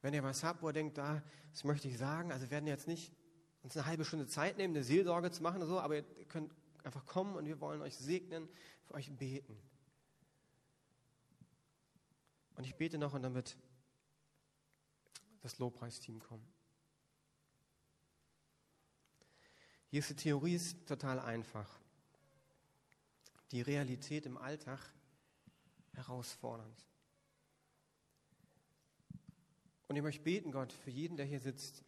Wenn 0.02 0.14
ihr 0.14 0.22
was 0.22 0.42
habt, 0.42 0.62
wo 0.62 0.68
ihr 0.68 0.72
denkt, 0.72 0.96
da, 0.96 1.22
das 1.52 1.64
möchte 1.64 1.88
ich 1.88 1.98
sagen, 1.98 2.32
also 2.32 2.50
werden 2.50 2.66
jetzt 2.66 2.88
nicht 2.88 3.12
uns 3.62 3.76
eine 3.76 3.86
halbe 3.86 4.04
Stunde 4.04 4.26
Zeit 4.26 4.56
nehmen, 4.56 4.74
eine 4.74 4.84
Seelsorge 4.84 5.30
zu 5.30 5.42
machen 5.42 5.58
oder 5.58 5.66
so, 5.66 5.80
aber 5.80 5.96
ihr 5.96 6.04
könnt 6.28 6.52
einfach 6.84 7.04
kommen 7.06 7.36
und 7.36 7.46
wir 7.46 7.60
wollen 7.60 7.82
euch 7.82 7.96
segnen, 7.96 8.48
für 8.86 8.94
euch 8.94 9.10
beten. 9.12 9.56
Und 12.56 12.64
ich 12.64 12.76
bete 12.76 12.98
noch 12.98 13.14
und 13.14 13.22
dann 13.22 13.34
wird 13.34 13.56
das 15.40 15.58
Lobpreisteam 15.58 16.20
kommen. 16.20 16.46
Hier 19.88 20.00
ist 20.00 20.10
die 20.10 20.16
Theorie 20.16 20.54
ist 20.54 20.86
total 20.86 21.18
einfach. 21.18 21.68
Die 23.50 23.60
Realität 23.60 24.26
im 24.26 24.36
Alltag 24.38 24.78
herausfordernd. 25.94 26.86
Und 29.88 29.96
ich 29.96 30.02
möchte 30.02 30.22
beten, 30.22 30.52
Gott, 30.52 30.72
für 30.72 30.90
jeden, 30.90 31.16
der 31.16 31.26
hier 31.26 31.40
sitzt, 31.40 31.82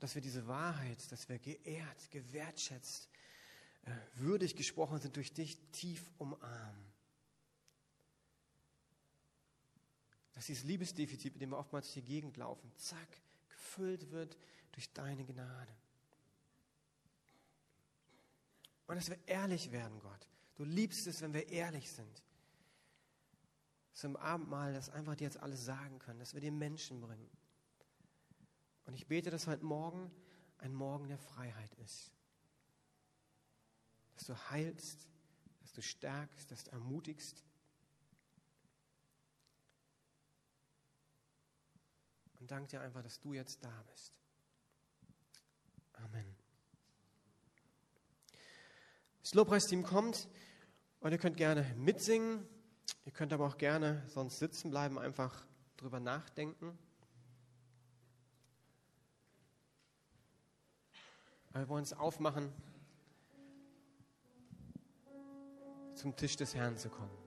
dass 0.00 0.14
wir 0.14 0.22
diese 0.22 0.46
Wahrheit, 0.46 1.12
dass 1.12 1.28
wir 1.28 1.38
geehrt, 1.38 2.10
gewertschätzt, 2.10 3.08
äh, 3.82 3.92
würdig 4.14 4.56
gesprochen 4.56 4.98
sind 4.98 5.14
durch 5.16 5.32
dich, 5.32 5.58
tief 5.70 6.10
umarmen. 6.18 6.90
Dass 10.34 10.46
dieses 10.46 10.64
Liebesdefizit, 10.64 11.34
mit 11.34 11.42
dem 11.42 11.50
wir 11.50 11.58
oftmals 11.58 11.86
durch 11.86 12.04
die 12.04 12.12
Gegend 12.12 12.38
laufen, 12.38 12.72
zack, 12.76 13.08
gefüllt 13.50 14.10
wird 14.10 14.38
durch 14.72 14.90
deine 14.92 15.24
Gnade. 15.24 15.76
Und 18.86 18.96
dass 18.96 19.10
wir 19.10 19.18
ehrlich 19.26 19.70
werden, 19.70 20.00
Gott. 20.00 20.28
Du 20.56 20.64
liebst 20.64 21.06
es, 21.06 21.20
wenn 21.20 21.34
wir 21.34 21.48
ehrlich 21.48 21.92
sind. 21.92 22.22
Dass 23.92 24.04
im 24.04 24.16
Abendmahl 24.16 24.72
das 24.72 24.88
einfach 24.88 25.14
dir 25.14 25.24
jetzt 25.24 25.38
alles 25.38 25.64
sagen 25.64 25.98
können, 25.98 26.18
dass 26.18 26.32
wir 26.34 26.40
dir 26.40 26.52
Menschen 26.52 27.00
bringen. 27.00 27.30
Und 28.90 28.94
ich 28.96 29.06
bete, 29.06 29.30
dass 29.30 29.46
heute 29.46 29.64
Morgen 29.64 30.10
ein 30.58 30.74
Morgen 30.74 31.06
der 31.06 31.16
Freiheit 31.16 31.72
ist. 31.74 32.10
Dass 34.16 34.24
du 34.24 34.34
heilst, 34.50 35.08
dass 35.60 35.72
du 35.72 35.80
stärkst, 35.80 36.50
dass 36.50 36.64
du 36.64 36.72
ermutigst. 36.72 37.44
Und 42.40 42.50
danke 42.50 42.66
dir 42.66 42.80
einfach, 42.80 43.00
dass 43.04 43.20
du 43.20 43.32
jetzt 43.32 43.62
da 43.62 43.84
bist. 43.92 44.12
Amen. 45.92 46.34
Das 49.22 49.34
Lobpreisteam 49.34 49.84
kommt 49.84 50.28
und 50.98 51.12
ihr 51.12 51.18
könnt 51.18 51.36
gerne 51.36 51.62
mitsingen. 51.76 52.44
Ihr 53.04 53.12
könnt 53.12 53.32
aber 53.32 53.46
auch 53.46 53.56
gerne 53.56 54.02
sonst 54.08 54.40
sitzen 54.40 54.72
bleiben, 54.72 54.98
einfach 54.98 55.46
drüber 55.76 56.00
nachdenken. 56.00 56.76
Wir 61.52 61.68
wollen 61.68 61.80
uns 61.80 61.92
aufmachen, 61.92 62.52
zum 65.94 66.16
Tisch 66.16 66.36
des 66.36 66.54
Herrn 66.54 66.76
zu 66.76 66.88
kommen. 66.88 67.19